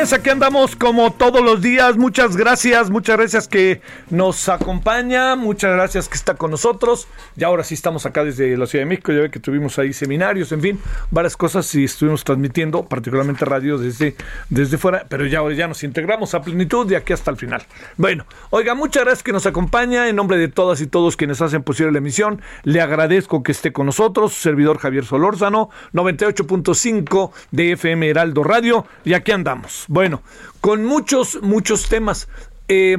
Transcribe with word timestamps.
Aquí 0.00 0.30
andamos 0.30 0.76
como 0.76 1.12
todos 1.12 1.44
los 1.44 1.60
días. 1.60 1.98
Muchas 1.98 2.34
gracias, 2.34 2.88
muchas 2.88 3.18
gracias 3.18 3.46
que 3.46 3.82
nos 4.08 4.48
acompaña, 4.48 5.36
muchas 5.36 5.72
gracias 5.72 6.08
que 6.08 6.14
está 6.14 6.36
con 6.36 6.50
nosotros. 6.50 7.06
Y 7.36 7.44
ahora 7.44 7.64
sí 7.64 7.74
estamos 7.74 8.06
acá 8.06 8.24
desde 8.24 8.56
la 8.56 8.66
Ciudad 8.66 8.84
de 8.84 8.88
México, 8.88 9.12
ya 9.12 9.20
ve 9.20 9.30
que 9.30 9.40
tuvimos 9.40 9.78
ahí 9.78 9.92
seminarios, 9.92 10.52
en 10.52 10.62
fin, 10.62 10.80
varias 11.10 11.36
cosas 11.36 11.72
y 11.74 11.84
estuvimos 11.84 12.24
transmitiendo, 12.24 12.86
particularmente 12.86 13.44
radio 13.44 13.76
desde, 13.76 14.16
desde 14.48 14.78
fuera, 14.78 15.04
pero 15.06 15.26
ya 15.26 15.40
ahora 15.40 15.54
ya 15.54 15.68
nos 15.68 15.84
integramos 15.84 16.32
a 16.32 16.40
plenitud 16.40 16.86
de 16.86 16.96
aquí 16.96 17.12
hasta 17.12 17.30
el 17.30 17.36
final. 17.36 17.62
Bueno, 17.98 18.24
oiga, 18.48 18.74
muchas 18.74 19.04
gracias 19.04 19.22
que 19.22 19.32
nos 19.32 19.44
acompaña 19.44 20.08
en 20.08 20.16
nombre 20.16 20.38
de 20.38 20.48
todas 20.48 20.80
y 20.80 20.86
todos 20.86 21.18
quienes 21.18 21.42
hacen 21.42 21.62
posible 21.62 21.92
la 21.92 21.98
emisión. 21.98 22.40
Le 22.64 22.80
agradezco 22.80 23.42
que 23.42 23.52
esté 23.52 23.70
con 23.70 23.84
nosotros, 23.84 24.32
su 24.32 24.40
servidor 24.40 24.78
Javier 24.78 25.04
Solórzano, 25.04 25.68
98.5 25.92 27.32
de 27.50 27.72
FM 27.72 28.08
Heraldo 28.08 28.42
Radio, 28.44 28.86
y 29.04 29.12
aquí 29.12 29.32
andamos. 29.32 29.84
Bueno, 29.90 30.22
con 30.60 30.84
muchos, 30.84 31.42
muchos 31.42 31.88
temas. 31.88 32.28
Eh, 32.68 32.98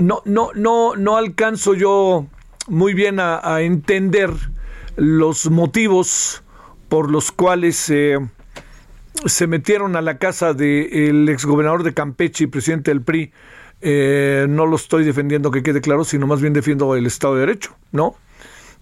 no, 0.00 0.22
no, 0.24 0.50
no, 0.54 0.94
no 0.94 1.16
alcanzo 1.16 1.74
yo 1.74 2.28
muy 2.68 2.94
bien 2.94 3.18
a, 3.18 3.60
entender 3.62 4.30
los 4.94 5.50
motivos 5.50 6.44
por 6.88 7.10
los 7.10 7.32
cuales 7.32 7.90
eh, 7.90 8.20
se 9.24 9.48
metieron 9.48 9.96
a 9.96 10.00
la 10.00 10.18
casa 10.18 10.54
del 10.54 11.28
exgobernador 11.28 11.82
de 11.82 11.92
Campeche 11.92 12.44
y 12.44 12.46
presidente 12.46 12.92
del 12.92 13.02
PRI. 13.02 13.32
Eh, 13.80 14.46
no 14.48 14.64
lo 14.66 14.76
estoy 14.76 15.04
defendiendo 15.04 15.50
que 15.50 15.64
quede 15.64 15.80
claro, 15.80 16.04
sino 16.04 16.28
más 16.28 16.40
bien 16.40 16.52
defiendo 16.52 16.94
el 16.94 17.06
Estado 17.06 17.34
de 17.34 17.40
Derecho, 17.40 17.76
¿no? 17.90 18.14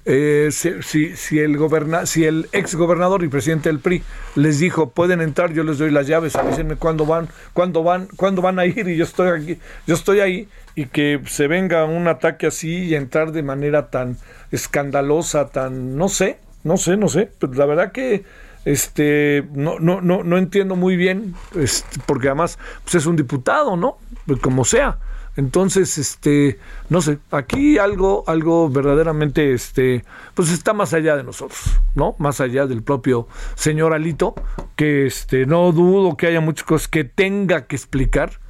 Eh, 0.06 0.50
si, 0.50 1.16
si, 1.16 1.38
el 1.38 1.56
goberna, 1.56 2.04
si 2.04 2.26
el 2.26 2.46
ex 2.52 2.74
gobernador 2.74 3.24
y 3.24 3.28
presidente 3.28 3.70
del 3.70 3.78
PRI 3.78 4.02
les 4.34 4.58
dijo 4.58 4.90
pueden 4.90 5.22
entrar, 5.22 5.54
yo 5.54 5.64
les 5.64 5.78
doy 5.78 5.90
las 5.90 6.06
llaves, 6.06 6.36
avísenme 6.36 6.76
cuándo 6.76 7.06
van, 7.06 7.28
cuándo 7.54 7.82
van, 7.82 8.08
cuándo 8.16 8.42
van 8.42 8.58
a 8.58 8.66
ir 8.66 8.86
y 8.86 8.96
yo 8.96 9.04
estoy 9.04 9.28
aquí, 9.30 9.58
yo 9.86 9.94
estoy 9.94 10.20
ahí 10.20 10.48
y 10.74 10.86
que 10.86 11.22
se 11.26 11.46
venga 11.46 11.86
un 11.86 12.06
ataque 12.06 12.46
así 12.46 12.84
y 12.84 12.94
entrar 12.94 13.32
de 13.32 13.42
manera 13.42 13.88
tan 13.88 14.18
escandalosa, 14.50 15.48
tan 15.48 15.96
no 15.96 16.10
sé, 16.10 16.38
no 16.64 16.76
sé, 16.76 16.98
no 16.98 17.08
sé, 17.08 17.30
pero 17.38 17.54
la 17.54 17.64
verdad 17.64 17.92
que 17.92 18.24
este 18.66 19.44
no 19.54 19.78
no 19.78 20.02
no 20.02 20.22
no 20.22 20.36
entiendo 20.36 20.76
muy 20.76 20.96
bien, 20.96 21.34
este, 21.58 21.98
porque 22.04 22.28
además 22.28 22.58
pues 22.82 22.96
es 22.96 23.06
un 23.06 23.16
diputado, 23.16 23.74
¿no? 23.76 23.96
Pues 24.26 24.38
como 24.40 24.66
sea. 24.66 24.98
Entonces, 25.36 25.98
este, 25.98 26.58
no 26.88 27.02
sé, 27.02 27.18
aquí 27.30 27.78
algo, 27.78 28.24
algo 28.26 28.68
verdaderamente, 28.68 29.52
este, 29.52 30.04
pues 30.34 30.50
está 30.50 30.72
más 30.72 30.94
allá 30.94 31.16
de 31.16 31.24
nosotros, 31.24 31.60
¿no? 31.94 32.14
Más 32.18 32.40
allá 32.40 32.66
del 32.66 32.82
propio 32.82 33.26
señor 33.56 33.94
Alito, 33.94 34.34
que 34.76 35.06
este, 35.06 35.46
no 35.46 35.72
dudo 35.72 36.16
que 36.16 36.28
haya 36.28 36.40
muchas 36.40 36.64
cosas 36.64 36.88
que 36.88 37.04
tenga 37.04 37.66
que 37.66 37.74
explicar, 37.74 38.40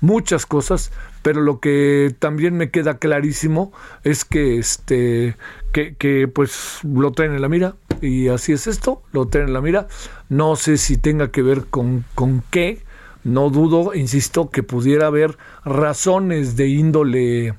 muchas 0.00 0.44
cosas, 0.44 0.92
pero 1.22 1.40
lo 1.40 1.60
que 1.60 2.14
también 2.18 2.54
me 2.56 2.70
queda 2.70 2.98
clarísimo 2.98 3.72
es 4.02 4.26
que 4.26 4.58
este 4.58 5.36
que, 5.72 5.96
que, 5.96 6.28
pues 6.28 6.80
lo 6.82 7.12
traen 7.12 7.32
en 7.34 7.40
la 7.40 7.48
mira 7.48 7.74
y 8.02 8.28
así 8.28 8.52
es 8.52 8.66
esto, 8.66 9.02
lo 9.12 9.26
traen 9.26 9.48
en 9.48 9.54
la 9.54 9.62
mira. 9.62 9.88
No 10.28 10.56
sé 10.56 10.76
si 10.76 10.98
tenga 10.98 11.30
que 11.30 11.42
ver 11.42 11.64
con, 11.70 12.04
con 12.14 12.42
qué, 12.50 12.82
no 13.24 13.50
dudo, 13.50 13.94
insisto, 13.94 14.50
que 14.50 14.62
pudiera 14.62 15.06
haber 15.06 15.36
razones 15.64 16.56
de 16.56 16.68
índole, 16.68 17.54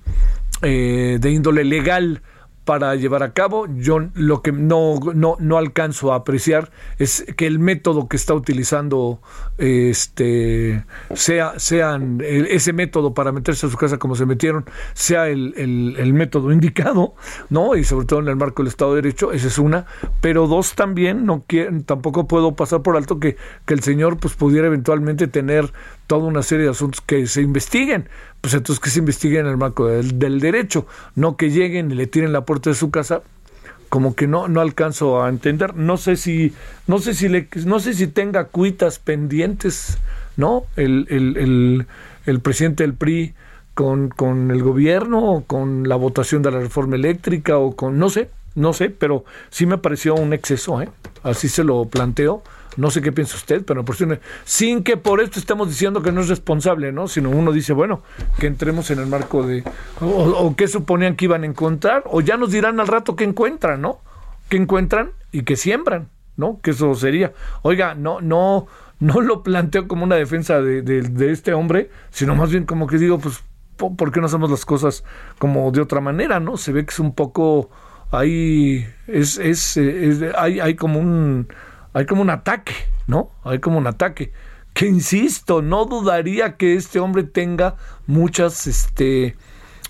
eh, 0.61 1.17
de 1.19 1.31
índole 1.31 1.63
legal 1.63 2.21
para 2.65 2.95
llevar 2.95 3.23
a 3.23 3.31
cabo. 3.31 3.67
Yo 3.77 3.99
lo 4.15 4.41
que 4.41 4.51
no, 4.51 4.99
no, 5.13 5.37
no 5.39 5.57
alcanzo 5.57 6.11
a 6.11 6.17
apreciar 6.17 6.71
es 6.97 7.25
que 7.37 7.45
el 7.47 7.59
método 7.59 8.07
que 8.07 8.17
está 8.17 8.33
utilizando 8.33 9.21
este 9.57 10.83
sea 11.13 11.57
sean 11.57 12.19
ese 12.21 12.73
método 12.73 13.13
para 13.13 13.31
meterse 13.31 13.67
a 13.67 13.69
su 13.69 13.77
casa 13.77 13.97
como 13.97 14.15
se 14.15 14.25
metieron 14.25 14.65
sea 14.93 15.29
el, 15.29 15.53
el, 15.55 16.13
método 16.13 16.51
indicado 16.53 17.15
no 17.49 17.75
y 17.75 17.83
sobre 17.83 18.05
todo 18.05 18.19
en 18.19 18.27
el 18.27 18.35
marco 18.35 18.63
del 18.63 18.69
Estado 18.69 18.95
de 18.95 19.01
Derecho 19.01 19.31
esa 19.31 19.47
es 19.47 19.57
una 19.57 19.85
pero 20.19 20.47
dos 20.47 20.75
también 20.75 21.25
no 21.25 21.45
tampoco 21.85 22.27
puedo 22.27 22.55
pasar 22.55 22.81
por 22.81 22.97
alto 22.97 23.19
que, 23.19 23.37
que 23.65 23.73
el 23.73 23.81
señor 23.81 24.17
pues 24.17 24.33
pudiera 24.33 24.67
eventualmente 24.67 25.27
tener 25.27 25.71
toda 26.07 26.25
una 26.25 26.43
serie 26.43 26.65
de 26.65 26.71
asuntos 26.71 27.01
que 27.01 27.25
se 27.27 27.41
investiguen 27.41 28.09
pues 28.45 28.53
entonces 28.53 28.79
que 28.79 28.91
se 28.91 28.99
investiguen 28.99 29.47
en 29.47 29.53
el 29.53 29.57
marco 29.57 29.87
del, 29.87 30.19
del 30.19 30.39
derecho 30.39 30.85
no 31.15 31.35
que 31.35 31.49
lleguen 31.49 31.89
y 31.89 31.95
le 31.95 32.05
tiren 32.05 32.31
la 32.31 32.45
puerta 32.45 32.69
de 32.69 32.75
su 32.75 32.91
casa 32.91 33.23
como 33.89 34.13
que 34.13 34.27
no 34.27 34.47
no 34.47 34.61
alcanzo 34.61 35.23
a 35.23 35.29
entender. 35.29 35.75
No 35.75 35.97
sé 35.97 36.15
si 36.15 36.53
no 36.85 36.99
sé 36.99 37.15
si 37.15 37.27
le, 37.27 37.47
no 37.65 37.79
sé 37.79 37.95
si 37.95 38.05
tenga 38.05 38.43
cuitas 38.43 38.99
pendientes 38.99 39.97
no 40.37 40.65
el, 40.75 41.07
el, 41.09 41.87
el, 42.27 42.39
presidente 42.39 42.83
del 42.83 42.93
PRI 42.93 43.33
con, 43.73 44.09
con 44.09 44.51
el 44.51 44.61
gobierno 44.61 45.23
o 45.23 45.43
con 45.43 45.89
la 45.89 45.95
votación 45.95 46.43
de 46.43 46.51
la 46.51 46.59
reforma 46.59 46.97
eléctrica 46.97 47.57
o 47.57 47.75
con 47.75 47.97
no 47.97 48.11
sé 48.11 48.29
no 48.53 48.73
sé 48.73 48.91
pero 48.91 49.25
sí 49.49 49.65
me 49.65 49.79
pareció 49.79 50.13
un 50.13 50.33
exceso 50.33 50.83
¿eh? 50.83 50.89
así 51.23 51.49
se 51.49 51.63
lo 51.63 51.85
planteo 51.85 52.43
no 52.77 52.91
sé 52.91 53.01
qué 53.01 53.11
piensa 53.11 53.35
usted, 53.35 53.63
pero 53.65 53.85
por 53.85 53.95
sin 54.43 54.83
que 54.83 54.97
por 54.97 55.21
esto 55.21 55.39
estemos 55.39 55.69
diciendo 55.69 56.01
que 56.01 56.11
no 56.11 56.21
es 56.21 56.27
responsable, 56.27 56.91
¿no? 56.91 57.07
Sino 57.07 57.29
uno 57.29 57.51
dice, 57.51 57.73
bueno, 57.73 58.01
que 58.39 58.47
entremos 58.47 58.91
en 58.91 58.99
el 58.99 59.07
marco 59.07 59.45
de, 59.45 59.63
o, 60.01 60.55
qué 60.55 60.67
suponían 60.67 61.15
que 61.15 61.25
iban 61.25 61.43
a 61.43 61.45
encontrar, 61.45 62.03
o 62.05 62.21
ya 62.21 62.37
nos 62.37 62.51
dirán 62.51 62.79
al 62.79 62.87
rato 62.87 63.15
qué 63.15 63.23
encuentran, 63.23 63.81
¿no? 63.81 63.99
¿Qué 64.49 64.57
encuentran 64.57 65.11
y 65.31 65.43
qué 65.43 65.55
siembran, 65.55 66.09
¿no? 66.37 66.59
Que 66.61 66.71
eso 66.71 66.93
sería. 66.95 67.33
Oiga, 67.61 67.95
no, 67.95 68.21
no, 68.21 68.67
no 68.99 69.21
lo 69.21 69.43
planteo 69.43 69.87
como 69.87 70.03
una 70.03 70.15
defensa 70.15 70.61
de, 70.61 70.81
de, 70.81 71.31
este 71.31 71.53
hombre, 71.53 71.89
sino 72.11 72.35
más 72.35 72.51
bien 72.51 72.65
como 72.65 72.87
que 72.87 72.97
digo, 72.97 73.19
pues, 73.19 73.43
¿por 73.77 74.11
qué 74.11 74.19
no 74.19 74.27
hacemos 74.27 74.51
las 74.51 74.65
cosas 74.65 75.03
como 75.39 75.71
de 75.71 75.81
otra 75.81 76.01
manera, 76.01 76.39
¿no? 76.39 76.57
Se 76.57 76.71
ve 76.71 76.85
que 76.85 76.91
es 76.91 76.99
un 76.99 77.15
poco 77.15 77.69
ahí, 78.11 78.85
es, 79.07 79.37
es, 79.37 79.77
es 79.77 80.21
hay, 80.37 80.59
hay 80.59 80.75
como 80.75 80.99
un 80.99 81.47
hay 81.95 82.05
como 82.05 82.21
un 82.21 82.29
ataque, 82.29 82.73
¿no? 83.07 83.31
Hay 83.45 83.59
como 83.59 83.77
un 83.77 83.87
ataque. 83.87 84.33
Que 84.73 84.85
insisto, 84.85 85.61
no 85.61 85.85
dudaría 85.85 86.57
que 86.57 86.75
este 86.75 86.99
hombre 86.99 87.23
tenga 87.23 87.77
muchas, 88.05 88.67
este, 88.67 89.37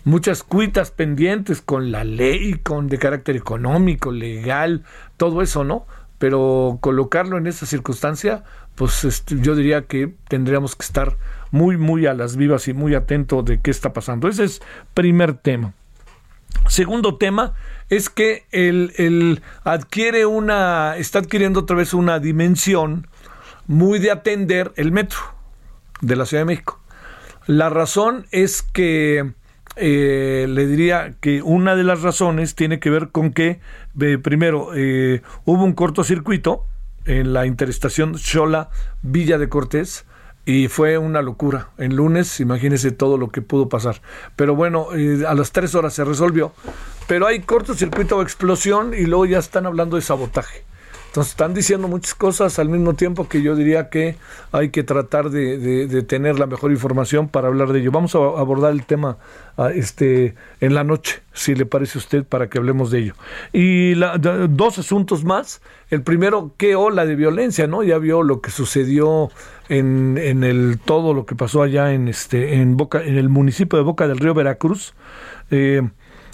muchas 0.04 0.44
cuitas 0.44 0.92
pendientes 0.92 1.64
con 1.64 1.92
la 1.92 2.04
ley, 2.04 2.60
con 2.60 2.90
de 2.90 3.00
carácter 3.00 3.36
económico, 3.36 4.12
legal, 4.12 4.84
todo 5.18 5.42
eso, 5.42 5.64
¿no? 5.64 5.88
Pero 6.20 6.78
colocarlo 6.80 7.40
en 7.40 7.48
esa 7.48 7.66
circunstancia, 7.66 8.44
pues 8.76 9.04
este, 9.04 9.40
yo 9.40 9.56
diría 9.56 9.88
que 9.88 10.14
tendríamos 10.28 10.76
que 10.76 10.86
estar 10.86 11.18
muy, 11.50 11.76
muy 11.76 12.06
a 12.06 12.14
las 12.14 12.36
vivas 12.36 12.68
y 12.68 12.76
muy 12.76 12.94
atentos 12.94 13.44
de 13.46 13.60
qué 13.62 13.72
está 13.72 13.94
pasando. 13.94 14.28
Ese 14.28 14.44
es 14.44 14.62
primer 14.94 15.34
tema. 15.34 15.74
Segundo 16.68 17.18
tema 17.18 17.56
es 17.90 18.10
que 18.10 18.46
el, 18.52 19.42
adquiere 19.64 20.26
una, 20.26 20.96
está 20.98 21.20
adquiriendo 21.20 21.62
otra 21.62 21.76
vez 21.76 21.94
una 21.94 22.20
dimensión 22.20 23.08
muy 23.68 24.00
de 24.00 24.12
atender 24.12 24.72
el 24.76 24.92
metro 24.92 25.20
de 26.02 26.16
la 26.16 26.26
Ciudad 26.26 26.42
de 26.42 26.46
México. 26.46 26.80
La 27.48 27.70
razón 27.70 28.26
es 28.32 28.62
que 28.64 29.34
eh, 29.76 30.48
le 30.50 30.66
diría 30.68 31.16
que 31.20 31.42
una 31.42 31.76
de 31.76 31.84
las 31.84 32.02
razones 32.02 32.56
tiene 32.56 32.80
que 32.80 32.90
ver 32.90 33.10
con 33.10 33.32
que, 33.32 33.60
eh, 34.00 34.18
primero, 34.18 34.72
eh, 34.74 35.22
hubo 35.44 35.64
un 35.64 35.74
cortocircuito 35.74 36.66
en 37.06 37.34
la 37.34 37.46
interestación 37.46 38.18
Xola 38.18 38.70
Villa 39.04 39.38
de 39.38 39.50
Cortés 39.50 40.06
y 40.46 40.70
fue 40.70 40.98
una 40.98 41.22
locura. 41.22 41.70
En 41.78 41.96
lunes, 41.96 42.40
imagínese 42.40 42.92
todo 42.92 43.18
lo 43.18 43.30
que 43.30 43.42
pudo 43.42 43.70
pasar. 43.70 44.02
Pero 44.36 44.56
bueno, 44.56 44.88
a 45.28 45.34
las 45.34 45.52
tres 45.52 45.76
horas 45.76 45.94
se 45.94 46.04
resolvió. 46.04 46.54
Pero 47.08 47.28
hay 47.28 47.42
cortocircuito 47.42 48.18
o 48.18 48.22
explosión 48.22 48.94
y 48.94 49.06
luego 49.06 49.26
ya 49.26 49.40
están 49.40 49.66
hablando 49.66 49.96
de 49.96 50.02
sabotaje. 50.02 50.66
Entonces 51.16 51.32
están 51.32 51.54
diciendo 51.54 51.88
muchas 51.88 52.14
cosas 52.14 52.60
al 52.60 52.68
mismo 52.68 52.94
tiempo 52.94 53.30
que 53.30 53.42
yo 53.42 53.56
diría 53.56 53.90
que 53.90 54.18
hay 54.52 54.68
que 54.68 54.84
tratar 54.84 55.30
de, 55.30 56.04
tener 56.06 56.38
la 56.38 56.46
mejor 56.46 56.74
información 56.74 57.30
para 57.30 57.48
hablar 57.48 57.72
de 57.72 57.80
ello. 57.80 57.90
Vamos 57.90 58.16
a 58.16 58.18
abordar 58.18 58.74
el 58.74 58.86
tema 58.86 59.18
ah, 59.56 59.70
este, 59.74 60.36
en 60.60 60.74
la 60.74 60.84
noche, 60.84 61.22
si 61.32 61.56
le 61.56 61.66
parece 61.66 62.00
a 62.00 62.02
usted, 62.02 62.26
para 62.26 62.50
que 62.50 62.58
hablemos 62.58 62.92
de 62.92 63.00
ello. 63.00 63.14
Y 63.54 63.94
dos 63.94 64.78
asuntos 64.78 65.24
más. 65.24 65.62
El 65.90 66.02
primero, 66.02 66.52
qué 66.58 66.76
ola 66.76 67.06
de 67.06 67.16
violencia, 67.16 67.66
¿no? 67.66 67.82
Ya 67.82 67.98
vio 67.98 68.22
lo 68.22 68.42
que 68.42 68.52
sucedió 68.52 69.30
en, 69.70 70.18
en 70.18 70.44
el 70.44 70.80
todo 70.84 71.14
lo 71.14 71.26
que 71.26 71.36
pasó 71.36 71.62
allá 71.62 71.94
en 71.94 72.10
este 72.10 72.56
en 72.56 72.76
Boca 72.76 73.02
en 73.02 73.18
el 73.18 73.30
municipio 73.30 73.78
de 73.78 73.86
Boca 73.86 74.10
del 74.10 74.20
Río 74.20 74.34
Veracruz. 74.34 74.94
Eh, 75.50 75.82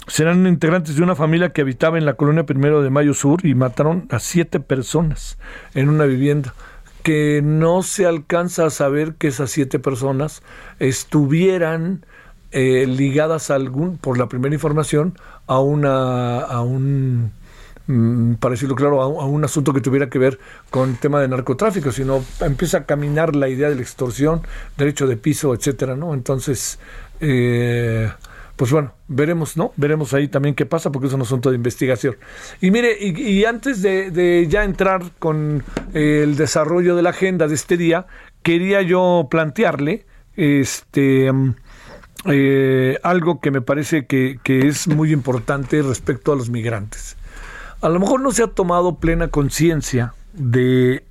serán 0.06 0.46
integrantes 0.46 0.96
de 0.96 1.02
una 1.02 1.14
familia 1.14 1.52
que 1.52 1.60
habitaba 1.60 1.98
en 1.98 2.04
la 2.04 2.14
colonia 2.14 2.44
Primero 2.44 2.82
de 2.82 2.90
Mayo 2.90 3.14
Sur 3.14 3.44
y 3.46 3.54
mataron 3.54 4.06
a 4.10 4.18
siete 4.18 4.60
personas 4.60 5.38
en 5.74 5.88
una 5.88 6.04
vivienda 6.04 6.54
que 7.02 7.40
no 7.42 7.82
se 7.82 8.06
alcanza 8.06 8.66
a 8.66 8.70
saber 8.70 9.14
que 9.14 9.28
esas 9.28 9.50
siete 9.50 9.78
personas 9.78 10.42
estuvieran 10.78 12.04
eh, 12.52 12.86
ligadas 12.86 13.50
a 13.50 13.56
algún, 13.56 13.98
por 13.98 14.18
la 14.18 14.28
primera 14.28 14.54
información, 14.54 15.18
a 15.46 15.58
una, 15.58 16.40
a 16.40 16.62
un, 16.62 17.32
mm, 17.86 18.34
para 18.34 18.52
decirlo 18.52 18.74
claro, 18.76 19.02
a, 19.02 19.26
un 19.26 19.44
asunto 19.44 19.72
que 19.72 19.80
tuviera 19.80 20.08
que 20.08 20.18
ver 20.18 20.38
con 20.70 20.90
el 20.90 20.98
tema 20.98 21.20
de 21.20 21.28
narcotráfico, 21.28 21.90
sino 21.90 22.22
empieza 22.40 22.78
a 22.78 22.84
caminar 22.84 23.34
la 23.34 23.48
idea 23.48 23.68
de 23.68 23.76
la 23.76 23.82
extorsión, 23.82 24.42
derecho 24.76 25.06
de 25.06 25.16
piso, 25.16 25.54
etcétera, 25.54 25.96
¿no? 25.96 26.14
Entonces, 26.14 26.78
eh, 27.20 28.10
pues 28.56 28.70
bueno, 28.70 28.92
veremos, 29.08 29.56
¿no? 29.56 29.72
Veremos 29.76 30.14
ahí 30.14 30.28
también 30.28 30.54
qué 30.54 30.66
pasa, 30.66 30.92
porque 30.92 31.08
es 31.08 31.12
un 31.14 31.22
asunto 31.22 31.50
de 31.50 31.56
investigación. 31.56 32.16
Y 32.60 32.70
mire, 32.70 32.96
y, 33.00 33.44
antes 33.44 33.82
de, 33.82 34.46
ya 34.48 34.64
entrar 34.64 35.02
con 35.18 35.64
eh, 35.94 36.20
el 36.24 36.36
desarrollo 36.36 36.94
de 36.94 37.02
la 37.02 37.10
agenda 37.10 37.48
de 37.48 37.54
este 37.54 37.76
día, 37.76 38.06
quería 38.42 38.82
yo 38.82 39.26
plantearle 39.30 40.04
este 40.36 41.32
mm, 41.32 41.54
eh, 42.26 42.98
algo 43.02 43.40
que 43.40 43.50
me 43.50 43.62
parece 43.62 44.06
que, 44.06 44.38
es 44.44 44.86
muy 44.86 45.12
importante 45.12 45.82
respecto 45.82 46.32
a 46.32 46.36
los 46.36 46.50
migrantes. 46.50 47.16
A 47.80 47.88
lo 47.88 47.98
mejor 47.98 48.20
no 48.20 48.30
se 48.30 48.44
ha 48.44 48.46
tomado 48.46 48.96
plena 48.96 49.28
conciencia 49.28 50.14
de, 50.34 51.02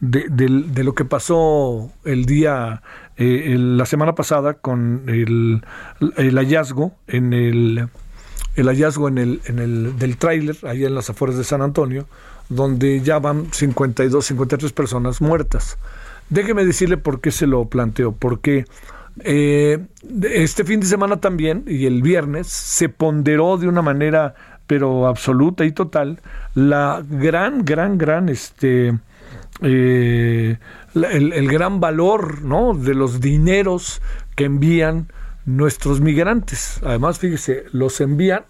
de, 0.00 0.84
lo 0.84 0.94
que 0.94 1.04
pasó 1.04 1.90
el 2.04 2.24
día, 2.24 2.82
eh, 3.16 3.56
la 3.58 3.86
semana 3.86 4.14
pasada 4.14 4.54
con 4.54 5.04
el, 5.06 5.62
hallazgo 6.36 6.92
en 7.06 7.32
el, 7.32 7.88
el 8.56 8.66
hallazgo 8.66 9.08
en 9.08 9.18
el, 9.18 9.40
en 9.46 9.58
el 9.58 9.98
del 9.98 10.16
tráiler, 10.16 10.56
ahí 10.64 10.84
en 10.84 10.94
las 10.94 11.10
afueras 11.10 11.36
de 11.36 11.44
San 11.44 11.62
Antonio, 11.62 12.06
donde 12.48 13.00
ya 13.00 13.18
van 13.18 13.52
52, 13.52 14.24
53 14.24 14.72
personas 14.72 15.20
muertas. 15.20 15.78
Déjeme 16.30 16.64
decirle 16.64 16.96
por 16.96 17.20
qué 17.20 17.30
se 17.30 17.46
lo 17.46 17.64
planteo, 17.66 18.12
porque 18.12 18.64
eh, 19.20 19.78
este 20.22 20.64
fin 20.64 20.80
de 20.80 20.86
semana 20.86 21.20
también, 21.20 21.64
y 21.66 21.86
el 21.86 22.02
viernes, 22.02 22.48
se 22.48 22.88
ponderó 22.88 23.56
de 23.58 23.68
una 23.68 23.82
manera 23.82 24.34
pero 24.66 25.06
absoluta 25.06 25.64
y 25.64 25.72
total 25.72 26.20
la 26.54 27.04
gran, 27.06 27.64
gran, 27.64 27.98
gran 27.98 28.28
este, 28.28 28.98
eh, 29.60 30.56
el, 30.94 31.48
gran 31.48 31.80
valor 31.80 32.42
¿no? 32.42 32.74
de 32.74 32.94
los 32.94 33.20
dineros 33.20 34.00
que 34.36 34.44
envían 34.44 35.08
nuestros 35.44 36.00
migrantes. 36.00 36.80
Además, 36.84 37.18
fíjese, 37.18 37.64
los 37.72 38.00
envían 38.00 38.44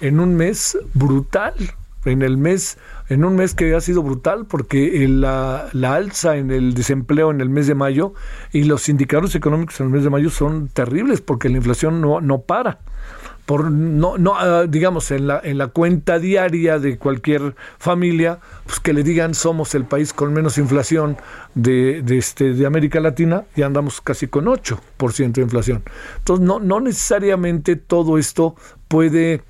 en 0.00 0.20
un 0.20 0.36
mes 0.36 0.78
brutal, 0.94 1.54
en 2.04 2.22
el 2.22 2.36
mes, 2.36 2.78
en 3.08 3.24
un 3.24 3.36
mes 3.36 3.54
que 3.54 3.74
ha 3.74 3.80
sido 3.80 4.02
brutal, 4.02 4.46
porque 4.46 5.06
la, 5.08 5.68
la, 5.72 5.94
alza 5.94 6.36
en 6.36 6.50
el 6.50 6.74
desempleo 6.74 7.30
en 7.30 7.40
el 7.40 7.50
mes 7.50 7.66
de 7.66 7.74
mayo 7.74 8.14
y 8.52 8.64
los 8.64 8.88
indicadores 8.88 9.34
económicos 9.34 9.80
en 9.80 9.86
el 9.86 9.92
mes 9.92 10.04
de 10.04 10.10
mayo 10.10 10.30
son 10.30 10.68
terribles, 10.68 11.20
porque 11.20 11.48
la 11.48 11.56
inflación 11.56 12.00
no, 12.00 12.20
no 12.20 12.42
para 12.42 12.78
por 13.48 13.70
no, 13.70 14.18
no 14.18 14.34
ah, 14.36 14.66
digamos 14.68 15.10
en 15.10 15.26
la, 15.26 15.40
en 15.42 15.56
la 15.56 15.68
cuenta 15.68 16.18
diaria 16.18 16.78
de 16.78 16.98
cualquier 16.98 17.54
familia, 17.78 18.40
pues 18.66 18.78
que 18.78 18.92
le 18.92 19.02
digan 19.02 19.32
somos 19.32 19.74
el 19.74 19.86
país 19.86 20.12
con 20.12 20.34
menos 20.34 20.58
inflación 20.58 21.16
de, 21.54 22.02
de, 22.02 22.18
este, 22.18 22.52
de 22.52 22.66
América 22.66 23.00
Latina 23.00 23.44
y 23.56 23.62
andamos 23.62 24.02
casi 24.02 24.26
con 24.26 24.44
8% 24.44 25.32
de 25.32 25.40
inflación. 25.40 25.82
Entonces 26.18 26.44
no, 26.44 26.60
no 26.60 26.78
necesariamente 26.80 27.76
todo 27.76 28.18
esto 28.18 28.54
puede 28.86 29.40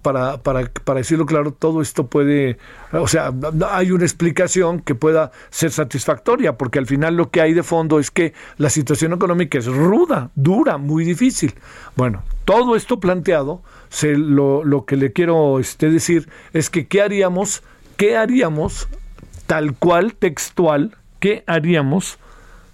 para, 0.00 0.38
para, 0.38 0.70
para, 0.84 0.98
decirlo 0.98 1.26
claro, 1.26 1.52
todo 1.52 1.82
esto 1.82 2.06
puede, 2.06 2.56
o 2.92 3.06
sea, 3.08 3.32
hay 3.70 3.90
una 3.90 4.04
explicación 4.04 4.80
que 4.80 4.94
pueda 4.94 5.32
ser 5.50 5.70
satisfactoria, 5.70 6.56
porque 6.56 6.78
al 6.78 6.86
final 6.86 7.16
lo 7.16 7.30
que 7.30 7.40
hay 7.40 7.52
de 7.52 7.62
fondo 7.62 7.98
es 7.98 8.10
que 8.10 8.32
la 8.56 8.70
situación 8.70 9.12
económica 9.12 9.58
es 9.58 9.66
ruda, 9.66 10.30
dura, 10.34 10.78
muy 10.78 11.04
difícil. 11.04 11.54
Bueno, 11.94 12.22
todo 12.44 12.74
esto 12.74 13.00
planteado, 13.00 13.62
lo, 14.02 14.64
lo 14.64 14.86
que 14.86 14.96
le 14.96 15.12
quiero 15.12 15.58
este, 15.58 15.90
decir 15.90 16.28
es 16.52 16.70
que 16.70 16.86
¿qué 16.86 17.02
haríamos? 17.02 17.62
¿Qué 17.96 18.16
haríamos 18.16 18.88
tal 19.46 19.74
cual, 19.74 20.14
textual, 20.14 20.96
qué 21.20 21.44
haríamos 21.46 22.18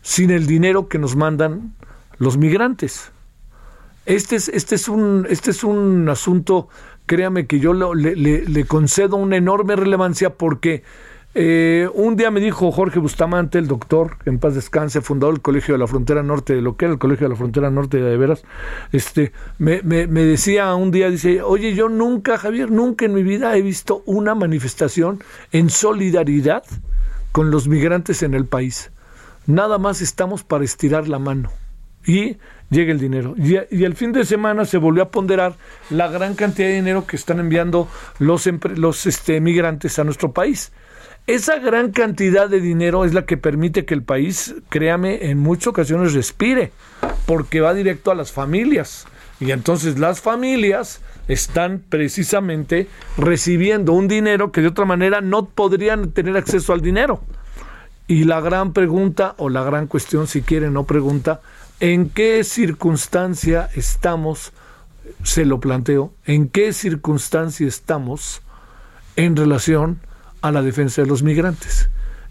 sin 0.03 0.31
el 0.31 0.47
dinero 0.47 0.89
que 0.89 0.99
nos 0.99 1.17
mandan 1.17 1.75
los 2.19 2.37
migrantes? 2.39 3.11
Este 4.07 4.37
es, 4.37 4.49
este 4.49 4.77
es, 4.77 4.89
un, 4.89 5.27
este 5.29 5.51
es 5.51 5.63
un 5.65 6.09
asunto 6.09 6.71
créame 7.09 7.49
que 7.49 7.59
yo 7.59 7.75
le, 7.75 8.65
concedo 8.67 9.17
una 9.17 9.37
enorme 9.37 9.75
relevancia 9.75 10.31
porque 10.31 10.85
eh, 11.35 11.89
un 11.95 12.15
día 12.15 12.31
me 12.31 12.39
dijo 12.39 12.71
Jorge 12.71 13.01
Bustamante, 13.01 13.59
el 13.59 13.67
doctor, 13.67 14.19
en 14.27 14.39
paz 14.39 14.55
descanse, 14.55 15.01
fundador 15.01 15.35
del 15.35 15.43
Colegio 15.43 15.75
de 15.75 15.79
la 15.79 15.89
Frontera 15.89 16.23
Norte, 16.23 16.55
de 16.55 16.63
lo 16.63 16.77
que 16.77 16.85
era 16.85 16.95
el 16.95 17.01
Colegio 17.01 17.27
de 17.27 17.31
la 17.31 17.37
Frontera 17.37 17.71
Norte 17.71 17.97
de 18.01 18.17
veras, 18.17 18.45
este, 18.93 19.33
me, 19.59 19.83
me, 19.83 20.07
me 20.07 20.23
decía 20.23 20.73
un 20.77 20.93
día, 20.93 21.11
dice, 21.11 21.43
oye, 21.43 21.75
yo 21.75 21.89
nunca, 21.89 22.39
Javier, 22.39 22.71
nunca 22.71 23.07
en 23.07 23.15
mi 23.15 23.25
vida 23.25 23.57
he 23.57 23.63
visto 23.63 24.03
una 24.07 24.37
manifestación 24.37 25.23
en 25.51 25.71
solidaridad 25.71 26.63
con 27.33 27.51
los 27.51 27.67
migrantes 27.67 28.23
en 28.23 28.35
el 28.35 28.47
país. 28.47 28.93
Nada 29.47 29.79
más 29.79 30.03
estamos 30.03 30.45
para 30.45 30.65
estirar 30.65 31.09
la 31.09 31.19
mano. 31.19 31.51
Y 32.07 32.37
llega 32.71 32.93
el 32.93 33.01
dinero. 33.01 33.35
Y, 33.37 33.57
el 33.57 33.95
fin 33.95 34.13
de 34.13 34.25
semana 34.25 34.65
se 34.65 34.79
volvió 34.79 35.05
a 35.05 35.11
ponderar 35.11 35.55
la 35.91 36.09
gran 36.09 36.35
cantidad 36.35 36.69
de 36.69 36.75
dinero 36.75 37.07
que 37.07 37.17
están 37.17 37.41
enviando 37.41 37.89
los, 38.19 38.49
los 38.77 39.07
este, 39.07 39.41
migrantes 39.41 39.99
a 39.99 40.05
nuestro 40.05 40.33
país. 40.33 40.73
Esa 41.27 41.59
gran 41.59 41.93
cantidad 41.93 42.49
de 42.49 42.61
dinero 42.61 43.05
es 43.05 43.13
la 43.13 43.27
que 43.27 43.37
permite 43.37 43.85
que 43.85 43.93
el 43.93 44.03
país, 44.03 44.55
créame, 44.71 45.31
en 45.31 45.39
muchas 45.39 45.69
ocasiones 45.69 46.15
respire, 46.15 46.73
porque 47.27 47.61
va 47.61 47.75
directo 47.75 48.11
a 48.11 48.15
las 48.15 48.33
familias. 48.33 49.07
Y 49.39 49.51
entonces 49.53 49.99
las 49.99 50.21
familias 50.21 51.01
están 51.29 51.83
precisamente 51.87 52.89
recibiendo 53.19 53.93
un 53.93 54.09
dinero 54.09 54.51
que 54.51 54.63
de 54.63 54.69
otra 54.69 54.87
manera 54.87 55.21
no 55.21 55.45
podrían 55.45 56.13
tener 56.13 56.37
acceso 56.37 56.73
al 56.73 56.81
dinero. 56.81 57.21
Y 58.07 58.25
la 58.25 58.41
gran 58.41 58.73
pregunta, 58.73 59.35
o 59.37 59.51
la 59.51 59.63
gran 59.63 59.87
cuestión, 59.87 60.27
si 60.27 60.41
quieren, 60.41 60.73
no 60.73 60.85
pregunta, 60.85 61.43
¿En 61.81 62.11
qué 62.11 62.43
circunstancia 62.43 63.71
estamos, 63.75 64.53
se 65.23 65.45
lo 65.45 65.61
planteo, 65.61 66.13
en 66.25 66.49
qué 66.49 66.73
circunstancia 66.73 67.69
estamos 67.69 68.43
en 69.15 69.37
relación 69.37 70.01
a 70.41 70.51
la 70.51 70.63
defensa 70.63 71.03
de 71.03 71.09
los 71.09 71.23
migrantes? 71.23 71.89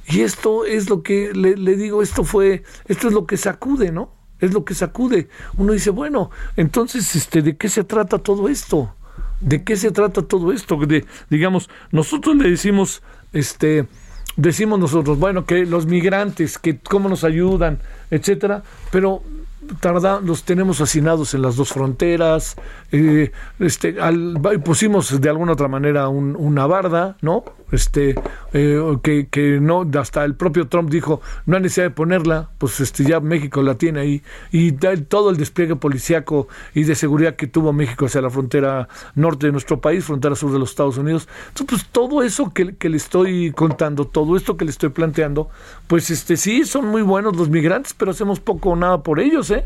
Y 0.07 0.21
esto 0.21 0.65
es 0.65 0.89
lo 0.89 1.01
que 1.01 1.33
le, 1.33 1.55
digo, 1.75 2.01
esto 2.01 2.23
fue, 2.23 2.63
esto 2.87 3.07
es 3.07 3.13
lo 3.13 3.25
que 3.25 3.37
sacude, 3.37 3.91
¿no? 3.91 4.17
es 4.39 4.53
lo 4.53 4.65
que 4.65 4.73
sacude. 4.73 5.29
Uno 5.57 5.73
dice, 5.73 5.89
bueno, 5.89 6.29
entonces, 6.55 7.15
este, 7.15 7.41
¿de 7.41 7.57
qué 7.57 7.69
se 7.69 7.83
trata 7.83 8.19
todo 8.19 8.49
esto? 8.49 8.93
¿De 9.41 9.63
qué 9.63 9.75
se 9.75 9.91
trata 9.91 10.21
todo 10.21 10.51
esto? 10.51 10.77
De, 10.85 11.05
digamos, 11.29 11.69
nosotros 11.91 12.35
le 12.35 12.49
decimos, 12.49 13.01
este, 13.33 13.87
decimos 14.37 14.79
nosotros, 14.79 15.19
bueno, 15.19 15.45
que 15.45 15.65
los 15.65 15.85
migrantes, 15.85 16.57
que 16.57 16.77
cómo 16.77 17.09
nos 17.09 17.25
ayudan, 17.25 17.79
etcétera, 18.09 18.63
pero 18.91 19.21
tarda, 19.81 20.21
los 20.21 20.43
tenemos 20.43 20.79
hacinados 20.79 21.33
en 21.33 21.41
las 21.41 21.55
dos 21.55 21.73
fronteras, 21.73 22.55
eh, 22.91 23.31
este, 23.59 23.99
al, 23.99 24.39
pusimos 24.63 25.19
de 25.19 25.29
alguna 25.29 25.53
otra 25.53 25.67
manera 25.67 26.07
una 26.07 26.65
barda, 26.67 27.17
¿no? 27.21 27.43
Este, 27.71 28.15
eh, 28.53 28.81
que, 29.03 29.27
que, 29.27 29.59
no, 29.59 29.85
hasta 29.99 30.23
el 30.23 30.35
propio 30.35 30.67
Trump 30.67 30.89
dijo, 30.89 31.21
no 31.45 31.57
hay 31.57 31.63
necesidad 31.63 31.87
de 31.87 31.91
ponerla, 31.91 32.49
pues 32.57 32.79
este, 32.79 33.03
ya 33.03 33.19
México 33.19 33.61
la 33.61 33.75
tiene 33.75 33.99
ahí, 33.99 34.23
y 34.51 34.71
todo 34.71 35.29
el 35.29 35.37
despliegue 35.37 35.75
policiaco 35.75 36.47
y 36.73 36.83
de 36.83 36.95
seguridad 36.95 37.35
que 37.35 37.47
tuvo 37.47 37.73
México 37.73 38.05
hacia 38.05 38.21
la 38.21 38.29
frontera 38.29 38.87
norte 39.15 39.47
de 39.47 39.51
nuestro 39.51 39.81
país, 39.81 40.05
frontera 40.05 40.35
sur 40.35 40.51
de 40.53 40.59
los 40.59 40.69
Estados 40.69 40.97
Unidos. 40.97 41.27
Entonces, 41.49 41.67
pues 41.67 41.85
todo 41.91 42.23
eso 42.23 42.53
que, 42.53 42.75
que 42.75 42.89
le 42.89 42.97
estoy 42.97 43.51
contando, 43.51 44.05
todo 44.05 44.37
esto 44.37 44.55
que 44.55 44.65
le 44.65 44.71
estoy 44.71 44.89
planteando, 44.89 45.49
pues 45.87 46.09
este 46.09 46.37
sí, 46.37 46.63
son 46.63 46.85
muy 46.85 47.01
buenos 47.01 47.35
los 47.35 47.49
migrantes, 47.49 47.93
pero 47.93 48.11
hacemos 48.11 48.39
poco 48.39 48.69
o 48.69 48.75
nada 48.75 49.03
por 49.03 49.19
ellos, 49.19 49.51
¿eh? 49.51 49.65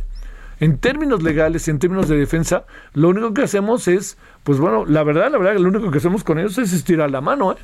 En 0.60 0.78
términos 0.78 1.24
legales, 1.24 1.68
en 1.68 1.80
términos 1.80 2.08
de 2.08 2.18
defensa, 2.18 2.66
lo 2.94 3.10
único 3.10 3.34
que 3.34 3.42
hacemos 3.42 3.88
es, 3.88 4.18
pues 4.44 4.60
bueno, 4.60 4.86
la 4.86 5.04
verdad, 5.04 5.32
la 5.32 5.40
verdad, 5.40 5.60
lo 5.60 5.70
único 5.70 5.90
que 5.90 5.98
hacemos 5.98 6.24
con 6.24 6.38
ellos 6.38 6.58
es 6.60 6.72
estirar 6.72 7.10
la 7.10 7.22
mano, 7.22 7.54
¿eh? 7.54 7.56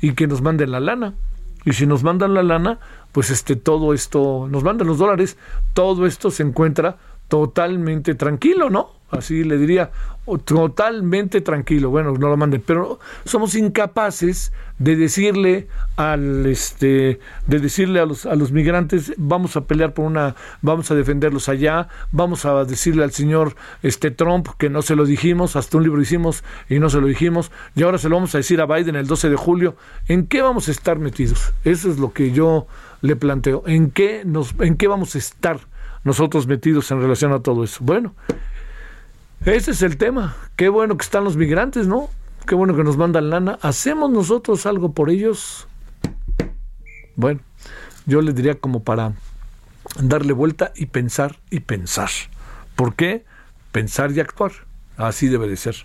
Y 0.00 0.12
que 0.12 0.26
nos 0.26 0.42
manden 0.42 0.70
la 0.70 0.80
lana. 0.80 1.14
Y 1.64 1.72
si 1.72 1.86
nos 1.86 2.02
mandan 2.02 2.34
la 2.34 2.42
lana, 2.42 2.78
pues 3.12 3.30
este 3.30 3.56
todo 3.56 3.92
esto, 3.92 4.46
nos 4.48 4.62
mandan 4.62 4.86
los 4.86 4.98
dólares, 4.98 5.36
todo 5.74 6.06
esto 6.06 6.30
se 6.30 6.42
encuentra 6.42 6.96
totalmente 7.28 8.14
tranquilo, 8.14 8.70
¿no? 8.70 8.95
Así 9.10 9.44
le 9.44 9.56
diría, 9.56 9.90
totalmente 10.44 11.40
tranquilo. 11.40 11.90
Bueno, 11.90 12.12
no 12.12 12.28
lo 12.28 12.36
manden, 12.36 12.62
pero 12.66 12.98
somos 13.24 13.54
incapaces 13.54 14.52
de 14.78 14.96
decirle 14.96 15.68
al 15.96 16.44
este 16.46 17.20
de 17.46 17.60
decirle 17.60 18.00
a 18.00 18.06
los 18.06 18.26
a 18.26 18.34
los 18.34 18.50
migrantes, 18.50 19.14
vamos 19.16 19.56
a 19.56 19.62
pelear 19.62 19.94
por 19.94 20.04
una 20.04 20.34
vamos 20.60 20.90
a 20.90 20.94
defenderlos 20.96 21.48
allá, 21.48 21.88
vamos 22.10 22.44
a 22.44 22.64
decirle 22.64 23.04
al 23.04 23.12
señor 23.12 23.54
este 23.82 24.10
Trump 24.10 24.48
que 24.58 24.68
no 24.68 24.82
se 24.82 24.96
lo 24.96 25.06
dijimos, 25.06 25.54
hasta 25.54 25.76
un 25.76 25.84
libro 25.84 26.02
hicimos 26.02 26.42
y 26.68 26.80
no 26.80 26.90
se 26.90 27.00
lo 27.00 27.06
dijimos, 27.06 27.52
y 27.76 27.84
ahora 27.84 27.98
se 27.98 28.08
lo 28.08 28.16
vamos 28.16 28.34
a 28.34 28.38
decir 28.38 28.60
a 28.60 28.66
Biden 28.66 28.96
el 28.96 29.06
12 29.06 29.30
de 29.30 29.36
julio. 29.36 29.76
¿En 30.08 30.26
qué 30.26 30.42
vamos 30.42 30.68
a 30.68 30.72
estar 30.72 30.98
metidos? 30.98 31.52
Eso 31.64 31.90
es 31.90 31.98
lo 31.98 32.12
que 32.12 32.32
yo 32.32 32.66
le 33.00 33.14
planteo. 33.14 33.62
¿En 33.66 33.92
qué 33.92 34.22
nos 34.24 34.54
en 34.58 34.76
qué 34.76 34.88
vamos 34.88 35.14
a 35.14 35.18
estar 35.18 35.60
nosotros 36.02 36.46
metidos 36.46 36.90
en 36.90 37.00
relación 37.00 37.32
a 37.32 37.40
todo 37.40 37.62
eso? 37.62 37.78
Bueno, 37.82 38.14
ese 39.54 39.70
es 39.70 39.82
el 39.82 39.96
tema. 39.96 40.36
Qué 40.56 40.68
bueno 40.68 40.96
que 40.96 41.04
están 41.04 41.22
los 41.22 41.36
migrantes, 41.36 41.86
¿no? 41.86 42.10
Qué 42.46 42.54
bueno 42.54 42.74
que 42.74 42.82
nos 42.82 42.96
mandan 42.96 43.30
lana. 43.30 43.58
¿Hacemos 43.62 44.10
nosotros 44.10 44.66
algo 44.66 44.92
por 44.92 45.08
ellos? 45.08 45.68
Bueno, 47.14 47.40
yo 48.06 48.20
les 48.22 48.34
diría 48.34 48.56
como 48.56 48.82
para 48.82 49.12
darle 50.00 50.32
vuelta 50.32 50.72
y 50.74 50.86
pensar 50.86 51.36
y 51.50 51.60
pensar. 51.60 52.10
¿Por 52.74 52.94
qué? 52.94 53.24
Pensar 53.70 54.10
y 54.12 54.20
actuar. 54.20 54.65
Así 54.96 55.28
debe 55.28 55.48
de 55.48 55.56
ser. 55.56 55.76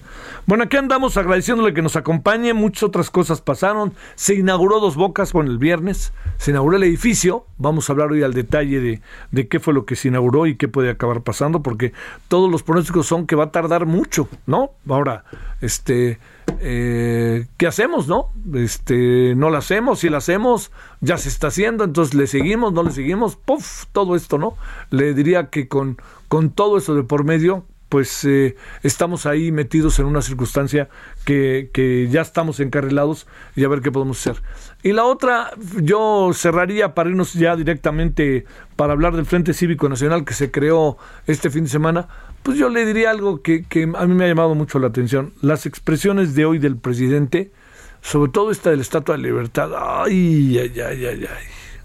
Bueno, 0.46 0.63
aquí 0.63 0.77
andamos 0.77 1.18
agradeciéndole 1.18 1.74
que 1.74 1.82
nos 1.82 1.96
acompañe. 1.96 2.53
Muchas 2.53 2.84
otras 2.84 3.10
cosas 3.10 3.41
pasaron. 3.41 3.94
Se 4.15 4.36
inauguró 4.36 4.80
Dos 4.80 4.96
Bocas, 4.96 5.34
bueno, 5.34 5.51
el 5.51 5.58
viernes. 5.58 6.13
Se 6.38 6.51
inauguró 6.51 6.77
el 6.77 6.84
edificio. 6.84 7.46
Vamos 7.58 7.89
a 7.89 7.94
hablar 7.94 8.12
hoy 8.12 8.24
al 8.24 8.34
detalle 8.34 8.80
de, 8.80 9.01
de 9.32 9.48
qué 9.48 9.60
fue 9.60 9.74
lo 9.74 9.86
que 9.86 9.96
se 9.96 10.08
inauguró 10.08 10.48
y 10.48 10.56
qué 10.56 10.68
puede 10.68 10.89
acabar 10.89 11.22
pasando, 11.22 11.62
porque 11.62 11.91
todos 12.27 12.50
los 12.50 12.63
pronósticos 12.63 13.06
son 13.06 13.27
que 13.27 13.36
va 13.36 13.46
a 13.46 13.51
tardar 13.51 13.86
mucho, 13.86 14.30
¿no? 14.46 14.72
Ahora, 14.88 15.25
este, 15.60 16.20
eh, 16.60 17.48
¿qué 17.58 17.68
hacemos, 17.68 18.08
no? 18.08 18.30
Este, 18.53 19.36
no 19.36 19.50
lo 19.50 19.58
hacemos, 19.58 20.00
si 20.00 20.10
lo 20.10 20.18
hacemos, 20.18 20.72
ya 21.01 21.18
se 21.18 21.30
está 21.30 21.48
haciendo, 21.48 21.84
entonces 21.84 22.15
le 22.15 22.27
seguimos, 22.27 22.74
no 22.74 22.84
le 22.84 22.91
seguimos, 22.91 23.36
¡puf! 23.36 23.86
Todo 23.91 24.15
esto, 24.15 24.38
¿no? 24.38 24.56
Le 24.89 25.13
diría 25.13 25.50
que 25.50 25.68
con, 25.68 25.98
con 26.27 26.50
todo 26.50 26.77
eso 26.77 26.96
de 26.96 27.03
por 27.03 27.24
medio, 27.24 27.65
pues 27.92 28.24
eh, 28.24 28.56
estamos 28.84 29.26
ahí 29.26 29.52
metidos 29.52 30.00
en 30.00 30.06
una 30.06 30.22
circunstancia 30.22 30.88
que, 31.26 31.70
que, 31.74 32.08
ya 32.10 32.22
estamos 32.22 32.62
encarrilados 32.62 33.28
y 33.54 33.66
a 33.66 33.68
ver 33.68 33.82
qué 33.82 33.92
podemos 33.92 34.18
hacer. 34.18 34.42
Y 34.82 34.94
la 34.94 35.04
otra, 35.04 35.52
yo 35.82 36.32
cerraría 36.34 36.96
para 36.96 37.10
irnos 37.10 37.34
ya 37.34 37.58
directamente 37.58 38.46
para 38.78 38.94
hablar 38.94 39.18
del 39.18 39.26
Frente 39.26 39.54
Cívico 39.54 39.90
Nacional 39.90 40.24
que 40.24 40.34
se 40.34 40.52
creó 40.52 40.98
este 41.28 41.50
fin 41.50 41.66
de 41.66 41.70
semana, 41.70 42.08
pues 42.44 42.58
yo 42.58 42.70
le 42.70 42.86
diría 42.86 43.12
algo 43.12 43.42
que, 43.42 43.66
que 43.66 43.84
a 43.84 44.08
mí 44.08 44.16
me 44.16 44.24
ha 44.24 44.30
llamado 44.30 44.56
mucho 44.56 44.80
la 44.80 44.88
atención. 44.88 45.34
Las 45.42 45.66
expresiones 45.66 46.34
de 46.34 46.46
hoy 46.46 46.60
del 46.60 46.78
presidente, 46.78 47.52
sobre 48.00 48.32
todo 48.32 48.52
esta 48.52 48.70
de 48.70 48.78
la 48.78 48.84
Estatua 48.84 49.18
de 49.18 49.24
Libertad, 49.24 49.70
ay, 49.76 50.58
ay, 50.58 50.80
ay, 50.80 51.06
ay, 51.08 51.28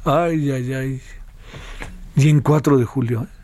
ay, 0.05 0.51
ay, 0.51 0.51
ay, 0.53 0.73
ay. 0.73 1.03
Y 2.15 2.29
en 2.29 2.43
4 2.43 2.79
de 2.79 2.85
julio, 2.85 3.25
¿eh? 3.25 3.36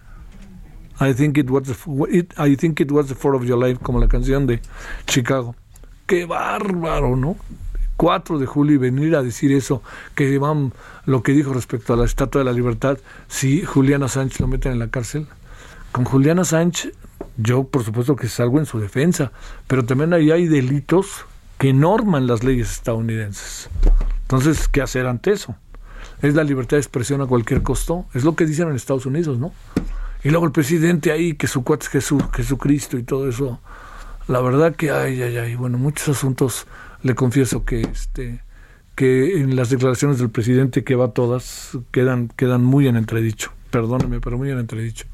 I 1.02 1.12
think 1.14 1.36
it 1.36 1.50
was 1.50 1.64
the, 1.64 2.26
I 2.36 2.56
think 2.56 2.80
it 2.80 2.92
was 2.92 3.08
the 3.08 3.14
four 3.14 3.34
of 3.34 3.44
your 3.44 3.58
life, 3.58 3.80
como 3.82 3.98
la 3.98 4.06
canción 4.06 4.46
de 4.46 4.60
Chicago. 5.06 5.56
Qué 6.06 6.26
bárbaro, 6.26 7.16
¿no? 7.16 7.36
4 7.96 8.38
de 8.38 8.46
julio 8.46 8.74
y 8.74 8.78
venir 8.78 9.16
a 9.16 9.22
decir 9.22 9.52
eso, 9.52 9.82
que 10.14 10.38
van 10.38 10.72
lo 11.06 11.22
que 11.22 11.32
dijo 11.32 11.52
respecto 11.52 11.92
a 11.92 11.96
la 11.96 12.04
Estatua 12.04 12.40
de 12.40 12.44
la 12.44 12.52
Libertad, 12.52 12.98
si 13.28 13.62
Juliana 13.64 14.08
Sánchez 14.08 14.40
lo 14.40 14.46
meten 14.46 14.72
en 14.72 14.78
la 14.78 14.88
cárcel. 14.88 15.26
Con 15.90 16.04
Juliana 16.04 16.44
Sánchez, 16.44 16.92
yo 17.36 17.64
por 17.64 17.84
supuesto 17.84 18.16
que 18.16 18.28
salgo 18.28 18.58
en 18.58 18.66
su 18.66 18.78
defensa, 18.78 19.32
pero 19.66 19.84
también 19.84 20.12
ahí 20.14 20.30
hay 20.30 20.46
delitos 20.46 21.26
que 21.58 21.72
norman 21.72 22.26
las 22.26 22.42
leyes 22.42 22.70
estadounidenses. 22.70 23.68
Entonces, 24.22 24.68
¿qué 24.68 24.82
hacer 24.82 25.06
ante 25.06 25.32
eso? 25.32 25.54
¿Es 26.22 26.34
la 26.34 26.44
libertad 26.44 26.76
de 26.76 26.80
expresión 26.80 27.20
a 27.20 27.26
cualquier 27.26 27.62
costo? 27.62 28.06
Es 28.14 28.24
lo 28.24 28.34
que 28.34 28.46
dicen 28.46 28.68
en 28.68 28.76
Estados 28.76 29.06
Unidos, 29.06 29.38
¿no? 29.38 29.52
Y 30.24 30.30
luego 30.30 30.46
el 30.46 30.52
presidente 30.52 31.10
ahí, 31.10 31.34
que 31.34 31.46
su 31.46 31.64
cuate 31.64 31.84
es 31.84 31.90
Jesús, 31.90 32.22
Jesucristo 32.32 32.96
y 32.96 33.02
todo 33.02 33.28
eso. 33.28 33.60
La 34.28 34.40
verdad 34.40 34.74
que, 34.76 34.90
ay, 34.90 35.20
ay, 35.20 35.36
ay, 35.36 35.54
bueno, 35.56 35.78
muchos 35.78 36.08
asuntos, 36.16 36.66
le 37.02 37.14
confieso 37.14 37.64
que 37.64 37.82
este 37.82 38.40
que 38.94 39.40
en 39.40 39.56
las 39.56 39.70
declaraciones 39.70 40.18
del 40.18 40.30
presidente 40.30 40.84
que 40.84 40.94
va 40.94 41.12
todas 41.12 41.78
quedan 41.90 42.28
quedan 42.28 42.62
muy 42.62 42.88
en 42.88 42.96
entredicho. 42.96 43.52
Perdóneme, 43.70 44.20
pero 44.20 44.36
muy 44.36 44.50
en 44.50 44.58
entredicho. 44.58 45.06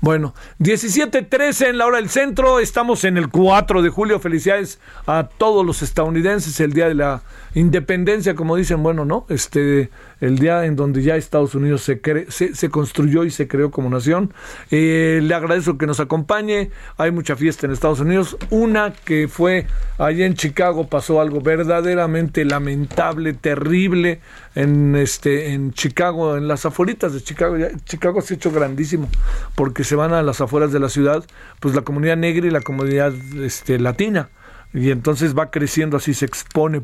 Bueno, 0.00 0.34
17.13 0.58 1.68
en 1.68 1.78
la 1.78 1.86
hora 1.86 1.98
del 1.98 2.08
centro, 2.08 2.58
estamos 2.58 3.04
en 3.04 3.16
el 3.16 3.28
4 3.28 3.82
de 3.82 3.88
julio, 3.88 4.18
felicidades 4.18 4.80
a 5.06 5.28
todos 5.38 5.64
los 5.64 5.80
estadounidenses, 5.82 6.58
el 6.58 6.72
día 6.72 6.88
de 6.88 6.96
la 6.96 7.22
independencia, 7.54 8.34
como 8.34 8.56
dicen, 8.56 8.82
bueno, 8.82 9.04
¿no? 9.04 9.26
Este, 9.28 9.90
el 10.20 10.38
día 10.38 10.64
en 10.64 10.76
donde 10.76 11.02
ya 11.02 11.16
Estados 11.16 11.54
Unidos 11.54 11.82
se, 11.82 12.00
se, 12.30 12.70
construyó 12.70 13.24
y 13.24 13.30
se 13.30 13.48
creó 13.48 13.70
como 13.70 13.88
nación. 13.90 14.32
Eh, 14.70 15.20
le 15.22 15.34
agradezco 15.34 15.78
que 15.78 15.86
nos 15.86 16.00
acompañe, 16.00 16.70
hay 16.96 17.10
mucha 17.10 17.36
fiesta 17.36 17.66
en 17.66 17.72
Estados 17.72 18.00
Unidos, 18.00 18.36
una 18.50 18.92
que 18.92 19.28
fue 19.28 19.66
allá 19.98 20.26
en 20.26 20.34
Chicago, 20.34 20.88
pasó 20.88 21.20
algo 21.20 21.40
verdaderamente 21.40 22.44
lamentable, 22.44 23.32
terrible, 23.32 24.20
en, 24.54 24.96
este, 24.96 25.52
en 25.52 25.72
Chicago, 25.72 26.36
en 26.36 26.48
las 26.48 26.66
afueritas 26.66 27.12
de 27.12 27.22
Chicago, 27.22 27.56
Chicago 27.84 28.20
se 28.20 28.34
ha 28.34 28.36
hecho 28.36 28.50
grandísimo 28.50 29.08
porque 29.54 29.84
se 29.84 29.94
van 29.94 30.12
a 30.12 30.22
las 30.22 30.40
afueras 30.40 30.72
de 30.72 30.80
la 30.80 30.88
ciudad, 30.88 31.24
pues 31.60 31.74
la 31.74 31.82
comunidad 31.82 32.16
negra 32.16 32.46
y 32.46 32.50
la 32.50 32.60
comunidad 32.60 33.12
este, 33.40 33.78
latina. 33.78 34.28
Y 34.72 34.90
entonces 34.90 35.36
va 35.36 35.50
creciendo 35.50 35.96
así, 35.96 36.14
se 36.14 36.26
expone, 36.26 36.82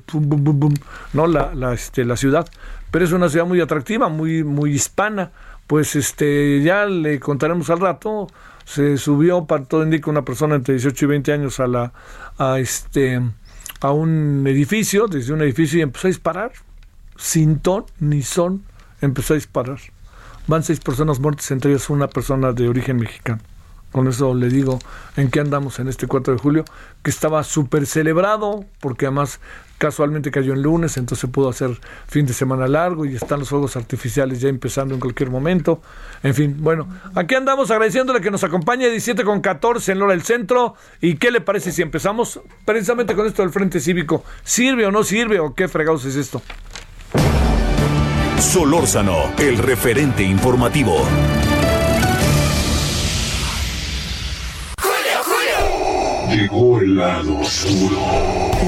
¿no? 1.12 1.26
La, 1.28 1.55
la, 1.55 1.73
este, 1.73 2.05
la 2.05 2.16
ciudad. 2.16 2.49
Pero 2.90 3.05
es 3.05 3.12
una 3.12 3.28
ciudad 3.28 3.47
muy 3.47 3.61
atractiva, 3.61 4.09
muy, 4.09 4.45
muy 4.45 4.73
hispana. 4.73 5.33
Pues 5.66 5.97
este, 5.97 6.62
ya 6.62 6.87
le 6.87 7.19
contaremos 7.21 7.71
al 7.71 7.81
rato. 7.81 8.28
Se 8.64 8.97
subió, 8.99 9.45
para 9.47 9.64
todo 9.64 9.83
indica, 9.83 10.11
una 10.11 10.25
persona 10.25 10.57
entre 10.57 10.75
18 10.75 11.05
y 11.05 11.09
20 11.09 11.33
años 11.33 11.61
a 11.61 11.66
la, 11.66 11.93
a 12.38 12.59
este, 12.59 13.21
a 13.81 13.93
un 13.93 14.45
edificio, 14.47 15.07
desde 15.07 15.33
un 15.33 15.43
edificio 15.43 15.78
y 15.78 15.83
empezó 15.83 16.07
a 16.07 16.11
disparar. 16.11 16.52
Sin 17.16 17.61
ton 17.61 17.87
ni 17.99 18.23
son, 18.23 18.64
empezó 19.00 19.35
a 19.35 19.37
disparar. 19.37 19.78
Van 20.47 20.62
seis 20.62 20.81
personas 20.81 21.19
muertas, 21.19 21.50
entre 21.50 21.73
ellas 21.73 21.90
una 21.90 22.09
persona 22.09 22.52
de 22.52 22.69
origen 22.69 22.97
mexicano. 22.97 23.40
Con 23.97 24.09
eso 24.09 24.35
le 24.35 24.50
digo 24.50 24.79
en 25.17 25.31
qué 25.31 25.41
andamos 25.41 25.79
en 25.79 25.88
este 25.88 26.07
4 26.07 26.35
de 26.35 26.38
julio, 26.38 26.65
que 27.03 27.09
estaba 27.09 27.43
súper 27.43 27.87
celebrado, 27.87 28.67
porque 28.79 29.07
además 29.07 29.41
casualmente 29.79 30.31
cayó 30.31 30.53
en 30.53 30.61
lunes, 30.61 30.99
entonces 30.99 31.31
pudo 31.31 31.49
hacer 31.49 31.71
fin 32.07 32.26
de 32.26 32.35
semana 32.35 32.69
largo 32.69 33.07
y 33.07 33.17
están 33.17 33.38
los 33.38 33.49
fuegos 33.49 33.75
artificiales 33.75 34.43
ya 34.43 34.50
empezando 34.50 34.93
en 34.93 35.00
cualquier 35.00 35.31
momento. 35.31 35.81
En 36.23 36.35
fin, 36.35 36.59
bueno, 36.59 36.87
aquí 37.15 37.37
andamos 37.37 37.71
agradeciéndole 37.71 38.21
que 38.21 38.31
nos 38.31 38.45
acompañe 38.45 38.87
17 38.91 39.25
con 39.25 39.41
14 39.41 39.93
en 39.93 39.99
Lora 39.99 40.12
del 40.12 40.21
Centro. 40.21 40.75
¿Y 41.00 41.17
qué 41.17 41.31
le 41.31 41.41
parece 41.41 41.73
si 41.73 41.81
empezamos 41.81 42.38
precisamente 42.67 43.15
con 43.15 43.26
esto 43.26 43.41
del 43.41 43.50
Frente 43.50 43.81
Cívico? 43.81 44.25
¿Sirve 44.45 44.85
o 44.85 44.91
no 44.91 45.05
sirve 45.05 45.41
o 45.41 45.55
qué 45.55 45.69
fregados 45.69 46.05
es 46.05 46.17
esto? 46.17 46.43
Solórzano, 48.41 49.33
el 49.38 49.57
referente 49.57 50.23
informativo. 50.23 51.03
Llegó 56.28 56.80
el 56.80 56.99
oscuro. 57.00 57.97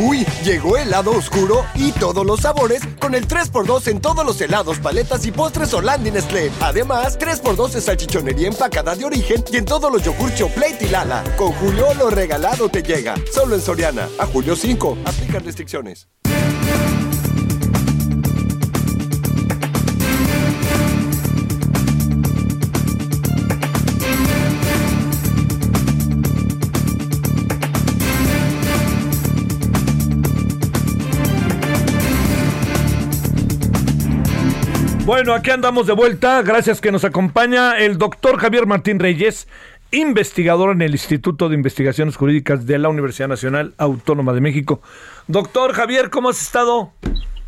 Uy, 0.04 0.24
llegó 0.44 0.76
el 0.76 0.90
lado 0.90 1.10
oscuro 1.10 1.64
y 1.74 1.90
todos 1.92 2.24
los 2.24 2.40
sabores 2.40 2.82
con 3.00 3.14
el 3.14 3.26
3x2 3.26 3.88
en 3.88 4.00
todos 4.00 4.24
los 4.24 4.40
helados, 4.40 4.78
paletas 4.78 5.26
y 5.26 5.32
postres 5.32 5.74
Orlandi 5.74 6.10
Nestlé. 6.10 6.50
Además, 6.60 7.18
3x2 7.18 7.70
de 7.70 7.80
salchichonería 7.80 8.48
empacada 8.48 8.94
de 8.94 9.04
origen 9.04 9.44
y 9.52 9.56
en 9.56 9.64
todos 9.64 9.90
los 9.92 10.02
yogur 10.02 10.30
Plate 10.54 10.86
y 10.86 10.88
Lala. 10.88 11.24
Con 11.36 11.52
Julio 11.52 11.92
lo 11.94 12.10
regalado 12.10 12.68
te 12.68 12.82
llega. 12.82 13.14
Solo 13.32 13.56
en 13.56 13.60
Soriana. 13.60 14.08
A 14.18 14.26
julio 14.26 14.54
5. 14.54 14.98
Aplican 15.04 15.44
restricciones. 15.44 16.08
Bueno, 35.08 35.32
aquí 35.32 35.50
andamos 35.50 35.86
de 35.86 35.94
vuelta. 35.94 36.42
Gracias 36.42 36.82
que 36.82 36.92
nos 36.92 37.02
acompaña 37.02 37.78
el 37.78 37.96
doctor 37.96 38.38
Javier 38.38 38.66
Martín 38.66 38.98
Reyes, 38.98 39.48
investigador 39.90 40.72
en 40.72 40.82
el 40.82 40.92
Instituto 40.92 41.48
de 41.48 41.54
Investigaciones 41.54 42.14
Jurídicas 42.14 42.66
de 42.66 42.78
la 42.78 42.90
Universidad 42.90 43.26
Nacional 43.26 43.72
Autónoma 43.78 44.34
de 44.34 44.42
México. 44.42 44.82
Doctor 45.26 45.72
Javier, 45.72 46.10
¿cómo 46.10 46.28
has 46.28 46.42
estado? 46.42 46.92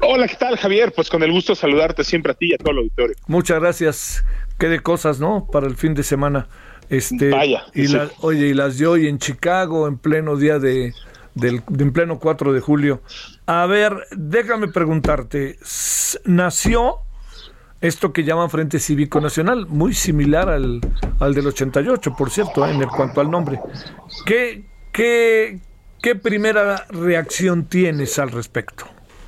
Hola, 0.01 0.27
¿qué 0.27 0.37
tal, 0.37 0.57
Javier? 0.57 0.95
Pues 0.97 1.11
con 1.11 1.23
el 1.23 1.31
gusto 1.33 1.53
de 1.53 1.57
saludarte 1.57 2.03
siempre 2.03 2.33
a 2.33 2.35
ti 2.35 2.49
y 2.49 2.55
a 2.55 2.57
todo 2.57 2.71
el 2.71 2.79
auditorio. 2.79 3.15
Muchas 3.27 3.61
gracias. 3.61 4.25
Qué 4.59 4.69
de 4.69 4.81
cosas, 4.81 5.21
¿no? 5.21 5.47
Para 5.53 5.67
el 5.67 5.77
fin 5.77 5.93
de 5.93 6.03
semana. 6.03 6.49
Este, 6.89 7.29
Vaya. 7.29 7.65
Y 7.75 7.95
oye, 8.23 8.47
y 8.47 8.55
las 8.55 8.79
de 8.79 8.87
hoy 8.87 9.07
en 9.07 9.19
Chicago, 9.19 9.87
en 9.87 9.99
pleno 9.99 10.37
día 10.37 10.59
de, 10.59 10.95
del, 11.35 11.61
en 11.79 11.93
pleno 11.93 12.21
4 12.21 12.55
de 12.55 12.61
julio. 12.61 13.03
A 13.45 13.67
ver, 13.67 14.07
déjame 14.13 14.69
preguntarte, 14.69 15.59
¿nació 16.25 17.01
esto 17.81 18.13
que 18.13 18.25
llaman 18.25 18.51
Frente 18.51 18.79
Cívico 18.79 19.21
Nacional, 19.21 19.67
muy 19.67 19.95
similar 19.95 20.49
al, 20.49 20.81
al 21.19 21.35
del 21.35 21.47
88, 21.47 22.15
por 22.17 22.31
cierto, 22.31 22.67
en 22.67 22.83
cuanto 22.89 23.21
al 23.21 23.31
nombre. 23.31 23.59
¿Qué, 24.27 24.65
qué, 24.93 25.59
¿Qué 26.03 26.15
primera 26.15 26.87
reacción 26.91 27.65
tienes 27.65 28.19
al 28.19 28.31
respecto? 28.31 28.87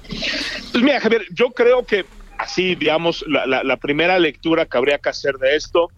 Pues 0.09 0.83
mira, 0.83 1.01
Javier, 1.01 1.23
yo 1.33 1.51
creo 1.51 1.85
que 1.85 2.05
así, 2.39 2.75
digamos, 2.75 3.25
la, 3.27 3.63
la, 3.63 3.77
primera 3.77 4.19
lectura 4.19 4.67
que 4.67 4.77
habría 4.77 4.99
que 4.99 5.09
hacer 5.09 5.37
de 5.37 5.57
esto 5.57 5.89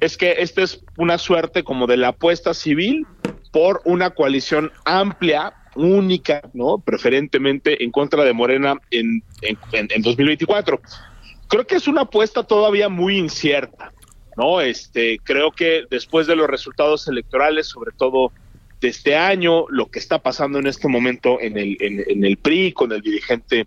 es 0.00 0.16
que 0.16 0.36
esta 0.38 0.62
es 0.62 0.84
una 0.96 1.16
suerte 1.16 1.62
como 1.62 1.86
de 1.86 1.96
la 1.96 2.08
apuesta 2.08 2.52
civil 2.54 3.06
por 3.52 3.80
una 3.84 4.10
coalición 4.10 4.72
amplia, 4.84 5.54
única, 5.74 6.42
¿no? 6.52 6.78
Preferentemente 6.78 7.82
en 7.82 7.90
contra 7.90 8.24
de 8.24 8.32
Morena 8.34 8.74
en, 8.90 9.22
en, 9.40 9.58
en 9.72 10.02
2024 10.02 10.80
creo 11.52 11.66
que 11.66 11.74
es 11.74 11.86
una 11.86 12.02
apuesta 12.02 12.44
todavía 12.44 12.88
muy 12.88 13.18
incierta, 13.18 13.92
¿no? 14.38 14.62
Este, 14.62 15.18
creo 15.22 15.50
que 15.52 15.84
después 15.90 16.26
de 16.26 16.34
los 16.34 16.48
resultados 16.48 17.06
electorales, 17.08 17.66
sobre 17.66 17.92
todo 17.94 18.32
de 18.80 18.88
este 18.88 19.16
año, 19.16 19.66
lo 19.68 19.90
que 19.90 19.98
está 19.98 20.18
pasando 20.18 20.58
en 20.58 20.66
este 20.66 20.88
momento 20.88 21.38
en 21.42 21.58
el, 21.58 21.76
en, 21.80 22.24
el 22.24 22.38
PRI 22.38 22.72
con 22.72 22.90
el 22.92 23.02
dirigente 23.02 23.66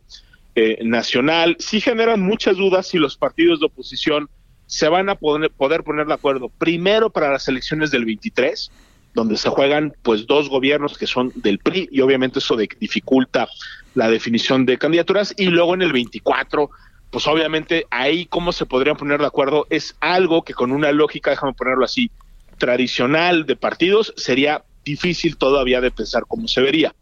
eh, 0.56 0.80
nacional, 0.84 1.58
sí 1.60 1.80
generan 1.80 2.22
muchas 2.22 2.58
dudas 2.58 2.88
si 2.88 2.98
los 2.98 3.18
partidos 3.18 3.60
de 3.60 3.68
oposición 3.68 4.30
se 4.65 4.89
van 4.89 5.08
a 5.10 5.13
poder, 5.13 5.51
poder 5.51 5.84
poner 5.84 6.08
de 6.08 6.15
acuerdo. 6.15 6.50
Primero 6.50 7.12
para 7.12 7.32
las 7.32 7.48
elecciones 7.48 7.92
del 7.92 8.06
23, 8.06 8.72
donde 9.13 9.38
se 9.38 9.50
juegan 9.50 9.94
pues 10.01 10.25
dos 10.25 10.50
gobiernos 10.50 10.98
que 10.98 11.06
son 11.06 11.32
del 11.36 11.60
PRI 11.60 11.88
y 11.92 12.01
obviamente 12.01 12.39
eso 12.39 12.58
dificulta 12.58 13.48
la 13.94 14.10
definición 14.10 14.65
de 14.65 14.80
candidaturas 14.80 15.36
y 15.38 15.46
luego 15.46 15.75
en 15.75 15.84
el 15.84 15.94
24 15.94 16.72
pues 17.12 17.28
obviamente 17.28 17.86
ahí 17.92 18.25
cómo 18.25 18.51
se 18.51 18.66
podrían 18.66 18.98
poner 18.98 19.20
de 19.20 19.27
acuerdo 19.27 19.68
es 19.70 19.96
algo 20.00 20.44
que 20.44 20.53
con 20.53 20.72
una 20.72 20.92
lógica, 20.92 21.32
déjame 21.32 21.53
ponerlo 21.53 21.86
así, 21.86 22.12
tradicional 22.58 23.46
de 23.46 23.56
partidos 23.56 24.14
sería 24.18 24.64
difícil 24.84 25.38
todavía 25.38 25.82
de 25.82 25.92
pensar 25.92 26.24
cómo 26.27 26.48
se 26.48 26.62
vería. 26.62 26.94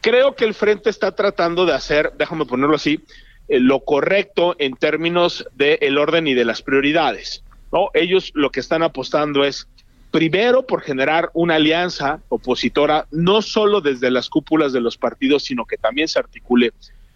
Creo 0.00 0.36
que 0.36 0.44
el 0.44 0.54
frente 0.54 0.90
está 0.90 1.14
tratando 1.14 1.66
de 1.66 1.74
hacer, 1.74 2.12
déjame 2.16 2.44
ponerlo 2.44 2.76
así, 2.76 3.00
eh, 3.48 3.60
lo 3.60 3.80
correcto 3.80 4.54
en 4.58 4.74
términos 4.74 5.46
del 5.54 5.98
orden 5.98 6.26
y 6.26 6.34
de 6.34 6.44
las 6.44 6.62
prioridades. 6.62 7.42
¿no? 7.72 7.90
Ellos 7.94 8.30
lo 8.34 8.50
que 8.50 8.60
están 8.60 8.82
apostando 8.82 9.44
es 9.44 9.66
primero 10.10 10.66
por 10.66 10.82
generar 10.82 11.30
una 11.34 11.56
alianza 11.56 12.20
opositora, 12.28 13.06
no 13.10 13.42
solo 13.42 13.80
desde 13.80 14.10
las 14.10 14.28
cúpulas 14.28 14.72
de 14.72 14.80
los 14.80 14.96
partidos, 14.96 15.44
sino 15.44 15.64
que 15.64 15.76
también 15.76 16.08
se 16.08 16.18
articule 16.18 16.72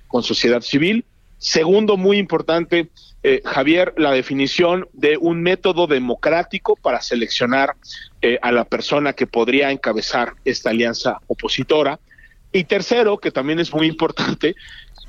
con 0.08 0.22
sociedad 0.22 0.60
civil, 0.60 1.04
Segundo, 1.40 1.96
muy 1.96 2.18
importante, 2.18 2.90
eh, 3.22 3.40
Javier, 3.46 3.94
la 3.96 4.12
definición 4.12 4.86
de 4.92 5.16
un 5.16 5.42
método 5.42 5.86
democrático 5.86 6.76
para 6.76 7.00
seleccionar 7.00 7.76
eh, 8.20 8.38
a 8.42 8.52
la 8.52 8.66
persona 8.66 9.14
que 9.14 9.26
podría 9.26 9.70
encabezar 9.70 10.34
esta 10.44 10.68
alianza 10.68 11.16
opositora. 11.28 11.98
Y 12.52 12.64
tercero, 12.64 13.16
que 13.16 13.30
también 13.30 13.58
es 13.58 13.72
muy 13.72 13.86
importante, 13.86 14.54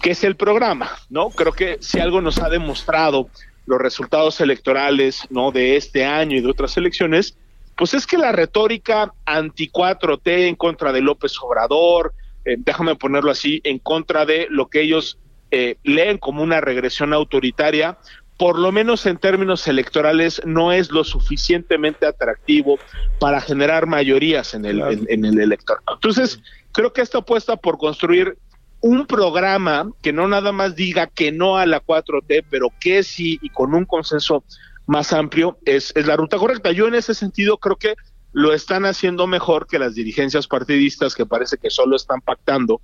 que 0.02 0.12
es 0.12 0.24
el 0.24 0.38
programa, 0.38 0.90
¿no? 1.10 1.32
Creo 1.32 1.52
que 1.52 1.80
si 1.82 2.00
algo 2.00 2.22
nos 2.22 2.40
ha 2.40 2.48
demostrado 2.48 3.28
los 3.66 3.82
resultados 3.82 4.40
electorales, 4.40 5.24
¿no? 5.32 5.52
De 5.52 5.76
este 5.76 6.06
año 6.06 6.38
y 6.38 6.42
de 6.42 6.50
otras 6.50 6.78
elecciones, 6.78 7.36
pues 7.76 7.94
es 7.94 8.08
que 8.08 8.18
la 8.18 8.32
retórica 8.32 9.12
anti 9.26 9.70
4T 9.70 10.48
en 10.48 10.56
contra 10.56 10.94
de 10.94 11.02
López 11.02 11.34
Obrador, 11.42 12.14
eh, 12.46 12.56
déjame 12.58 12.96
ponerlo 12.96 13.32
así, 13.32 13.60
en 13.66 13.80
contra 13.80 14.26
de 14.26 14.48
lo 14.50 14.70
que 14.70 14.82
ellos 14.82 15.18
eh, 15.52 15.76
leen 15.84 16.18
como 16.18 16.44
una 16.44 16.62
regresión 16.62 17.14
autoritaria, 17.14 17.98
por 18.38 18.58
lo 18.58 18.72
menos 18.72 19.06
en 19.06 19.18
términos 19.18 19.68
electorales, 19.68 20.42
no 20.46 20.72
es 20.72 20.90
lo 20.92 21.04
suficientemente 21.04 22.08
atractivo 22.08 22.80
para 23.20 23.40
generar 23.40 23.86
mayorías 23.86 24.54
en 24.56 24.66
el, 24.66 24.82
en, 24.82 25.26
el 25.26 25.40
electorado. 25.40 25.94
Entonces, 25.94 26.42
creo 26.72 26.92
que 26.92 27.02
esta 27.02 27.20
apuesta 27.20 27.56
por 27.56 27.78
construir 27.78 28.38
un 28.80 29.06
programa 29.06 29.92
que 30.02 30.12
no 30.12 30.28
nada 30.28 30.52
más 30.52 30.76
diga 30.76 31.06
que 31.06 31.32
no 31.32 31.58
a 31.58 31.68
la 31.68 31.84
4T, 31.84 32.46
pero 32.50 32.70
que 32.80 33.04
sí 33.04 33.38
y 33.44 33.50
con 33.50 33.76
un 33.76 33.86
consenso 33.86 34.44
más 34.88 35.14
amplio 35.14 35.60
es, 35.66 35.94
es 35.96 36.08
la 36.08 36.16
ruta 36.16 36.38
correcta. 36.38 36.72
Yo 36.72 36.88
en 36.88 36.96
ese 36.96 37.14
sentido 37.14 37.58
creo 37.58 37.76
que 37.76 37.94
lo 38.34 38.54
están 38.54 38.86
haciendo 38.86 39.28
mejor 39.28 39.68
que 39.68 39.80
las 39.80 39.94
dirigencias 39.94 40.48
partidistas 40.48 41.16
que 41.16 41.26
parece 41.26 41.58
que 41.58 41.70
solo 41.70 41.96
están 41.96 42.22
pactando 42.22 42.82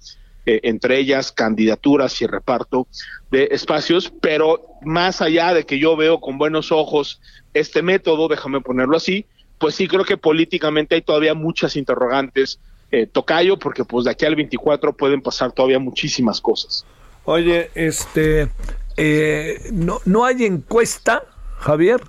eh, 0.48 0.62
entre 0.64 0.98
ellas 0.98 1.34
candidaturas 1.34 2.22
y 2.22 2.26
reparto 2.26 2.88
de 3.32 3.50
espacios, 3.52 4.14
pero 4.22 4.62
más 4.82 5.22
allá 5.22 5.54
de 5.54 5.66
que 5.66 5.78
yo 5.78 5.98
veo 5.98 6.22
con 6.22 6.38
buenos 6.38 6.72
ojos 6.72 7.20
este 7.54 7.82
método, 7.82 8.30
déjame 8.30 8.62
ponerlo 8.62 8.96
así, 8.96 9.26
pues 9.60 9.76
sí 9.76 9.90
creo 9.90 10.06
que 10.06 10.16
políticamente 10.16 10.96
hay 10.96 11.02
todavía 11.02 11.34
muchas 11.34 11.76
interrogantes, 11.76 12.62
eh, 12.92 13.08
Tocayo, 13.08 13.60
porque 13.60 13.84
pues 13.84 14.06
de 14.06 14.12
aquí 14.12 14.24
al 14.26 14.38
24 14.38 14.94
pueden 14.94 15.22
pasar 15.22 15.52
todavía 15.52 15.80
muchísimas 15.80 16.40
cosas. 16.40 16.86
Oye, 17.26 17.70
este, 17.76 18.48
eh, 18.96 19.60
no, 19.74 20.00
no 20.06 20.24
hay 20.24 20.46
encuesta, 20.46 21.24
Javier, 21.58 22.00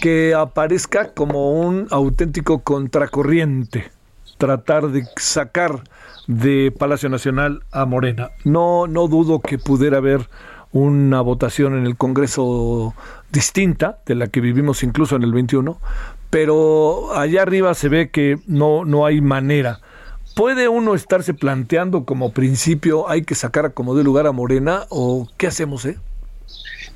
que 0.00 0.34
aparezca 0.34 1.14
como 1.14 1.52
un 1.52 1.86
auténtico 1.92 2.64
contracorriente, 2.64 3.92
tratar 4.38 4.88
de 4.88 5.04
sacar 5.16 5.84
de 6.30 6.70
Palacio 6.70 7.08
Nacional 7.08 7.64
a 7.72 7.84
Morena. 7.86 8.30
No, 8.44 8.86
no 8.86 9.08
dudo 9.08 9.40
que 9.40 9.58
pudiera 9.58 9.96
haber 9.96 10.28
una 10.70 11.20
votación 11.22 11.76
en 11.76 11.86
el 11.86 11.96
Congreso 11.96 12.94
distinta 13.32 13.98
de 14.06 14.14
la 14.14 14.28
que 14.28 14.40
vivimos 14.40 14.84
incluso 14.84 15.16
en 15.16 15.24
el 15.24 15.32
21, 15.32 15.80
pero 16.30 17.12
allá 17.16 17.42
arriba 17.42 17.74
se 17.74 17.88
ve 17.88 18.10
que 18.10 18.38
no, 18.46 18.84
no 18.84 19.06
hay 19.06 19.20
manera. 19.20 19.80
¿Puede 20.36 20.68
uno 20.68 20.94
estarse 20.94 21.34
planteando 21.34 22.04
como 22.04 22.32
principio 22.32 23.08
hay 23.08 23.22
que 23.22 23.34
sacar 23.34 23.74
como 23.74 23.96
de 23.96 24.04
lugar 24.04 24.28
a 24.28 24.32
Morena 24.32 24.84
o 24.88 25.28
qué 25.36 25.48
hacemos, 25.48 25.84
eh? 25.84 25.98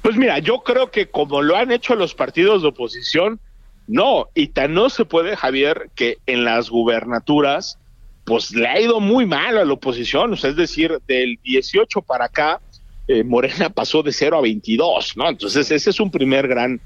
Pues 0.00 0.16
mira, 0.16 0.38
yo 0.38 0.60
creo 0.60 0.92
que 0.92 1.08
como 1.08 1.42
lo 1.42 1.56
han 1.56 1.72
hecho 1.72 1.96
los 1.96 2.14
partidos 2.14 2.62
de 2.62 2.68
oposición, 2.68 3.40
no, 3.88 4.28
y 4.32 4.48
tan 4.48 4.74
no 4.74 4.90
se 4.90 5.04
puede, 5.04 5.34
Javier, 5.34 5.90
que 5.96 6.18
en 6.26 6.44
las 6.44 6.70
gubernaturas 6.70 7.78
pues 8.24 8.52
le 8.52 8.66
ha 8.66 8.80
ido 8.80 9.00
muy 9.00 9.26
mal 9.26 9.58
a 9.58 9.64
la 9.64 9.72
oposición, 9.72 10.32
o 10.32 10.36
sea, 10.36 10.50
es 10.50 10.56
decir, 10.56 10.98
del 11.06 11.38
18 11.42 12.02
para 12.02 12.26
acá, 12.26 12.60
eh, 13.06 13.22
Morena 13.22 13.68
pasó 13.74 14.02
de 14.02 14.12
0 14.12 14.38
a 14.38 14.40
22, 14.40 15.16
¿no? 15.16 15.28
Entonces 15.28 15.70
ese 15.70 15.90
es 15.90 16.00
un 16.00 16.10
primer 16.10 16.48
gran 16.48 16.80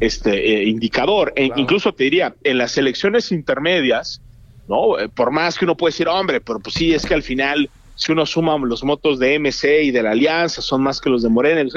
este, 0.00 0.60
eh, 0.60 0.64
indicador. 0.64 1.32
E 1.36 1.50
incluso 1.56 1.92
te 1.92 2.04
diría, 2.04 2.34
en 2.42 2.58
las 2.58 2.78
elecciones 2.78 3.30
intermedias, 3.32 4.20
¿no? 4.66 4.98
Eh, 4.98 5.08
por 5.08 5.30
más 5.30 5.58
que 5.58 5.64
uno 5.64 5.76
puede 5.76 5.92
decir, 5.92 6.08
hombre, 6.08 6.40
pero 6.40 6.58
pues 6.60 6.74
sí, 6.74 6.94
es 6.94 7.04
que 7.04 7.14
al 7.14 7.22
final, 7.22 7.68
si 7.96 8.12
uno 8.12 8.24
suma 8.24 8.56
los 8.58 8.82
votos 8.82 9.18
de 9.18 9.38
MC 9.38 9.82
y 9.82 9.90
de 9.90 10.02
la 10.02 10.12
Alianza, 10.12 10.62
son 10.62 10.82
más 10.82 11.00
que 11.00 11.10
los 11.10 11.22
de 11.22 11.28
Morena. 11.28 11.68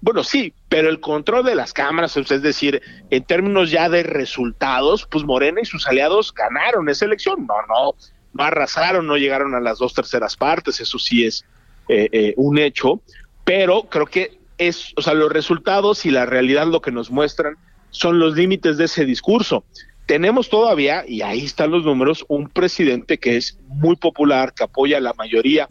Bueno, 0.00 0.24
sí, 0.24 0.52
pero 0.68 0.88
el 0.88 0.98
control 0.98 1.44
de 1.44 1.54
las 1.54 1.72
cámaras, 1.74 2.16
es 2.16 2.42
decir, 2.42 2.80
en 3.10 3.22
términos 3.24 3.70
ya 3.70 3.88
de 3.88 4.02
resultados, 4.02 5.06
pues 5.08 5.24
Morena 5.24 5.60
y 5.60 5.66
sus 5.66 5.86
aliados 5.86 6.32
ganaron 6.32 6.88
esa 6.88 7.04
elección. 7.04 7.46
No, 7.46 7.54
no, 7.68 7.94
no 8.32 8.44
arrasaron, 8.44 9.06
no 9.06 9.16
llegaron 9.16 9.54
a 9.54 9.60
las 9.60 9.78
dos 9.78 9.94
terceras 9.94 10.36
partes, 10.36 10.80
eso 10.80 10.98
sí 10.98 11.24
es 11.24 11.44
eh, 11.88 12.08
eh, 12.12 12.34
un 12.36 12.58
hecho, 12.58 13.00
pero 13.44 13.84
creo 13.84 14.06
que 14.06 14.38
es, 14.58 14.92
o 14.96 15.02
sea, 15.02 15.14
los 15.14 15.32
resultados 15.32 16.04
y 16.06 16.10
la 16.10 16.26
realidad 16.26 16.66
lo 16.66 16.80
que 16.80 16.92
nos 16.92 17.10
muestran 17.10 17.56
son 17.90 18.18
los 18.18 18.36
límites 18.36 18.76
de 18.76 18.84
ese 18.84 19.04
discurso. 19.04 19.64
Tenemos 20.06 20.50
todavía, 20.50 21.04
y 21.06 21.22
ahí 21.22 21.44
están 21.44 21.70
los 21.70 21.84
números, 21.84 22.24
un 22.28 22.48
presidente 22.48 23.18
que 23.18 23.36
es 23.36 23.58
muy 23.66 23.96
popular, 23.96 24.52
que 24.54 24.64
apoya 24.64 24.98
a 24.98 25.00
la 25.00 25.14
mayoría 25.14 25.68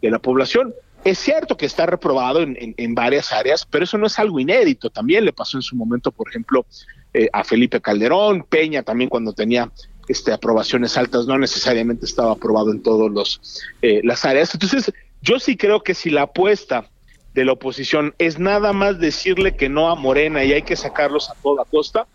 de 0.00 0.10
la 0.10 0.18
población. 0.18 0.74
Es 1.04 1.18
cierto 1.18 1.56
que 1.56 1.66
está 1.66 1.86
reprobado 1.86 2.40
en, 2.42 2.94
varias 2.94 3.32
áreas, 3.32 3.66
pero 3.68 3.84
eso 3.84 3.98
no 3.98 4.06
es 4.06 4.18
algo 4.18 4.38
inédito. 4.38 4.88
También 4.88 5.24
le 5.24 5.32
pasó 5.32 5.58
en 5.58 5.62
su 5.62 5.74
momento, 5.74 6.12
por 6.12 6.28
ejemplo, 6.28 6.64
eh, 7.12 7.28
a 7.32 7.44
Felipe 7.44 7.80
Calderón, 7.80 8.44
Peña 8.48 8.82
también 8.82 9.10
cuando 9.10 9.32
tenía 9.32 9.70
este, 10.08 10.32
aprobaciones 10.32 10.96
altas, 10.96 11.26
no 11.26 11.38
necesariamente 11.38 12.06
estaba 12.06 12.32
aprobado 12.32 12.72
en 12.72 12.82
todas 12.82 13.40
eh, 13.82 14.00
las 14.04 14.24
áreas. 14.24 14.54
Entonces, 14.54 14.92
yo 15.20 15.38
sí 15.38 15.56
creo 15.56 15.82
que 15.82 15.94
si 15.94 16.10
la 16.10 16.22
apuesta 16.22 16.88
de 17.34 17.44
la 17.44 17.52
oposición 17.52 18.14
es 18.18 18.38
nada 18.38 18.72
más 18.72 18.98
decirle 18.98 19.56
que 19.56 19.68
no 19.68 19.90
a 19.90 19.94
Morena 19.94 20.44
y 20.44 20.52
hay 20.52 20.62
que 20.62 20.76
sacarlos 20.76 21.30
a 21.30 21.34
toda 21.42 21.64
costa, 21.64 22.06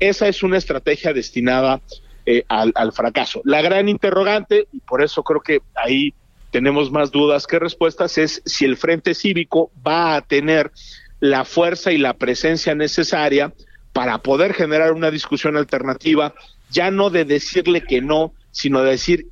esa 0.00 0.28
es 0.28 0.42
una 0.42 0.58
estrategia 0.58 1.12
destinada 1.12 1.80
eh, 2.26 2.44
al, 2.48 2.72
al, 2.74 2.92
fracaso. 2.92 3.40
La 3.44 3.62
gran 3.62 3.88
interrogante, 3.88 4.66
y 4.72 4.80
por 4.80 5.02
eso 5.02 5.22
creo 5.22 5.40
que 5.40 5.60
ahí 5.74 6.12
tenemos 6.50 6.90
más 6.90 7.10
dudas 7.10 7.46
que 7.46 7.58
respuestas, 7.58 8.18
es 8.18 8.42
si 8.44 8.64
el 8.64 8.76
Frente 8.76 9.14
Cívico 9.14 9.70
va 9.86 10.16
a 10.16 10.22
tener 10.22 10.72
la 11.20 11.44
fuerza 11.44 11.92
y 11.92 11.98
la 11.98 12.14
presencia 12.14 12.74
necesaria 12.74 13.52
para 13.92 14.18
poder 14.18 14.52
generar 14.52 14.92
una 14.92 15.10
discusión 15.10 15.56
alternativa, 15.56 16.34
ya 16.70 16.90
no 16.90 17.10
de 17.10 17.24
decirle 17.24 17.82
que 17.82 18.00
no, 18.00 18.32
sino 18.50 18.82
de 18.82 18.92
decir 18.92 19.26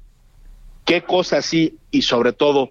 qué 0.84 1.02
cosas 1.02 1.46
sí 1.46 1.78
y 1.90 2.02
sobre 2.02 2.32
todo 2.32 2.70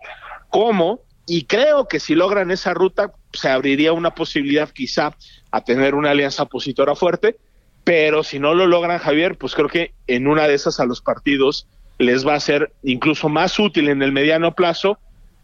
cómo, 0.50 1.02
y 1.26 1.46
creo 1.46 1.88
que 1.88 2.00
si 2.00 2.16
logran 2.16 2.52
esa 2.52 2.74
ruta 2.74 3.14
se 3.32 3.50
abriría 3.50 3.94
una 3.94 4.14
posibilidad 4.14 4.70
quizá 4.70 5.16
a 5.52 5.64
tener 5.64 5.96
una 5.96 6.12
alianza 6.12 6.44
opositora 6.44 6.96
fuerte, 6.96 7.38
pero 7.84 8.24
si 8.24 8.40
no 8.40 8.54
lo 8.54 8.68
logran 8.68 9.00
Javier, 9.00 9.38
pues 9.38 9.56
creo 9.56 9.68
que 9.68 9.94
en 10.08 10.28
una 10.28 10.48
de 10.48 10.54
esas 10.54 10.80
a 10.80 10.86
los 10.86 11.02
partidos 11.02 11.68
les 11.98 12.26
va 12.26 12.36
a 12.36 12.40
ser 12.40 12.72
incluso 12.84 13.30
más 13.30 13.60
útil 13.60 13.90
en 13.90 14.02
el 14.02 14.12
mediano 14.12 14.54
plazo 14.54 15.00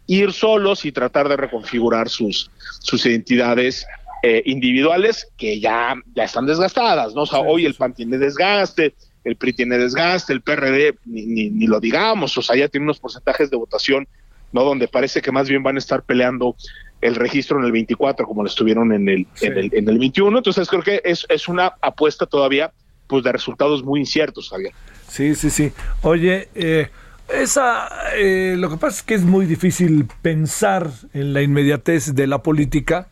ir 0.06 0.32
solos 0.32 0.84
y 0.84 0.92
tratar 0.92 1.28
de 1.28 1.36
reconfigurar 1.36 2.08
sus, 2.08 2.50
sus 2.80 3.06
identidades 3.06 3.86
eh, 4.22 4.42
individuales 4.44 5.28
que 5.36 5.60
ya, 5.60 5.94
ya 6.14 6.24
están 6.24 6.46
desgastadas, 6.46 7.14
¿no? 7.14 7.22
O 7.22 7.26
sea, 7.26 7.40
hoy 7.40 7.64
el 7.64 7.74
PAN 7.74 7.94
tiene 7.94 8.18
desgaste, 8.18 8.94
el 9.24 9.36
PRI 9.36 9.52
tiene 9.52 9.78
desgaste, 9.78 10.32
el 10.32 10.40
PRD 10.40 10.96
ni, 11.04 11.50
ni, 11.50 11.66
lo 11.66 11.80
digamos, 11.80 12.36
o 12.38 12.42
sea, 12.42 12.56
ya 12.56 12.68
tiene 12.68 12.84
unos 12.84 12.98
porcentajes 12.98 13.50
de 13.50 13.56
votación, 13.56 14.08
¿no? 14.52 14.64
Donde 14.64 14.88
parece 14.88 15.20
que 15.20 15.32
más 15.32 15.48
bien 15.48 15.62
van 15.62 15.76
a 15.76 15.78
estar 15.78 16.02
peleando 16.02 16.56
el 17.00 17.14
registro 17.14 17.58
en 17.58 17.64
el 17.64 17.72
24 17.72 18.26
como 18.26 18.42
lo 18.42 18.48
estuvieron 18.48 18.92
en 18.92 19.08
el, 19.08 19.26
en 19.40 19.58
el, 19.58 19.70
en 19.72 19.88
el 19.88 19.98
21, 19.98 20.38
entonces 20.38 20.68
creo 20.68 20.82
que 20.82 21.00
es, 21.04 21.26
es 21.28 21.48
una 21.48 21.74
apuesta 21.80 22.26
todavía 22.26 22.72
pues 23.06 23.24
de 23.24 23.32
resultados 23.32 23.82
muy 23.82 24.00
inciertos, 24.00 24.50
Javier. 24.50 24.72
Sí, 25.08 25.34
sí, 25.34 25.50
sí. 25.50 25.72
Oye, 26.02 26.48
eh, 26.54 26.88
esa, 27.28 27.88
eh, 28.16 28.54
lo 28.56 28.70
que 28.70 28.76
pasa 28.76 28.98
es 28.98 29.02
que 29.02 29.14
es 29.14 29.22
muy 29.22 29.46
difícil 29.46 30.06
pensar 30.22 30.90
en 31.12 31.32
la 31.32 31.42
inmediatez 31.42 32.14
de 32.14 32.26
la 32.26 32.42
política 32.42 33.08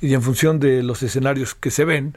y 0.00 0.14
en 0.14 0.22
función 0.22 0.60
de 0.60 0.82
los 0.82 1.02
escenarios 1.02 1.54
que 1.54 1.70
se 1.70 1.84
ven, 1.84 2.16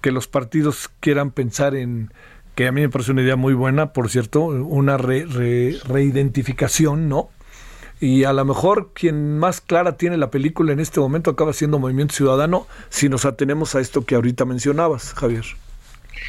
que 0.00 0.10
los 0.10 0.26
partidos 0.26 0.90
quieran 1.00 1.30
pensar 1.30 1.74
en, 1.74 2.10
que 2.54 2.66
a 2.66 2.72
mí 2.72 2.80
me 2.80 2.88
parece 2.88 3.12
una 3.12 3.22
idea 3.22 3.36
muy 3.36 3.54
buena, 3.54 3.92
por 3.92 4.10
cierto, 4.10 4.44
una 4.44 4.96
reidentificación, 4.96 7.08
¿no? 7.08 7.30
Y 8.00 8.24
a 8.24 8.32
lo 8.32 8.44
mejor 8.44 8.92
quien 8.92 9.38
más 9.38 9.60
clara 9.60 9.96
tiene 9.96 10.16
la 10.16 10.30
película 10.30 10.72
en 10.72 10.80
este 10.80 11.00
momento 11.00 11.30
acaba 11.30 11.52
siendo 11.52 11.78
Movimiento 11.78 12.14
Ciudadano 12.14 12.66
si 12.90 13.08
nos 13.08 13.24
atenemos 13.24 13.74
a 13.74 13.80
esto 13.80 14.04
que 14.04 14.14
ahorita 14.14 14.44
mencionabas, 14.44 15.14
Javier. 15.14 15.44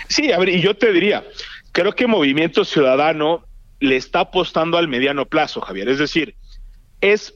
Sí, 0.07 0.29
y 0.47 0.61
yo 0.61 0.75
te 0.75 0.91
diría, 0.91 1.23
creo 1.71 1.93
que 1.93 2.07
Movimiento 2.07 2.65
Ciudadano 2.65 3.45
le 3.79 3.97
está 3.97 4.21
apostando 4.21 4.77
al 4.77 4.87
mediano 4.87 5.25
plazo, 5.25 5.61
Javier. 5.61 5.89
Es 5.89 5.99
decir, 5.99 6.35
es 7.01 7.35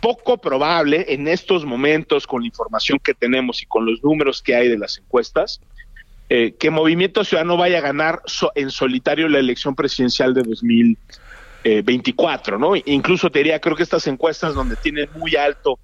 poco 0.00 0.38
probable 0.38 1.06
en 1.08 1.26
estos 1.26 1.64
momentos, 1.64 2.26
con 2.26 2.42
la 2.42 2.48
información 2.48 2.98
que 3.02 3.14
tenemos 3.14 3.62
y 3.62 3.66
con 3.66 3.86
los 3.86 4.02
números 4.04 4.42
que 4.42 4.54
hay 4.54 4.68
de 4.68 4.78
las 4.78 4.98
encuestas, 4.98 5.60
eh, 6.28 6.54
que 6.58 6.70
Movimiento 6.70 7.22
Ciudadano 7.22 7.56
vaya 7.56 7.78
a 7.78 7.82
ganar 7.82 8.20
en 8.56 8.70
solitario 8.70 9.28
la 9.28 9.38
elección 9.38 9.76
presidencial 9.76 10.34
de 10.34 10.42
2024, 10.42 12.58
¿no? 12.58 12.72
Incluso 12.74 13.30
te 13.30 13.38
diría, 13.38 13.60
creo 13.60 13.76
que 13.76 13.84
estas 13.84 14.08
encuestas 14.08 14.54
donde 14.54 14.74
tienen 14.76 15.08
muy 15.16 15.36
alto 15.36 15.78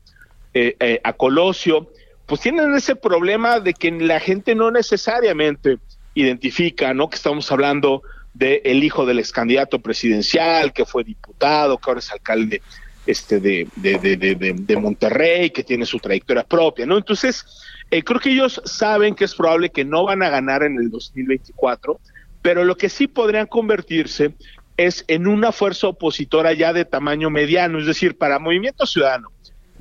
eh, 0.53 0.75
eh, 0.81 1.01
a 1.05 1.13
Colosio, 1.13 1.93
pues 2.27 2.41
tienen 2.41 2.75
ese 2.75 2.97
problema 2.97 3.61
de 3.61 3.73
que 3.73 3.93
la 3.93 4.19
gente 4.19 4.57
no 4.57 4.73
necesariamente 4.73 5.79
identifica, 6.15 6.93
¿no? 6.93 7.09
Que 7.09 7.17
estamos 7.17 7.53
hablando 7.53 8.03
del 8.35 8.63
el 8.65 8.83
hijo 8.83 9.07
del 9.07 9.21
ex 9.21 9.31
candidato 9.31 9.79
presidencial, 9.79 10.73
que 10.73 10.85
fue 10.85 11.05
diputado, 11.05 11.79
que 11.79 11.89
ahora 11.89 12.01
es 12.01 12.11
alcalde 12.11 12.63
este 13.07 13.41
de, 13.41 13.69
de, 13.77 13.99
de, 13.99 14.55
de 14.57 14.77
Monterrey, 14.77 15.51
que 15.51 15.65
tiene 15.65 15.87
su 15.87 15.99
trayectoria 15.99 16.45
propia, 16.45 16.87
¿no? 16.87 16.97
Entonces, 16.97 17.45
eh, 17.91 18.03
creo 18.03 18.21
que 18.21 18.31
ellos 18.31 18.61
saben 18.65 19.15
que 19.15 19.25
es 19.25 19.35
probable 19.35 19.71
que 19.71 19.85
no 19.85 20.05
van 20.05 20.23
a 20.23 20.31
ganar 20.31 20.63
en 20.63 20.77
el 20.77 20.91
2024, 20.91 22.01
pero 22.41 22.65
lo 22.65 22.77
que 22.77 22.89
sí 22.89 23.07
podrían 23.07 23.47
convertirse 23.47 24.35
es 24.77 25.05
en 25.09 25.27
una 25.27 25.53
fuerza 25.53 25.89
opositora 25.89 26.53
ya 26.53 26.73
de 26.73 26.85
tamaño 26.85 27.29
mediano, 27.29 27.79
es 27.79 27.87
decir, 27.87 28.17
para 28.17 28.39
Movimiento 28.39 28.87
Ciudadano, 28.87 29.31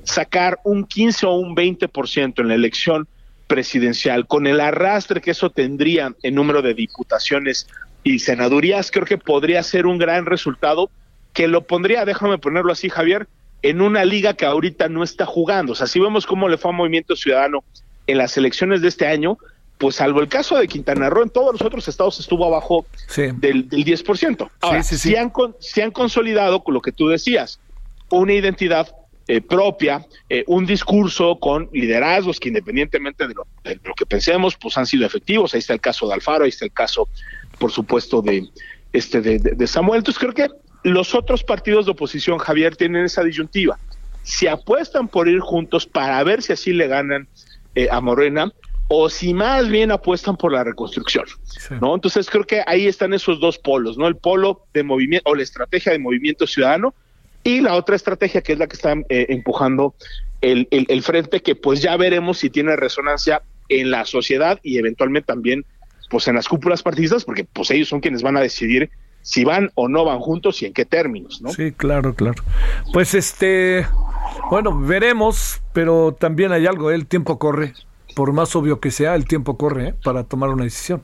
sacar 0.04 0.58
un 0.64 0.84
15 0.84 1.26
o 1.26 1.34
un 1.34 1.56
20% 1.56 2.40
en 2.40 2.48
la 2.48 2.54
elección 2.54 3.08
presidencial, 3.46 4.26
con 4.26 4.46
el 4.46 4.60
arrastre 4.60 5.20
que 5.20 5.30
eso 5.30 5.50
tendría 5.50 6.14
en 6.22 6.34
número 6.34 6.62
de 6.62 6.74
diputaciones 6.74 7.68
y 8.04 8.18
senadurías, 8.18 8.90
creo 8.90 9.06
que 9.06 9.18
podría 9.18 9.62
ser 9.62 9.86
un 9.86 9.98
gran 9.98 10.26
resultado 10.26 10.90
que 11.32 11.48
lo 11.48 11.66
pondría, 11.66 12.04
déjame 12.04 12.38
ponerlo 12.38 12.72
así, 12.72 12.88
Javier, 12.88 13.28
en 13.62 13.80
una 13.80 14.04
liga 14.04 14.34
que 14.34 14.44
ahorita 14.44 14.88
no 14.88 15.02
está 15.02 15.26
jugando. 15.26 15.72
O 15.72 15.74
sea, 15.74 15.86
si 15.86 16.00
vemos 16.00 16.26
cómo 16.26 16.48
le 16.48 16.58
fue 16.58 16.70
a 16.70 16.74
Movimiento 16.74 17.16
Ciudadano 17.16 17.64
en 18.06 18.18
las 18.18 18.36
elecciones 18.36 18.82
de 18.82 18.88
este 18.88 19.06
año, 19.06 19.38
pues 19.78 19.96
salvo 19.96 20.20
el 20.20 20.28
caso 20.28 20.56
de 20.56 20.68
Quintana 20.68 21.10
Roo, 21.10 21.22
en 21.22 21.30
todos 21.30 21.52
los 21.52 21.62
otros 21.62 21.88
estados 21.88 22.18
estuvo 22.20 22.46
abajo 22.46 22.86
del, 23.16 23.68
del 23.68 23.84
10%. 23.84 24.50
Ahora, 24.60 24.82
sí, 24.82 24.96
sí, 24.96 25.16
han, 25.16 25.32
se 25.58 25.82
han 25.82 25.90
consolidado 25.90 26.62
con 26.62 26.74
lo 26.74 26.80
que 26.80 26.92
tú 26.92 27.08
decías, 27.08 27.58
una 28.10 28.32
identidad 28.32 28.94
eh, 29.28 29.40
propia, 29.40 30.04
eh, 30.28 30.42
un 30.48 30.66
discurso 30.66 31.38
con 31.38 31.68
liderazgos 31.72 32.40
que 32.40 32.48
independientemente 32.48 33.28
de 33.28 33.34
lo, 33.34 33.94
que 33.96 34.04
pensemos, 34.04 34.56
pues 34.56 34.76
han 34.76 34.86
sido 34.86 35.06
efectivos. 35.06 35.54
Ahí 35.54 35.60
está 35.60 35.74
el 35.74 35.80
caso 35.80 36.08
de 36.08 36.14
Alfaro, 36.14 36.44
ahí 36.44 36.50
está 36.50 36.64
el 36.64 36.72
caso, 36.72 37.08
por 37.58 37.70
supuesto, 37.70 38.20
de 38.20 38.48
este 38.92 39.20
de, 39.20 39.66
Samuel. 39.66 39.98
Entonces 39.98 40.18
creo 40.18 40.34
que 40.34 40.48
los 40.82 41.14
otros 41.14 41.44
partidos 41.44 41.86
de 41.86 41.92
oposición, 41.92 42.38
Javier, 42.38 42.76
tienen 42.76 43.04
esa 43.04 43.22
disyuntiva. 43.22 43.78
Si 44.22 44.46
apuestan 44.46 45.08
por 45.08 45.28
ir 45.28 45.40
juntos 45.40 45.86
para 45.86 46.22
ver 46.24 46.42
si 46.42 46.52
así 46.52 46.72
le 46.72 46.86
ganan 46.86 47.28
eh, 47.74 47.88
a 47.90 48.00
Morena, 48.00 48.52
o 48.94 49.08
si 49.08 49.32
más 49.32 49.70
bien 49.70 49.90
apuestan 49.90 50.36
por 50.36 50.52
la 50.52 50.64
reconstrucción, 50.64 51.24
¿no? 51.80 51.94
Entonces 51.94 52.28
creo 52.28 52.44
que 52.44 52.62
ahí 52.66 52.86
están 52.86 53.14
esos 53.14 53.40
dos 53.40 53.58
polos, 53.58 53.96
¿no? 53.96 54.06
El 54.06 54.16
polo 54.16 54.66
de 54.74 54.82
movimiento 54.82 55.30
o 55.30 55.34
la 55.34 55.42
estrategia 55.42 55.92
de 55.92 55.98
movimiento 55.98 56.46
ciudadano 56.46 56.94
y 57.42 57.62
la 57.62 57.74
otra 57.74 57.96
estrategia 57.96 58.42
que 58.42 58.52
es 58.52 58.58
la 58.58 58.66
que 58.66 58.76
está 58.76 58.92
eh, 59.08 59.26
empujando 59.30 59.94
el, 60.42 60.68
el, 60.70 61.02
frente, 61.02 61.40
que 61.40 61.54
pues 61.54 61.80
ya 61.80 61.96
veremos 61.96 62.38
si 62.38 62.50
tiene 62.50 62.76
resonancia 62.76 63.42
en 63.70 63.90
la 63.90 64.04
sociedad 64.04 64.60
y 64.62 64.76
eventualmente 64.76 65.26
también 65.26 65.64
pues 66.10 66.28
en 66.28 66.34
las 66.34 66.46
cúpulas 66.46 66.82
partidistas, 66.82 67.24
porque 67.24 67.44
pues 67.44 67.70
ellos 67.70 67.88
son 67.88 68.00
quienes 68.00 68.22
van 68.22 68.36
a 68.36 68.40
decidir 68.40 68.90
si 69.22 69.44
van 69.44 69.70
o 69.74 69.88
no 69.88 70.04
van 70.04 70.18
juntos 70.18 70.62
y 70.62 70.66
en 70.66 70.72
qué 70.72 70.84
términos, 70.84 71.40
¿no? 71.40 71.50
Sí, 71.50 71.72
claro, 71.72 72.14
claro. 72.14 72.42
Pues 72.92 73.14
este, 73.14 73.86
bueno, 74.50 74.78
veremos, 74.78 75.62
pero 75.72 76.14
también 76.18 76.52
hay 76.52 76.66
algo, 76.66 76.90
el 76.90 77.06
tiempo 77.06 77.38
corre, 77.38 77.72
por 78.14 78.32
más 78.32 78.54
obvio 78.56 78.80
que 78.80 78.90
sea, 78.90 79.14
el 79.14 79.26
tiempo 79.26 79.56
corre 79.56 79.88
¿eh? 79.88 79.94
para 80.04 80.24
tomar 80.24 80.50
una 80.50 80.64
decisión. 80.64 81.02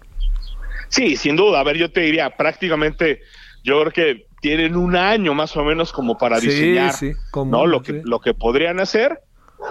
Sí, 0.89 1.17
sin 1.17 1.37
duda, 1.37 1.61
a 1.61 1.65
ver, 1.65 1.77
yo 1.77 1.91
te 1.91 2.01
diría, 2.01 2.31
prácticamente, 2.37 3.21
yo 3.63 3.81
creo 3.81 3.93
que 3.93 4.27
tienen 4.41 4.77
un 4.77 4.97
año 4.97 5.35
más 5.35 5.57
o 5.57 5.65
menos 5.65 5.93
como 5.93 6.17
para 6.17 6.41
diseñar 6.41 6.95
¿no? 7.47 7.67
lo, 7.67 7.83
que, 7.83 8.03
lo 8.05 8.21
que 8.21 8.35
podrían 8.35 8.81
hacer, 8.81 9.21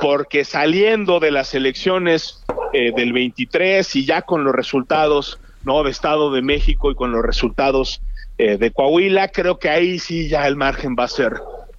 porque 0.01 0.45
saliendo 0.45 1.19
de 1.19 1.31
las 1.31 1.53
elecciones 1.53 2.43
eh, 2.73 2.91
del 2.95 3.13
23 3.13 3.95
y 3.95 4.05
ya 4.05 4.21
con 4.21 4.43
los 4.43 4.53
resultados 4.53 5.39
no 5.63 5.83
de 5.83 5.91
Estado 5.91 6.31
de 6.31 6.41
México 6.41 6.91
y 6.91 6.95
con 6.95 7.11
los 7.11 7.23
resultados 7.23 8.01
eh, 8.37 8.57
de 8.57 8.71
Coahuila, 8.71 9.29
creo 9.29 9.59
que 9.59 9.69
ahí 9.69 9.99
sí 9.99 10.27
ya 10.27 10.47
el 10.47 10.55
margen 10.55 10.95
va 10.97 11.05
a 11.05 11.07
ser 11.07 11.33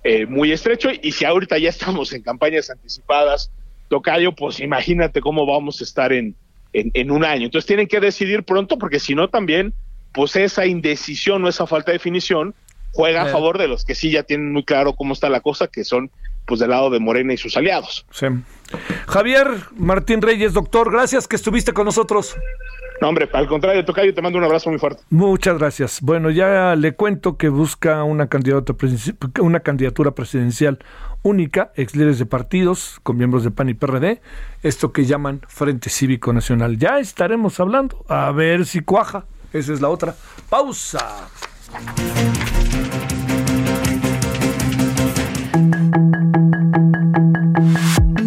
eh, 0.04 0.26
muy 0.26 0.52
estrecho 0.52 0.90
y 0.90 1.12
si 1.12 1.24
ahorita 1.24 1.58
ya 1.58 1.68
estamos 1.70 2.12
en 2.12 2.22
campañas 2.22 2.70
anticipadas, 2.70 3.50
Tocayo, 3.88 4.32
pues 4.32 4.60
imagínate 4.60 5.20
cómo 5.20 5.46
vamos 5.46 5.80
a 5.80 5.84
estar 5.84 6.12
en, 6.12 6.34
en, 6.72 6.90
en 6.94 7.10
un 7.10 7.24
año. 7.24 7.46
Entonces 7.46 7.66
tienen 7.66 7.86
que 7.86 8.00
decidir 8.00 8.42
pronto 8.42 8.78
porque 8.78 9.00
si 9.00 9.14
no 9.14 9.28
también, 9.28 9.72
pues 10.12 10.36
esa 10.36 10.66
indecisión 10.66 11.44
o 11.44 11.48
esa 11.48 11.66
falta 11.66 11.92
de 11.92 11.98
definición 11.98 12.54
juega 12.92 13.22
a 13.22 13.26
favor 13.26 13.58
de 13.58 13.68
los 13.68 13.84
que 13.84 13.94
sí 13.94 14.10
ya 14.10 14.22
tienen 14.22 14.52
muy 14.52 14.64
claro 14.64 14.94
cómo 14.94 15.12
está 15.12 15.28
la 15.28 15.40
cosa, 15.40 15.68
que 15.68 15.84
son 15.84 16.10
pues 16.46 16.60
del 16.60 16.70
lado 16.70 16.88
de 16.90 16.98
Morena 16.98 17.34
y 17.34 17.36
sus 17.36 17.56
aliados. 17.56 18.06
Sí. 18.10 18.26
Javier 19.06 19.48
Martín 19.76 20.22
Reyes, 20.22 20.54
doctor, 20.54 20.90
gracias 20.90 21.28
que 21.28 21.36
estuviste 21.36 21.72
con 21.72 21.84
nosotros. 21.84 22.34
No, 23.00 23.08
hombre, 23.08 23.28
al 23.32 23.46
contrario, 23.46 23.84
Tocayo, 23.84 24.12
te 24.12 24.22
mando 24.22 24.38
un 24.38 24.44
abrazo 24.44 24.70
muy 24.70 24.78
fuerte. 24.78 25.02
Muchas 25.10 25.58
gracias. 25.58 26.00
Bueno, 26.02 26.30
ya 26.30 26.74
le 26.74 26.92
cuento 26.92 27.36
que 27.36 27.48
busca 27.48 28.02
una 28.02 28.28
presidencial, 28.74 29.16
una 29.40 29.60
candidatura 29.60 30.12
presidencial 30.12 30.78
única, 31.22 31.72
ex 31.76 31.94
líderes 31.94 32.18
de 32.18 32.26
partidos, 32.26 32.98
con 33.02 33.16
miembros 33.16 33.44
de 33.44 33.50
PAN 33.50 33.68
y 33.68 33.74
PRD, 33.74 34.20
esto 34.62 34.92
que 34.92 35.04
llaman 35.04 35.42
Frente 35.48 35.90
Cívico 35.90 36.32
Nacional. 36.32 36.78
Ya 36.78 36.98
estaremos 36.98 37.60
hablando, 37.60 38.04
a 38.08 38.30
ver 38.32 38.66
si 38.66 38.80
cuaja. 38.80 39.26
Esa 39.52 39.72
es 39.72 39.80
la 39.80 39.88
otra. 39.88 40.14
Pausa. 40.48 41.28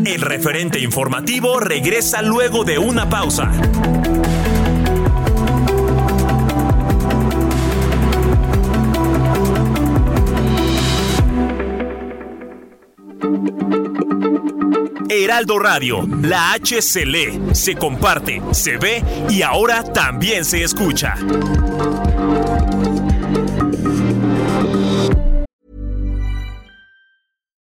El 0.06 0.22
referente 0.22 0.80
informativo 0.80 1.60
regresa 1.60 2.22
luego 2.22 2.64
de 2.64 2.78
una 2.78 3.10
pausa. 3.10 3.52
Heraldo 15.12 15.60
Radio, 15.60 16.04
la 16.24 16.54
H 16.54 16.82
se 16.82 17.06
lee, 17.06 17.54
se 17.54 17.76
comparte, 17.76 18.42
se 18.54 18.78
ve 18.78 19.04
y 19.30 19.42
ahora 19.42 19.84
también 19.84 20.46
se 20.46 20.64
escucha. 20.64 21.16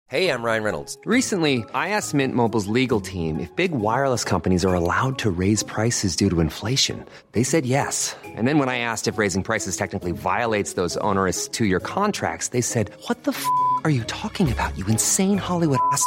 Hey, 0.08 0.30
I'm 0.30 0.42
Ryan 0.42 0.62
Reynolds. 0.62 0.96
Recently, 1.04 1.64
I 1.74 1.90
asked 1.90 2.14
Mint 2.14 2.34
Mobile's 2.34 2.68
legal 2.68 3.00
team 3.00 3.38
if 3.38 3.54
big 3.54 3.72
wireless 3.72 4.24
companies 4.24 4.64
are 4.64 4.72
allowed 4.72 5.18
to 5.18 5.30
raise 5.30 5.62
prices 5.62 6.16
due 6.16 6.30
to 6.30 6.40
inflation. 6.40 7.04
They 7.32 7.42
said 7.42 7.66
yes. 7.66 8.16
And 8.24 8.46
then 8.46 8.58
when 8.58 8.68
I 8.70 8.78
asked 8.78 9.08
if 9.08 9.18
raising 9.18 9.42
prices 9.42 9.76
technically 9.76 10.12
violates 10.12 10.74
those 10.74 10.96
onerous 10.98 11.48
two 11.48 11.66
year 11.66 11.80
contracts, 11.80 12.48
they 12.48 12.62
said, 12.62 12.92
What 13.08 13.24
the 13.24 13.32
f 13.32 13.44
are 13.84 13.90
you 13.90 14.04
talking 14.04 14.50
about, 14.50 14.78
you 14.78 14.86
insane 14.86 15.38
Hollywood 15.38 15.80
ass? 15.92 16.06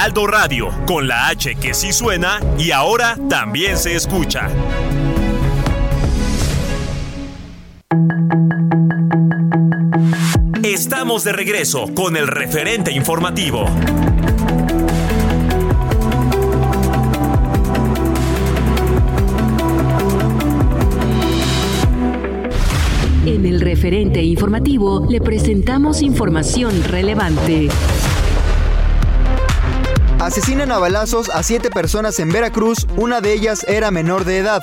Heraldo 0.00 0.26
Radio, 0.26 0.70
con 0.86 1.06
la 1.06 1.28
H 1.28 1.56
que 1.56 1.74
sí 1.74 1.92
suena 1.92 2.40
y 2.56 2.70
ahora 2.70 3.18
también 3.28 3.76
se 3.76 3.94
escucha. 3.94 4.48
Estamos 10.64 11.22
de 11.24 11.32
regreso 11.34 11.92
con 11.94 12.16
el 12.16 12.28
referente 12.28 12.92
informativo. 12.92 13.66
En 23.26 23.44
el 23.44 23.60
referente 23.60 24.22
informativo 24.22 25.06
le 25.10 25.20
presentamos 25.20 26.00
información 26.00 26.84
relevante. 26.84 27.68
Asesinan 30.20 30.70
a 30.70 30.78
balazos 30.78 31.30
a 31.30 31.42
siete 31.42 31.70
personas 31.70 32.20
en 32.20 32.28
Veracruz, 32.28 32.86
una 32.96 33.22
de 33.22 33.32
ellas 33.32 33.64
era 33.66 33.90
menor 33.90 34.26
de 34.26 34.36
edad. 34.36 34.62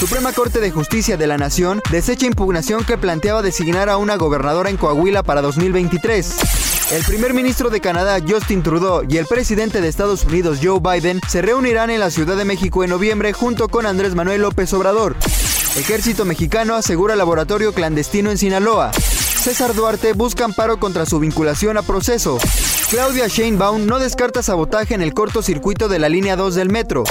Suprema 0.00 0.32
Corte 0.32 0.58
de 0.58 0.72
Justicia 0.72 1.16
de 1.16 1.28
la 1.28 1.38
Nación 1.38 1.80
desecha 1.92 2.26
impugnación 2.26 2.84
que 2.84 2.98
planteaba 2.98 3.40
designar 3.40 3.88
a 3.88 3.98
una 3.98 4.16
gobernadora 4.16 4.68
en 4.68 4.76
Coahuila 4.76 5.22
para 5.22 5.42
2023. 5.42 6.90
El 6.90 7.04
primer 7.04 7.34
ministro 7.34 7.70
de 7.70 7.80
Canadá, 7.80 8.18
Justin 8.26 8.64
Trudeau, 8.64 9.04
y 9.08 9.18
el 9.18 9.26
presidente 9.26 9.80
de 9.80 9.86
Estados 9.86 10.24
Unidos, 10.24 10.58
Joe 10.60 10.80
Biden, 10.80 11.20
se 11.28 11.40
reunirán 11.40 11.90
en 11.90 12.00
la 12.00 12.10
Ciudad 12.10 12.36
de 12.36 12.44
México 12.44 12.82
en 12.82 12.90
noviembre 12.90 13.32
junto 13.32 13.68
con 13.68 13.86
Andrés 13.86 14.16
Manuel 14.16 14.42
López 14.42 14.72
Obrador. 14.72 15.14
Ejército 15.76 16.24
mexicano 16.24 16.74
asegura 16.74 17.14
laboratorio 17.14 17.72
clandestino 17.72 18.32
en 18.32 18.38
Sinaloa. 18.38 18.90
César 19.46 19.76
Duarte 19.76 20.12
busca 20.12 20.44
amparo 20.44 20.80
contra 20.80 21.06
su 21.06 21.20
vinculación 21.20 21.78
a 21.78 21.82
proceso. 21.82 22.36
Claudia 22.90 23.28
Sheinbaum 23.28 23.86
no 23.86 24.00
descarta 24.00 24.42
sabotaje 24.42 24.94
en 24.94 25.02
el 25.02 25.14
cortocircuito 25.14 25.86
de 25.86 26.00
la 26.00 26.08
línea 26.08 26.34
2 26.34 26.56
del 26.56 26.68
metro. 26.68 27.04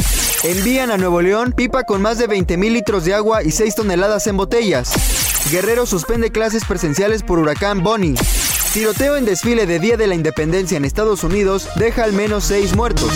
Envían 0.43 0.91
a 0.91 0.97
Nuevo 0.97 1.21
León 1.21 1.53
pipa 1.55 1.85
con 1.85 2.01
más 2.01 2.17
de 2.17 2.27
20 2.27 2.57
mil 2.57 2.73
litros 2.73 3.05
de 3.05 3.13
agua 3.13 3.41
y 3.41 3.51
6 3.51 3.75
toneladas 3.75 4.27
en 4.27 4.35
botellas. 4.35 4.91
Guerrero 5.49 5.85
suspende 5.85 6.29
clases 6.29 6.65
presenciales 6.65 7.23
por 7.23 7.39
huracán 7.39 7.83
Bonnie. 7.83 8.15
Tiroteo 8.73 9.15
en 9.15 9.23
desfile 9.23 9.65
de 9.65 9.79
Día 9.79 9.95
de 9.95 10.07
la 10.07 10.15
Independencia 10.15 10.75
en 10.75 10.83
Estados 10.83 11.23
Unidos 11.23 11.69
deja 11.77 12.03
al 12.03 12.11
menos 12.11 12.43
6 12.43 12.75
muertos. 12.75 13.11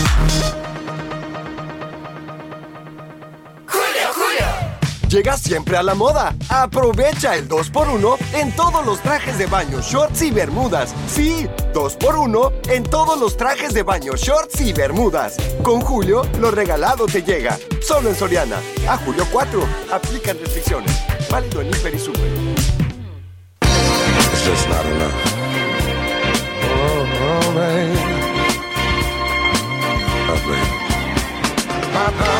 Llega 5.10 5.36
siempre 5.36 5.76
a 5.76 5.82
la 5.82 5.96
moda. 5.96 6.36
Aprovecha 6.48 7.34
el 7.34 7.48
2x1 7.48 8.16
en 8.34 8.54
todos 8.54 8.86
los 8.86 9.00
trajes 9.00 9.38
de 9.38 9.46
baño, 9.46 9.80
shorts 9.80 10.22
y 10.22 10.30
bermudas. 10.30 10.94
Sí, 11.08 11.48
2x1 11.74 12.52
en 12.68 12.84
todos 12.84 13.18
los 13.18 13.36
trajes 13.36 13.74
de 13.74 13.82
baño, 13.82 14.12
shorts 14.14 14.60
y 14.60 14.72
bermudas. 14.72 15.36
Con 15.64 15.80
Julio, 15.80 16.22
lo 16.38 16.52
regalado 16.52 17.06
te 17.06 17.24
llega. 17.24 17.58
Solo 17.82 18.10
en 18.10 18.14
Soriana. 18.14 18.58
A 18.88 18.96
julio 18.98 19.26
4. 19.32 19.66
Aplican 19.92 20.38
restricciones. 20.38 20.92
Válido 21.28 21.60
en 21.60 21.70
Hiper 21.70 21.92
y 21.92 21.98
Super. 21.98 22.30
It's 23.62 24.46
just 24.46 24.68
not 24.68 24.86
enough. 24.86 25.12
Oh, 26.62 27.04
oh, 27.20 27.52
babe. 27.52 27.98
Oh, 30.28 30.38
babe. 30.48 32.39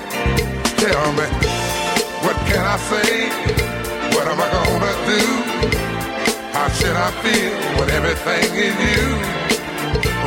Tell 0.91 1.13
me, 1.13 1.23
what 2.25 2.35
can 2.51 2.65
I 2.67 2.77
say? 2.91 3.29
What 4.11 4.27
am 4.27 4.39
I 4.43 4.47
gonna 4.51 4.93
do? 5.07 5.23
How 6.51 6.67
should 6.67 6.97
I 7.07 7.09
feel 7.23 7.55
when 7.79 7.89
everything 7.91 8.49
is 8.67 8.75
you? 8.91 9.07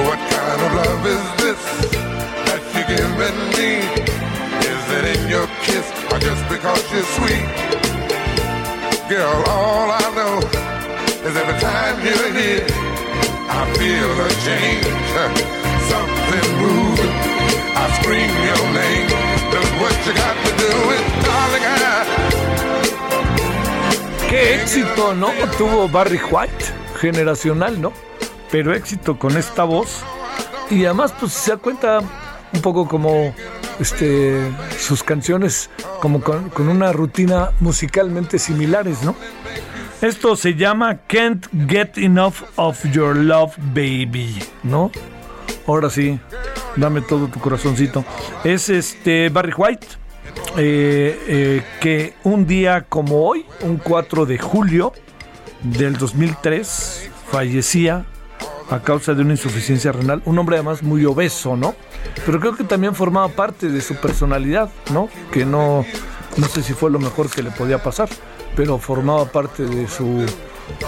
What 0.08 0.18
kind 0.32 0.60
of 0.64 0.70
love 0.80 1.04
is 1.16 1.24
this 1.42 1.62
that 2.48 2.62
you're 2.72 2.88
giving 2.96 3.40
me? 3.58 3.72
Is 4.72 4.84
it 4.96 5.04
in 5.14 5.28
your 5.28 5.46
kiss 5.68 5.84
or 6.10 6.18
just 6.18 6.42
because 6.48 6.80
you're 6.92 7.10
sweet? 7.18 7.44
Girl, 9.10 9.44
all 9.52 9.90
I 9.92 10.06
know 10.16 10.38
is 11.28 11.36
every 11.36 11.60
time 11.60 11.96
you're 12.06 12.32
here, 12.40 12.66
I 13.52 13.68
feel 13.76 14.12
a 14.16 14.30
change, 14.48 15.43
Qué 24.34 24.56
éxito, 24.56 25.14
¿no? 25.14 25.28
Tuvo 25.56 25.88
Barry 25.88 26.18
White, 26.28 26.64
generacional, 26.98 27.80
¿no? 27.80 27.92
Pero 28.50 28.74
éxito 28.74 29.16
con 29.16 29.36
esta 29.36 29.62
voz. 29.62 30.02
Y 30.68 30.84
además, 30.86 31.14
pues 31.20 31.30
se 31.30 31.52
da 31.52 31.56
cuenta 31.56 32.00
un 32.52 32.60
poco 32.60 32.88
como 32.88 33.32
este, 33.78 34.50
sus 34.76 35.04
canciones 35.04 35.70
como 36.00 36.20
con, 36.20 36.50
con 36.50 36.66
una 36.66 36.92
rutina 36.92 37.52
musicalmente 37.60 38.40
similares, 38.40 39.04
¿no? 39.04 39.14
Esto 40.00 40.34
se 40.34 40.54
llama 40.54 40.98
Can't 41.06 41.46
Get 41.68 41.96
Enough 41.96 42.42
of 42.56 42.84
Your 42.90 43.14
Love 43.14 43.54
Baby, 43.72 44.42
¿no? 44.64 44.90
Ahora 45.64 45.88
sí, 45.90 46.18
dame 46.74 47.02
todo 47.02 47.28
tu 47.28 47.38
corazoncito. 47.38 48.04
Es 48.42 48.68
este 48.68 49.28
Barry 49.28 49.52
White, 49.56 49.86
eh, 50.56 51.18
eh, 51.26 51.62
que 51.80 52.14
un 52.24 52.46
día 52.46 52.86
como 52.88 53.26
hoy, 53.28 53.44
un 53.60 53.78
4 53.78 54.26
de 54.26 54.38
julio 54.38 54.92
del 55.62 55.96
2003, 55.96 57.10
fallecía 57.30 58.06
a 58.70 58.80
causa 58.80 59.14
de 59.14 59.22
una 59.22 59.32
insuficiencia 59.32 59.92
renal. 59.92 60.22
Un 60.24 60.38
hombre 60.38 60.56
además 60.56 60.82
muy 60.82 61.04
obeso, 61.04 61.56
¿no? 61.56 61.74
Pero 62.24 62.40
creo 62.40 62.56
que 62.56 62.64
también 62.64 62.94
formaba 62.94 63.28
parte 63.28 63.68
de 63.68 63.80
su 63.80 63.96
personalidad, 63.96 64.70
¿no? 64.92 65.08
Que 65.30 65.44
no, 65.44 65.84
no 66.36 66.46
sé 66.46 66.62
si 66.62 66.72
fue 66.72 66.90
lo 66.90 66.98
mejor 66.98 67.30
que 67.30 67.42
le 67.42 67.50
podía 67.50 67.82
pasar, 67.82 68.08
pero 68.56 68.78
formaba 68.78 69.26
parte 69.26 69.64
de 69.64 69.88
su, 69.88 70.24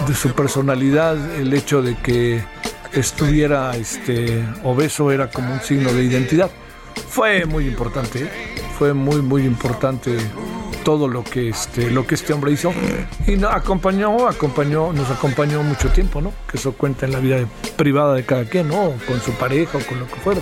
de 0.07 0.15
su 0.15 0.31
personalidad 0.33 1.17
el 1.35 1.53
hecho 1.53 1.81
de 1.81 1.95
que 1.95 2.43
estuviera 2.93 3.75
este, 3.75 4.43
obeso 4.63 5.11
era 5.11 5.29
como 5.29 5.53
un 5.53 5.61
signo 5.61 5.91
de 5.91 6.03
identidad. 6.03 6.49
Fue 7.09 7.45
muy 7.45 7.67
importante, 7.67 8.23
¿eh? 8.23 8.56
Fue 8.77 8.93
muy, 8.93 9.21
muy 9.21 9.43
importante 9.43 10.17
todo 10.83 11.07
lo 11.07 11.23
que 11.23 11.47
este 11.49 11.89
lo 11.89 12.05
que 12.05 12.13
este 12.15 12.33
hombre 12.33 12.51
hizo. 12.51 12.73
Y 13.25 13.35
nos 13.35 13.53
acompañó 13.53 14.27
acompañó 14.27 14.93
nos 14.93 15.09
acompañó 15.09 15.63
mucho 15.63 15.89
tiempo 15.89 16.21
no 16.21 16.31
que 16.49 16.57
eso 16.57 16.73
cuenta 16.73 17.05
en 17.05 17.11
la 17.11 17.19
vida 17.19 17.39
privada 17.75 18.13
de 18.13 18.23
cada 18.23 18.45
quien 18.45 18.69
no 18.69 18.93
con 19.07 19.19
su 19.21 19.31
pareja 19.33 19.79
o 19.79 19.81
con 19.81 19.99
lo 19.99 20.07
que 20.07 20.15
fuera. 20.15 20.39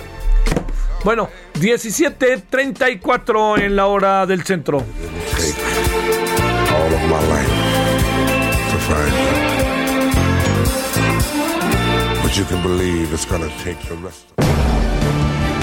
Bueno 1.04 1.28
17:34 1.54 3.60
en 3.60 3.74
la 3.74 3.86
hora 3.86 4.26
del 4.26 4.44
centro 4.44 4.84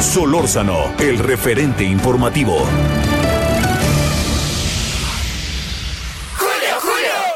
Solórzano, 0.04 0.94
el 1.00 1.18
referente 1.18 1.84
informativo. 1.84 2.68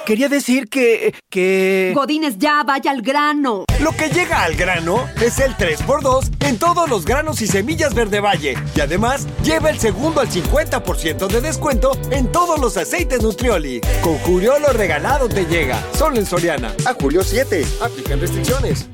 Quería 0.06 0.30
decir 0.30 0.70
que. 0.70 1.14
que. 1.30 1.92
Godines, 1.96 2.38
ya 2.38 2.64
vaya 2.64 2.92
al 2.92 3.02
grano. 3.02 3.66
Lo 3.82 3.92
que 3.92 4.10
llega 4.10 4.44
al 4.44 4.56
grano 4.56 5.06
es 5.20 5.40
el 5.40 5.56
3x2 5.56 6.46
en 6.48 6.60
todos 6.60 6.90
los 6.90 7.06
granos 7.06 7.42
y 7.42 7.48
semillas 7.48 7.94
Verde 7.94 8.20
Valle. 8.20 8.56
Y 8.76 8.82
además, 8.82 9.28
lleva 9.44 9.70
el 9.70 9.80
segundo 9.80 10.22
al 10.22 10.30
50% 10.30 11.28
de 11.28 11.42
descuento 11.42 11.92
en 12.12 12.32
todos 12.32 12.60
los 12.60 12.78
aceites 12.78 13.24
Nutrioli. 13.24 13.82
Con 14.02 14.18
Julio 14.20 14.60
lo 14.60 14.72
regalado 14.72 15.28
te 15.30 15.46
llega. 15.46 15.82
Solo 15.94 16.18
en 16.18 16.26
Soriana. 16.26 16.74
A 16.86 16.94
julio 16.94 17.24
7. 17.24 17.66
Aplican 17.82 18.20
restricciones. 18.20 18.88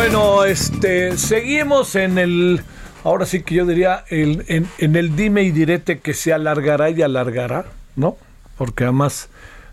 Bueno, 0.00 0.44
este, 0.44 1.18
seguimos 1.18 1.94
en 1.94 2.16
el, 2.16 2.62
ahora 3.04 3.26
sí 3.26 3.42
que 3.42 3.56
yo 3.56 3.66
diría, 3.66 4.06
el, 4.08 4.46
en, 4.48 4.66
en 4.78 4.96
el 4.96 5.14
dime 5.14 5.42
y 5.42 5.50
direte 5.50 5.98
que 5.98 6.14
se 6.14 6.32
alargará 6.32 6.88
y 6.88 7.02
alargará, 7.02 7.66
¿no? 7.96 8.16
Porque 8.56 8.84
además 8.84 9.28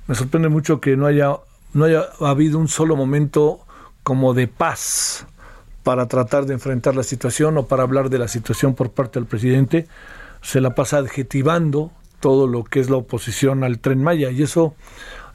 me 0.05 0.15
sorprende 0.15 0.49
mucho 0.49 0.81
que 0.81 0.97
no 0.97 1.05
haya, 1.05 1.37
no 1.71 1.85
haya 1.85 2.07
habido 2.19 2.59
un 2.59 2.67
solo 2.67 2.97
momento 2.97 3.61
como 4.03 4.33
de 4.33 4.49
paz 4.49 5.25
para 5.83 6.09
tratar 6.09 6.45
de 6.45 6.55
enfrentar 6.55 6.93
la 6.93 7.03
situación 7.03 7.57
o 7.57 7.67
para 7.67 7.83
hablar 7.83 8.09
de 8.09 8.19
la 8.19 8.27
situación 8.27 8.75
por 8.75 8.91
parte 8.91 9.19
del 9.19 9.27
presidente. 9.27 9.87
Se 10.41 10.59
la 10.59 10.75
pasa 10.75 10.97
adjetivando 10.97 11.89
todo 12.19 12.47
lo 12.47 12.65
que 12.65 12.81
es 12.81 12.89
la 12.89 12.97
oposición 12.97 13.63
al 13.63 13.79
tren 13.79 14.03
Maya 14.03 14.29
y 14.29 14.43
eso 14.43 14.75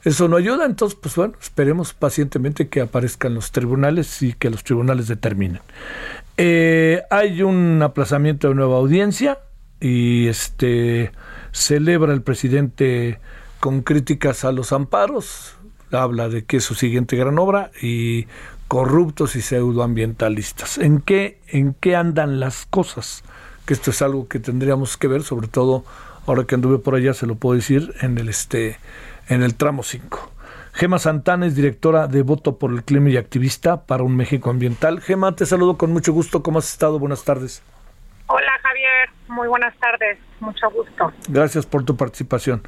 eso 0.03 0.27
no 0.27 0.37
ayuda, 0.37 0.65
entonces, 0.65 0.97
pues 1.01 1.15
bueno, 1.15 1.33
esperemos 1.41 1.93
pacientemente 1.93 2.67
que 2.67 2.81
aparezcan 2.81 3.33
los 3.33 3.51
tribunales 3.51 4.21
y 4.21 4.33
que 4.33 4.49
los 4.49 4.63
tribunales 4.63 5.07
determinen. 5.07 5.61
Eh, 6.37 7.03
hay 7.09 7.41
un 7.41 7.81
aplazamiento 7.81 8.49
de 8.49 8.55
nueva 8.55 8.77
audiencia 8.77 9.39
y 9.79 10.27
este 10.27 11.11
celebra 11.51 12.13
el 12.13 12.21
presidente 12.21 13.19
con 13.59 13.81
críticas 13.81 14.43
a 14.43 14.51
los 14.51 14.73
amparos, 14.73 15.55
habla 15.91 16.27
de 16.27 16.43
que 16.43 16.57
es 16.57 16.63
su 16.63 16.75
siguiente 16.75 17.15
gran 17.15 17.39
obra 17.39 17.71
y 17.81 18.25
corruptos 18.67 19.35
y 19.35 19.41
pseudoambientalistas. 19.41 20.79
¿En 20.79 20.99
qué, 20.99 21.39
¿En 21.47 21.75
qué 21.75 21.95
andan 21.95 22.39
las 22.39 22.65
cosas? 22.65 23.23
Que 23.65 23.73
esto 23.73 23.91
es 23.91 24.01
algo 24.01 24.27
que 24.27 24.39
tendríamos 24.39 24.97
que 24.97 25.07
ver, 25.07 25.23
sobre 25.23 25.47
todo 25.47 25.85
ahora 26.25 26.45
que 26.45 26.55
anduve 26.55 26.79
por 26.79 26.95
allá, 26.95 27.13
se 27.13 27.27
lo 27.27 27.35
puedo 27.35 27.55
decir, 27.55 27.93
en 28.01 28.17
el 28.17 28.29
este 28.29 28.77
en 29.27 29.43
el 29.43 29.55
tramo 29.55 29.83
5. 29.83 30.31
Gema 30.73 30.97
Santana 30.97 31.45
es 31.45 31.55
directora 31.55 32.07
de 32.07 32.23
Voto 32.23 32.57
por 32.57 32.71
el 32.71 32.83
Clima 32.83 33.09
y 33.09 33.17
activista 33.17 33.85
para 33.85 34.03
un 34.03 34.15
México 34.15 34.49
Ambiental. 34.49 35.01
Gema, 35.01 35.35
te 35.35 35.45
saludo 35.45 35.77
con 35.77 35.91
mucho 35.91 36.13
gusto. 36.13 36.41
¿Cómo 36.41 36.59
has 36.59 36.71
estado? 36.71 36.97
Buenas 36.97 37.23
tardes. 37.23 37.61
Hola 38.27 38.51
Javier, 38.63 39.09
muy 39.27 39.47
buenas 39.47 39.77
tardes, 39.77 40.17
mucho 40.39 40.69
gusto. 40.71 41.11
Gracias 41.27 41.65
por 41.65 41.83
tu 41.83 41.95
participación. 41.97 42.63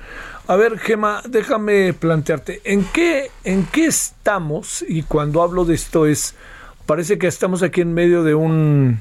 A 0.47 0.55
ver, 0.55 0.77
Gema, 0.77 1.21
déjame 1.27 1.93
plantearte, 1.93 2.61
¿en 2.65 2.83
qué, 2.83 3.31
en 3.43 3.65
qué 3.65 3.85
estamos? 3.85 4.85
Y 4.87 5.03
cuando 5.03 5.41
hablo 5.41 5.63
de 5.65 5.73
esto 5.73 6.05
es, 6.05 6.35
parece 6.85 7.17
que 7.17 7.27
estamos 7.27 7.63
aquí 7.63 7.81
en 7.81 7.93
medio 7.93 8.23
de 8.23 8.35
un, 8.35 8.99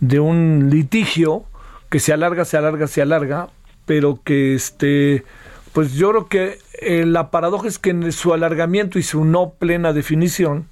de 0.00 0.20
un 0.20 0.68
litigio 0.70 1.44
que 1.88 2.00
se 2.00 2.12
alarga, 2.12 2.44
se 2.44 2.58
alarga, 2.58 2.86
se 2.86 3.00
alarga, 3.00 3.48
pero 3.86 4.20
que 4.22 4.54
este, 4.54 5.24
pues 5.74 5.94
yo 5.94 6.10
creo 6.10 6.28
que 6.28 6.58
eh, 6.80 7.04
la 7.04 7.30
paradoja 7.30 7.66
es 7.66 7.80
que 7.80 7.90
en 7.90 8.12
su 8.12 8.32
alargamiento 8.32 8.98
y 8.98 9.02
su 9.02 9.24
no 9.24 9.54
plena 9.58 9.92
definición, 9.92 10.68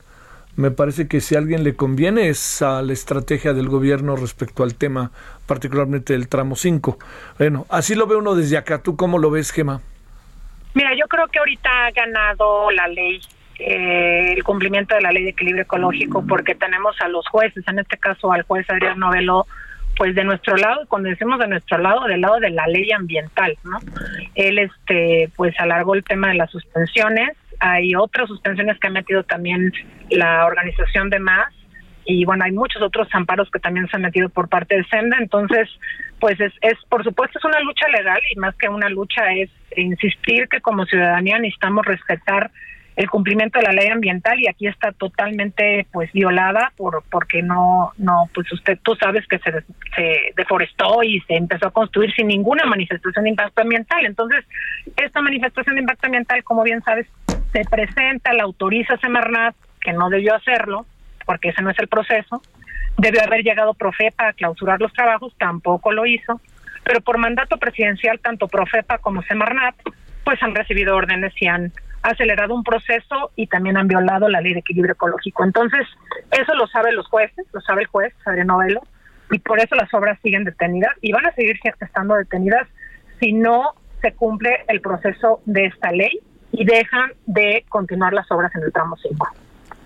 me 0.54 0.70
parece 0.70 1.08
que 1.08 1.20
si 1.20 1.34
a 1.34 1.38
alguien 1.38 1.64
le 1.64 1.74
conviene 1.74 2.28
es 2.28 2.62
a 2.62 2.82
la 2.82 2.92
estrategia 2.92 3.52
del 3.52 3.68
gobierno 3.68 4.14
respecto 4.14 4.62
al 4.62 4.76
tema, 4.76 5.10
particularmente 5.46 6.12
del 6.12 6.28
tramo 6.28 6.54
5. 6.54 6.98
Bueno, 7.38 7.66
así 7.68 7.96
lo 7.96 8.06
ve 8.06 8.16
uno 8.16 8.36
desde 8.36 8.56
acá. 8.56 8.82
¿Tú 8.82 8.96
cómo 8.96 9.18
lo 9.18 9.30
ves, 9.30 9.50
Gema? 9.50 9.80
Mira, 10.74 10.90
yo 10.94 11.06
creo 11.08 11.26
que 11.26 11.40
ahorita 11.40 11.86
ha 11.86 11.90
ganado 11.90 12.70
la 12.70 12.86
ley, 12.86 13.20
eh, 13.58 14.34
el 14.36 14.44
cumplimiento 14.44 14.94
de 14.94 15.00
la 15.00 15.10
ley 15.10 15.24
de 15.24 15.30
equilibrio 15.30 15.64
ecológico, 15.64 16.24
porque 16.24 16.54
tenemos 16.54 16.94
a 17.00 17.08
los 17.08 17.26
jueces, 17.28 17.66
en 17.66 17.80
este 17.80 17.98
caso 17.98 18.32
al 18.32 18.42
juez 18.42 18.70
Adrián 18.70 19.00
Novelo, 19.00 19.46
pues 19.96 20.14
de 20.14 20.24
nuestro 20.24 20.56
lado, 20.56 20.86
cuando 20.88 21.08
decimos 21.08 21.38
de 21.38 21.48
nuestro 21.48 21.78
lado, 21.78 22.06
del 22.06 22.20
lado 22.20 22.40
de 22.40 22.50
la 22.50 22.66
ley 22.66 22.90
ambiental, 22.92 23.56
¿no? 23.64 23.78
Él, 24.34 24.58
este, 24.58 25.30
pues 25.36 25.54
alargó 25.58 25.94
el 25.94 26.04
tema 26.04 26.28
de 26.28 26.34
las 26.34 26.50
suspensiones, 26.50 27.30
hay 27.60 27.94
otras 27.94 28.28
suspensiones 28.28 28.78
que 28.78 28.88
ha 28.88 28.90
metido 28.90 29.22
también 29.22 29.72
la 30.10 30.46
organización 30.46 31.10
de 31.10 31.18
más, 31.18 31.52
y 32.04 32.24
bueno, 32.24 32.44
hay 32.44 32.52
muchos 32.52 32.82
otros 32.82 33.08
amparos 33.12 33.48
que 33.50 33.60
también 33.60 33.86
se 33.88 33.96
han 33.96 34.02
metido 34.02 34.28
por 34.28 34.48
parte 34.48 34.76
de 34.76 34.84
Senda, 34.84 35.18
entonces, 35.20 35.68
pues 36.18 36.40
es, 36.40 36.52
es, 36.60 36.74
por 36.88 37.04
supuesto, 37.04 37.38
es 37.38 37.44
una 37.44 37.60
lucha 37.60 37.86
legal 37.88 38.20
y 38.34 38.38
más 38.38 38.56
que 38.56 38.68
una 38.68 38.88
lucha 38.88 39.32
es 39.32 39.50
insistir 39.76 40.48
que 40.48 40.60
como 40.60 40.84
ciudadanía 40.86 41.38
necesitamos 41.38 41.86
respetar 41.86 42.50
el 42.96 43.08
cumplimiento 43.08 43.58
de 43.58 43.64
la 43.64 43.72
ley 43.72 43.88
ambiental 43.88 44.38
y 44.38 44.48
aquí 44.48 44.66
está 44.66 44.92
totalmente 44.92 45.86
pues 45.92 46.12
violada 46.12 46.72
por 46.76 47.02
porque 47.10 47.42
no 47.42 47.92
no 47.96 48.28
pues 48.34 48.52
usted 48.52 48.78
tú 48.82 48.94
sabes 48.96 49.26
que 49.26 49.38
se, 49.38 49.50
se 49.96 50.32
deforestó 50.36 51.02
y 51.02 51.20
se 51.20 51.36
empezó 51.36 51.68
a 51.68 51.70
construir 51.70 52.12
sin 52.14 52.28
ninguna 52.28 52.66
manifestación 52.66 53.24
de 53.24 53.30
impacto 53.30 53.62
ambiental. 53.62 54.04
Entonces 54.04 54.44
esta 54.96 55.22
manifestación 55.22 55.76
de 55.76 55.80
impacto 55.80 56.06
ambiental 56.06 56.44
como 56.44 56.62
bien 56.62 56.82
sabes 56.82 57.06
se 57.52 57.64
presenta 57.64 58.34
la 58.34 58.42
autoriza 58.42 58.96
Semarnat 58.98 59.54
que 59.80 59.92
no 59.92 60.10
debió 60.10 60.34
hacerlo 60.34 60.86
porque 61.24 61.48
ese 61.48 61.62
no 61.62 61.70
es 61.70 61.78
el 61.78 61.88
proceso. 61.88 62.42
Debió 62.98 63.22
haber 63.22 63.42
llegado 63.42 63.72
Profepa 63.72 64.28
a 64.28 64.32
clausurar 64.34 64.80
los 64.80 64.92
trabajos 64.92 65.34
tampoco 65.38 65.92
lo 65.92 66.04
hizo 66.04 66.40
pero 66.84 67.00
por 67.00 67.16
mandato 67.16 67.56
presidencial 67.56 68.20
tanto 68.20 68.48
Profepa 68.48 68.98
como 68.98 69.22
Semarnat 69.22 69.76
pues 70.24 70.42
han 70.42 70.54
recibido 70.54 70.94
órdenes 70.94 71.32
y 71.40 71.46
han 71.46 71.72
acelerado 72.02 72.54
un 72.54 72.64
proceso 72.64 73.30
y 73.36 73.46
también 73.46 73.76
han 73.76 73.88
violado 73.88 74.28
la 74.28 74.40
ley 74.40 74.52
de 74.52 74.60
equilibrio 74.60 74.94
ecológico. 74.94 75.44
Entonces, 75.44 75.86
eso 76.30 76.54
lo 76.54 76.66
saben 76.66 76.96
los 76.96 77.06
jueces, 77.06 77.46
lo 77.52 77.60
sabe 77.60 77.82
el 77.82 77.88
juez, 77.88 78.12
Adrián 78.24 78.48
Novelo, 78.48 78.80
y 79.30 79.38
por 79.38 79.60
eso 79.60 79.74
las 79.76 79.92
obras 79.94 80.18
siguen 80.22 80.44
detenidas 80.44 80.92
y 81.00 81.12
van 81.12 81.26
a 81.26 81.32
seguir 81.32 81.58
estando 81.80 82.14
detenidas 82.16 82.68
si 83.20 83.32
no 83.32 83.74
se 84.00 84.12
cumple 84.12 84.64
el 84.68 84.80
proceso 84.80 85.40
de 85.46 85.66
esta 85.66 85.92
ley 85.92 86.20
y 86.50 86.64
dejan 86.64 87.12
de 87.26 87.64
continuar 87.68 88.12
las 88.12 88.30
obras 88.30 88.54
en 88.56 88.64
el 88.64 88.72
tramo 88.72 88.96
5. 88.96 89.28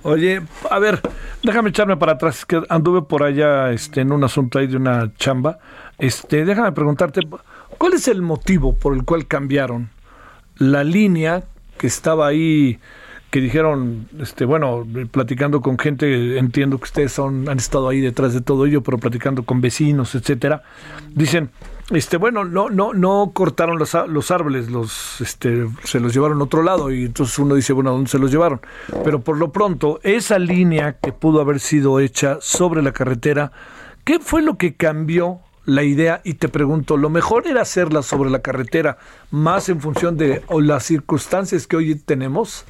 Oye, 0.02 0.40
a 0.70 0.78
ver, 0.78 1.00
déjame 1.42 1.70
echarme 1.70 1.96
para 1.96 2.12
atrás, 2.12 2.44
que 2.44 2.62
anduve 2.68 3.02
por 3.02 3.22
allá 3.22 3.70
este, 3.72 4.00
en 4.00 4.12
un 4.12 4.24
asunto 4.24 4.58
ahí 4.58 4.66
de 4.66 4.76
una 4.76 5.12
chamba. 5.16 5.58
Este, 5.98 6.44
déjame 6.44 6.72
preguntarte, 6.72 7.20
¿cuál 7.76 7.94
es 7.94 8.08
el 8.08 8.22
motivo 8.22 8.74
por 8.74 8.94
el 8.94 9.04
cual 9.04 9.26
cambiaron 9.26 9.90
la 10.56 10.84
línea 10.84 11.42
que 11.78 11.86
estaba 11.86 12.26
ahí 12.26 12.78
que 13.30 13.40
dijeron, 13.40 14.08
este, 14.20 14.44
bueno, 14.44 14.86
platicando 15.10 15.60
con 15.60 15.78
gente, 15.78 16.38
entiendo 16.38 16.78
que 16.78 16.84
ustedes 16.84 17.12
son, 17.12 17.48
han 17.48 17.58
estado 17.58 17.88
ahí 17.88 18.00
detrás 18.00 18.32
de 18.32 18.40
todo 18.40 18.66
ello, 18.66 18.82
pero 18.82 18.98
platicando 18.98 19.42
con 19.42 19.60
vecinos, 19.60 20.14
etcétera, 20.14 20.62
dicen, 21.12 21.50
este, 21.90 22.16
bueno, 22.16 22.44
no, 22.44 22.70
no, 22.70 22.94
no 22.94 23.32
cortaron 23.34 23.78
los, 23.78 23.94
los 24.08 24.30
árboles, 24.30 24.70
los, 24.70 25.20
este, 25.20 25.66
se 25.84 26.00
los 26.00 26.14
llevaron 26.14 26.40
a 26.40 26.44
otro 26.44 26.62
lado 26.62 26.90
y 26.90 27.04
entonces 27.04 27.38
uno 27.38 27.54
dice, 27.54 27.72
bueno, 27.72 27.90
¿a 27.90 27.92
dónde 27.92 28.10
se 28.10 28.18
los 28.18 28.30
llevaron? 28.30 28.60
Pero 29.04 29.20
por 29.20 29.36
lo 29.36 29.52
pronto, 29.52 30.00
esa 30.02 30.38
línea 30.38 30.94
que 30.94 31.12
pudo 31.12 31.40
haber 31.40 31.60
sido 31.60 32.00
hecha 32.00 32.38
sobre 32.40 32.80
la 32.82 32.92
carretera, 32.92 33.52
¿qué 34.04 34.18
fue 34.18 34.40
lo 34.40 34.56
que 34.56 34.76
cambió 34.76 35.40
la 35.66 35.82
idea 35.82 36.20
y 36.24 36.34
te 36.34 36.48
pregunto, 36.48 36.96
¿lo 36.96 37.10
mejor 37.10 37.46
era 37.46 37.62
hacerla 37.62 38.02
sobre 38.02 38.30
la 38.30 38.40
carretera 38.40 38.98
más 39.30 39.68
en 39.68 39.80
función 39.80 40.16
de 40.16 40.42
las 40.48 40.84
circunstancias 40.84 41.66
que 41.66 41.76
hoy 41.76 41.94
tenemos? 41.96 42.64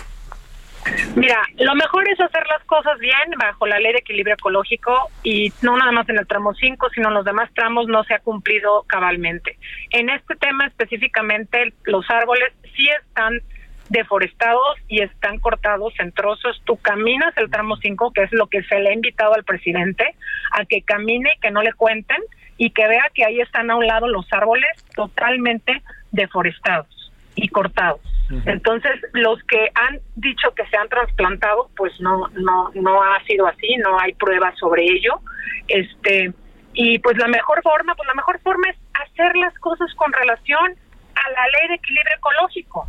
Mira, 1.16 1.42
lo 1.58 1.74
mejor 1.74 2.08
es 2.08 2.20
hacer 2.20 2.44
las 2.46 2.62
cosas 2.64 2.98
bien 2.98 3.30
bajo 3.38 3.66
la 3.66 3.80
ley 3.80 3.92
de 3.92 3.98
equilibrio 3.98 4.34
ecológico 4.34 5.10
y 5.22 5.52
no 5.62 5.76
nada 5.76 5.90
más 5.92 6.08
en 6.08 6.18
el 6.18 6.26
tramo 6.26 6.54
5, 6.54 6.88
sino 6.94 7.08
en 7.08 7.14
los 7.14 7.24
demás 7.24 7.50
tramos 7.54 7.86
no 7.88 8.04
se 8.04 8.14
ha 8.14 8.20
cumplido 8.20 8.84
cabalmente. 8.86 9.58
En 9.90 10.08
este 10.08 10.36
tema 10.36 10.66
específicamente, 10.66 11.72
los 11.84 12.08
árboles 12.08 12.52
sí 12.76 12.88
están 12.88 13.40
deforestados 13.88 14.78
y 14.88 15.02
están 15.02 15.38
cortados 15.38 15.92
en 15.98 16.12
trozos. 16.12 16.60
Tú 16.64 16.76
caminas 16.76 17.36
el 17.36 17.50
tramo 17.50 17.76
5, 17.76 18.12
que 18.12 18.22
es 18.22 18.32
lo 18.32 18.46
que 18.46 18.62
se 18.64 18.78
le 18.78 18.90
ha 18.90 18.92
invitado 18.92 19.34
al 19.34 19.44
presidente, 19.44 20.14
a 20.52 20.64
que 20.64 20.82
camine 20.82 21.32
y 21.36 21.40
que 21.40 21.50
no 21.50 21.62
le 21.62 21.72
cuenten 21.72 22.20
y 22.56 22.70
que 22.70 22.86
vea 22.86 23.10
que 23.14 23.24
ahí 23.24 23.40
están 23.40 23.70
a 23.70 23.76
un 23.76 23.86
lado 23.86 24.08
los 24.08 24.26
árboles 24.32 24.70
totalmente 24.94 25.82
deforestados 26.12 27.12
y 27.34 27.48
cortados. 27.48 28.00
Entonces, 28.44 28.92
los 29.12 29.40
que 29.44 29.70
han 29.74 30.00
dicho 30.16 30.52
que 30.54 30.66
se 30.66 30.76
han 30.76 30.88
trasplantado, 30.88 31.70
pues 31.76 31.92
no 32.00 32.26
no 32.34 32.70
no 32.74 33.02
ha 33.02 33.22
sido 33.22 33.46
así, 33.46 33.76
no 33.76 34.00
hay 34.00 34.14
pruebas 34.14 34.58
sobre 34.58 34.82
ello. 34.82 35.20
Este, 35.68 36.32
y 36.72 36.98
pues 36.98 37.16
la 37.18 37.28
mejor 37.28 37.62
forma, 37.62 37.94
pues 37.94 38.06
la 38.08 38.14
mejor 38.14 38.40
forma 38.40 38.68
es 38.68 38.76
hacer 38.94 39.36
las 39.36 39.54
cosas 39.60 39.94
con 39.94 40.12
relación 40.12 40.74
a 41.14 41.30
la 41.30 41.46
ley 41.58 41.68
de 41.68 41.74
equilibrio 41.74 42.16
ecológico. 42.16 42.88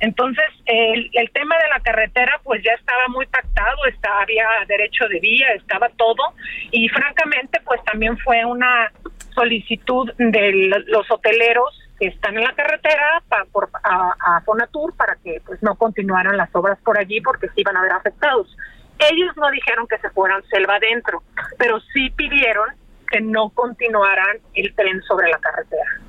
Entonces, 0.00 0.44
el, 0.66 1.30
tema 1.32 1.56
de 1.56 1.68
la 1.68 1.80
carretera, 1.80 2.40
pues 2.44 2.62
ya 2.62 2.72
estaba 2.72 3.08
muy 3.08 3.26
pactado, 3.26 3.86
estaba, 3.86 4.22
había 4.22 4.46
derecho 4.68 5.08
de 5.08 5.20
vía, 5.20 5.52
estaba 5.52 5.88
todo, 5.90 6.34
y 6.70 6.88
francamente, 6.88 7.60
pues 7.64 7.82
también 7.84 8.18
fue 8.18 8.44
una 8.44 8.92
solicitud 9.34 10.12
de 10.18 10.82
los 10.86 11.10
hoteleros 11.10 11.82
que 11.98 12.08
están 12.08 12.36
en 12.36 12.44
la 12.44 12.52
carretera 12.52 13.22
por, 13.52 13.70
a, 13.82 14.40
Fonatur 14.44 14.94
para 14.96 15.16
que 15.16 15.40
pues 15.46 15.62
no 15.62 15.74
continuaran 15.76 16.36
las 16.36 16.54
obras 16.54 16.78
por 16.84 16.98
allí 16.98 17.20
porque 17.20 17.48
se 17.48 17.60
iban 17.60 17.76
a 17.76 17.82
ver 17.82 17.92
afectados. 17.92 18.54
Ellos 18.98 19.34
no 19.36 19.50
dijeron 19.50 19.86
que 19.86 19.98
se 19.98 20.10
fueran 20.10 20.42
selva 20.48 20.76
adentro, 20.76 21.22
pero 21.58 21.80
sí 21.92 22.10
pidieron 22.10 22.68
que 23.08 23.20
no 23.20 23.50
continuaran 23.50 24.38
el 24.54 24.74
tren 24.74 25.02
sobre 25.02 25.28
la 25.28 25.38
carretera. 25.38 26.00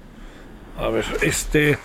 A 0.78 0.90
ver, 0.90 1.06
este, 1.22 1.78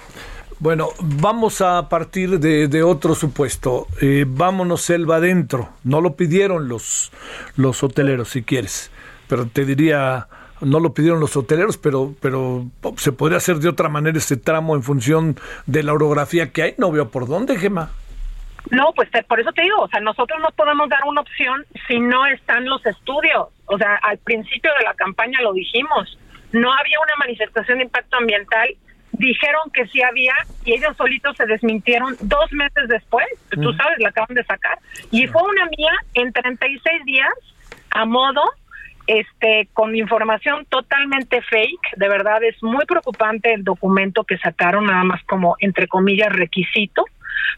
bueno, 0.62 0.90
vamos 1.00 1.60
a 1.60 1.88
partir 1.88 2.38
de, 2.38 2.82
otro 2.84 3.16
supuesto. 3.16 3.88
Eh, 4.00 4.24
vámonos 4.28 4.82
selva 4.82 5.16
adentro. 5.16 5.70
No 5.82 6.00
lo 6.00 6.14
pidieron 6.14 6.68
los, 6.68 7.10
los 7.56 7.82
hoteleros, 7.82 8.28
si 8.28 8.44
quieres, 8.44 8.92
pero 9.26 9.48
te 9.48 9.64
diría 9.64 10.28
no 10.60 10.78
lo 10.78 10.94
pidieron 10.94 11.18
los 11.18 11.36
hoteleros, 11.36 11.78
pero, 11.78 12.14
pero 12.20 12.66
se 12.96 13.10
podría 13.10 13.38
hacer 13.38 13.56
de 13.56 13.70
otra 13.70 13.88
manera 13.88 14.16
este 14.16 14.36
tramo 14.36 14.76
en 14.76 14.84
función 14.84 15.34
de 15.66 15.82
la 15.82 15.94
orografía 15.94 16.52
que 16.52 16.62
hay. 16.62 16.74
No 16.78 16.92
veo 16.92 17.10
por 17.10 17.26
dónde, 17.26 17.58
Gema. 17.58 17.90
No, 18.70 18.92
pues 18.94 19.08
por 19.26 19.40
eso 19.40 19.50
te 19.50 19.62
digo, 19.62 19.80
o 19.80 19.88
sea, 19.88 19.98
nosotros 19.98 20.40
no 20.40 20.50
podemos 20.52 20.88
dar 20.88 21.00
una 21.06 21.22
opción 21.22 21.66
si 21.88 21.98
no 21.98 22.24
están 22.26 22.66
los 22.66 22.86
estudios. 22.86 23.48
O 23.66 23.76
sea, 23.78 23.96
al 23.96 24.18
principio 24.18 24.70
de 24.78 24.84
la 24.84 24.94
campaña 24.94 25.40
lo 25.42 25.52
dijimos, 25.54 26.16
no 26.52 26.72
había 26.72 27.00
una 27.00 27.16
manifestación 27.18 27.78
de 27.78 27.84
impacto 27.84 28.16
ambiental, 28.16 28.68
dijeron 29.12 29.70
que 29.72 29.86
sí 29.88 30.02
había 30.02 30.34
y 30.64 30.74
ellos 30.74 30.96
solitos 30.96 31.36
se 31.36 31.46
desmintieron 31.46 32.16
dos 32.20 32.52
meses 32.52 32.88
después, 32.88 33.26
tú 33.50 33.72
sabes, 33.74 33.98
la 33.98 34.08
acaban 34.08 34.34
de 34.34 34.44
sacar, 34.44 34.78
y 35.10 35.26
fue 35.26 35.42
una 35.42 35.66
mía 35.66 35.92
en 36.14 36.32
36 36.32 37.04
días 37.04 37.32
a 37.90 38.04
modo 38.04 38.42
este 39.06 39.68
con 39.72 39.96
información 39.96 40.64
totalmente 40.66 41.42
fake, 41.42 41.96
de 41.96 42.08
verdad 42.08 42.42
es 42.44 42.62
muy 42.62 42.84
preocupante 42.86 43.52
el 43.52 43.64
documento 43.64 44.24
que 44.24 44.38
sacaron 44.38 44.86
nada 44.86 45.04
más 45.04 45.22
como 45.24 45.56
entre 45.58 45.88
comillas 45.88 46.32
requisito 46.32 47.04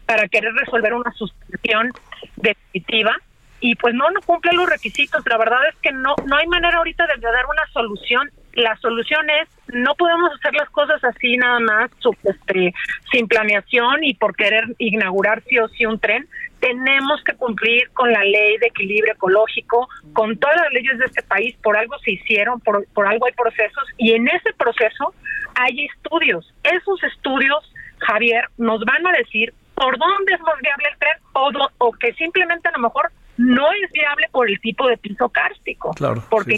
para 0.05 0.27
querer 0.27 0.53
resolver 0.53 0.93
una 0.93 1.11
suspensión 1.13 1.91
definitiva. 2.35 3.15
Y 3.61 3.75
pues 3.75 3.95
no 3.95 4.09
no 4.11 4.21
cumple 4.21 4.53
los 4.53 4.69
requisitos, 4.69 5.23
la 5.27 5.37
verdad 5.37 5.59
es 5.69 5.75
que 5.81 5.91
no 5.91 6.15
no 6.25 6.35
hay 6.35 6.47
manera 6.47 6.77
ahorita 6.77 7.07
de 7.07 7.19
dar 7.21 7.45
una 7.45 7.65
solución 7.71 8.29
la 8.55 8.75
solución 8.77 9.29
es 9.29 9.49
no 9.73 9.95
podemos 9.95 10.31
hacer 10.33 10.53
las 10.53 10.69
cosas 10.69 11.03
así 11.03 11.37
nada 11.37 11.59
más 11.59 11.91
este, 12.23 12.73
sin 13.11 13.27
planeación 13.27 14.03
y 14.03 14.13
por 14.13 14.35
querer 14.35 14.63
inaugurar 14.77 15.43
sí 15.47 15.57
o 15.59 15.67
sí 15.69 15.85
un 15.85 15.99
tren. 15.99 16.27
Tenemos 16.59 17.21
que 17.23 17.33
cumplir 17.33 17.89
con 17.91 18.11
la 18.11 18.23
ley 18.23 18.57
de 18.57 18.67
equilibrio 18.67 19.13
ecológico 19.13 19.87
con 20.13 20.37
todas 20.37 20.55
las 20.55 20.71
leyes 20.71 20.97
de 20.97 21.05
este 21.05 21.21
país. 21.23 21.55
Por 21.61 21.75
algo 21.77 21.97
se 21.99 22.11
hicieron 22.11 22.59
por, 22.61 22.87
por 22.93 23.07
algo 23.07 23.25
hay 23.25 23.33
procesos 23.33 23.83
y 23.97 24.13
en 24.13 24.27
ese 24.27 24.53
proceso 24.57 25.13
hay 25.55 25.85
estudios. 25.85 26.53
Esos 26.63 27.03
estudios 27.03 27.71
Javier 27.99 28.45
nos 28.57 28.83
van 28.85 29.05
a 29.07 29.11
decir 29.11 29.53
por 29.73 29.97
dónde 29.97 30.33
es 30.33 30.39
más 30.41 30.55
viable 30.61 30.85
el 30.91 30.97
tren 30.97 31.17
o, 31.33 31.51
o 31.79 31.91
que 31.91 32.13
simplemente 32.13 32.69
a 32.69 32.71
lo 32.71 32.79
mejor 32.79 33.11
no 33.37 33.67
es 33.73 33.91
viable 33.91 34.27
por 34.31 34.49
el 34.49 34.59
tipo 34.61 34.87
de 34.87 34.97
piso 34.97 35.27
kárstico. 35.29 35.91
Claro, 35.91 36.23
porque 36.29 36.57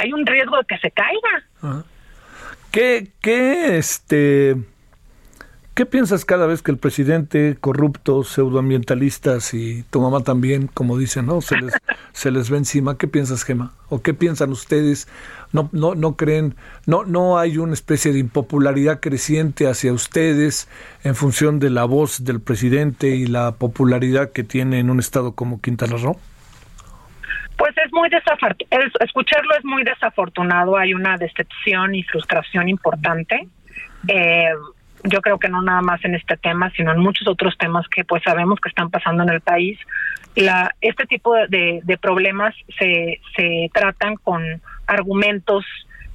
hay 0.00 0.12
un 0.12 0.26
riesgo 0.26 0.56
de 0.56 0.64
que 0.64 0.78
se 0.78 0.90
caiga. 0.90 1.84
¿Qué, 2.70 3.08
qué, 3.20 3.76
este, 3.76 4.56
¿Qué 5.74 5.86
piensas 5.86 6.24
cada 6.24 6.46
vez 6.46 6.62
que 6.62 6.70
el 6.70 6.78
presidente 6.78 7.56
corrupto, 7.60 8.24
pseudoambientalistas 8.24 9.54
y 9.54 9.84
tu 9.90 10.00
mamá 10.00 10.20
también, 10.20 10.66
como 10.66 10.98
dicen, 10.98 11.26
¿no? 11.26 11.40
Se 11.40 11.56
les, 11.56 11.74
se 12.12 12.30
les 12.30 12.50
ve 12.50 12.58
encima. 12.58 12.98
¿Qué 12.98 13.08
piensas, 13.08 13.44
Gema? 13.44 13.72
¿O 13.88 14.02
qué 14.02 14.12
piensan 14.12 14.50
ustedes? 14.50 15.08
¿No, 15.52 15.68
no, 15.72 15.94
no 15.94 16.16
creen, 16.16 16.54
no, 16.86 17.04
no 17.04 17.38
hay 17.38 17.58
una 17.58 17.72
especie 17.72 18.12
de 18.12 18.18
impopularidad 18.18 19.00
creciente 19.00 19.68
hacia 19.68 19.92
ustedes 19.92 20.68
en 21.02 21.14
función 21.14 21.58
de 21.58 21.70
la 21.70 21.84
voz 21.84 22.24
del 22.24 22.40
presidente 22.40 23.08
y 23.16 23.26
la 23.26 23.52
popularidad 23.52 24.30
que 24.30 24.44
tiene 24.44 24.78
en 24.78 24.90
un 24.90 25.00
estado 25.00 25.32
como 25.32 25.60
Quintana 25.60 25.96
Roo? 25.96 26.18
Pues 27.60 27.76
es 27.76 27.92
muy 27.92 28.08
desafortunado, 28.08 28.88
escucharlo 29.00 29.54
es 29.54 29.64
muy 29.66 29.84
desafortunado, 29.84 30.78
hay 30.78 30.94
una 30.94 31.18
decepción 31.18 31.94
y 31.94 32.02
frustración 32.04 32.70
importante. 32.70 33.48
Eh, 34.08 34.48
yo 35.04 35.20
creo 35.20 35.38
que 35.38 35.50
no 35.50 35.60
nada 35.60 35.82
más 35.82 36.02
en 36.06 36.14
este 36.14 36.38
tema, 36.38 36.70
sino 36.70 36.90
en 36.90 37.00
muchos 37.00 37.28
otros 37.28 37.58
temas 37.58 37.86
que 37.88 38.02
pues 38.02 38.22
sabemos 38.22 38.58
que 38.60 38.70
están 38.70 38.88
pasando 38.88 39.24
en 39.24 39.28
el 39.28 39.42
país. 39.42 39.78
La, 40.36 40.74
este 40.80 41.04
tipo 41.04 41.34
de, 41.34 41.80
de 41.82 41.98
problemas 41.98 42.54
se, 42.78 43.20
se 43.36 43.70
tratan 43.74 44.16
con 44.16 44.42
argumentos, 44.86 45.66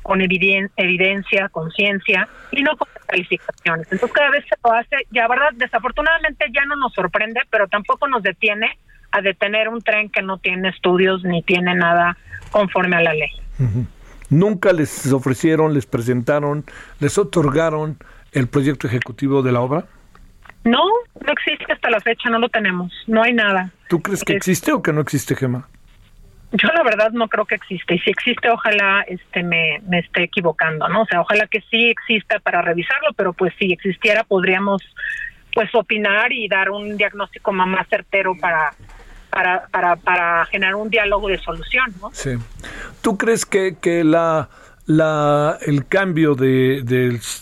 con 0.02 0.22
evidencia, 0.22 1.50
con 1.50 1.70
ciencia 1.70 2.28
y 2.54 2.64
no 2.64 2.76
con 2.76 2.88
calificaciones. 3.06 3.86
Entonces 3.91 4.14
cada 4.14 4.32
vez 4.32 4.46
se 4.50 4.56
lo 4.64 4.74
hace, 4.74 4.96
ya 5.12 5.28
verdad, 5.28 5.52
desafortunadamente 5.54 6.48
ya 6.52 6.66
no 6.66 6.76
nos 6.76 6.91
sorprende, 6.93 7.41
pero 7.52 7.68
tampoco 7.68 8.08
nos 8.08 8.24
detiene 8.24 8.80
a 9.16 9.22
detener 9.22 9.70
un 9.70 9.82
tren 9.82 10.09
que 10.09 10.22
no 10.22 10.38
tiene 10.39 10.70
estudios 10.70 11.24
ni 11.24 11.41
tiene 11.41 11.74
nada 11.74 12.18
conforme 12.51 12.97
a 12.97 13.01
la 13.01 13.13
ley. 13.13 13.32
Nunca 14.30 14.74
les 14.74 15.11
ofrecieron, 15.13 15.74
les 15.74 15.86
presentaron, 15.86 16.66
les 16.99 17.18
otorgaron 17.18 17.97
el 18.34 18.47
proyecto 18.47 18.88
ejecutivo 18.88 19.41
de 19.41 19.53
la 19.53 19.61
obra. 19.61 19.86
No, 20.66 20.84
no 21.26 21.32
existe 21.32 21.72
hasta 21.72 21.89
la 21.89 22.01
fecha, 22.01 22.30
no 22.30 22.39
lo 22.39 22.49
tenemos, 22.49 22.91
no 23.07 23.24
hay 23.24 23.34
nada. 23.34 23.72
¿Tú 23.88 24.01
crees 24.01 24.24
que 24.24 24.34
existe 24.34 24.74
o 24.74 24.82
que 24.82 24.91
no 24.91 24.99
existe, 24.99 25.36
Gema? 25.36 25.70
Yo 26.51 26.68
la 26.74 26.84
verdad 26.84 27.11
no 27.11 27.30
creo 27.30 27.45
que 27.45 27.55
existe 27.55 27.95
y 27.95 27.99
si 27.99 28.09
existe 28.09 28.49
ojalá 28.49 29.05
este 29.07 29.43
me, 29.43 29.82
me 29.88 29.99
esté 29.99 30.24
equivocando, 30.24 30.88
¿no? 30.89 31.03
O 31.03 31.05
sea, 31.05 31.22
ojalá 31.22 31.47
que 31.47 31.61
sí 31.70 31.89
exista 31.89 32.39
para 32.39 32.61
revisarlo, 32.61 33.09
pero 33.16 33.32
pues 33.32 33.53
si 33.59 33.72
existiera 33.72 34.24
podríamos 34.24 34.82
pues 35.53 35.74
opinar 35.74 36.34
y 36.34 36.47
dar 36.49 36.70
un 36.70 36.97
diagnóstico 36.97 37.53
más 37.53 37.88
certero 37.88 38.36
para 38.39 38.74
para, 39.36 39.67
para, 39.67 39.97
para 39.97 40.45
generar 40.45 40.75
un 40.75 40.89
diálogo 40.89 41.27
de 41.27 41.38
solución. 41.39 41.93
¿no? 42.01 42.09
Sí. 42.13 42.38
¿Tú 43.01 43.17
crees 43.17 43.45
que, 43.45 43.75
que 43.81 44.05
la, 44.05 44.47
la, 44.86 45.57
el 45.61 45.86
cambio 45.88 46.36
de, 46.36 46.81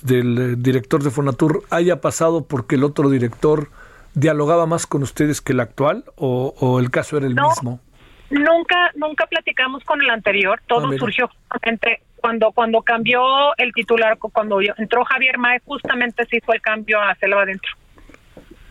del 0.01 0.63
director 0.63 1.03
de 1.03 1.11
Fonatur 1.11 1.61
haya 1.69 2.01
pasado 2.01 2.45
porque 2.45 2.75
el 2.75 2.83
otro 2.83 3.11
director 3.11 3.69
dialogaba 4.15 4.65
más 4.65 4.87
con 4.87 5.03
ustedes 5.03 5.39
que 5.39 5.53
el 5.53 5.59
actual 5.59 6.03
o, 6.15 6.79
el 6.79 6.89
caso 6.89 7.17
era 7.17 7.27
el 7.27 7.35
mismo? 7.35 7.79
Nunca, 8.31 8.91
nunca 8.95 9.27
platicamos 9.27 9.83
con 9.83 10.01
el 10.01 10.09
anterior, 10.09 10.59
todo 10.65 10.87
ah, 10.87 10.97
surgió 10.97 11.27
justamente 11.27 12.01
cuando 12.15 12.51
cuando 12.53 12.81
cambió 12.81 13.21
el 13.57 13.71
titular, 13.71 14.17
cuando 14.17 14.59
entró 14.77 15.05
Javier 15.05 15.37
Mae, 15.37 15.61
justamente 15.63 16.25
se 16.25 16.37
hizo 16.37 16.53
el 16.53 16.61
cambio 16.61 16.99
a 16.99 17.13
Selva 17.15 17.43
Adentro. 17.43 17.71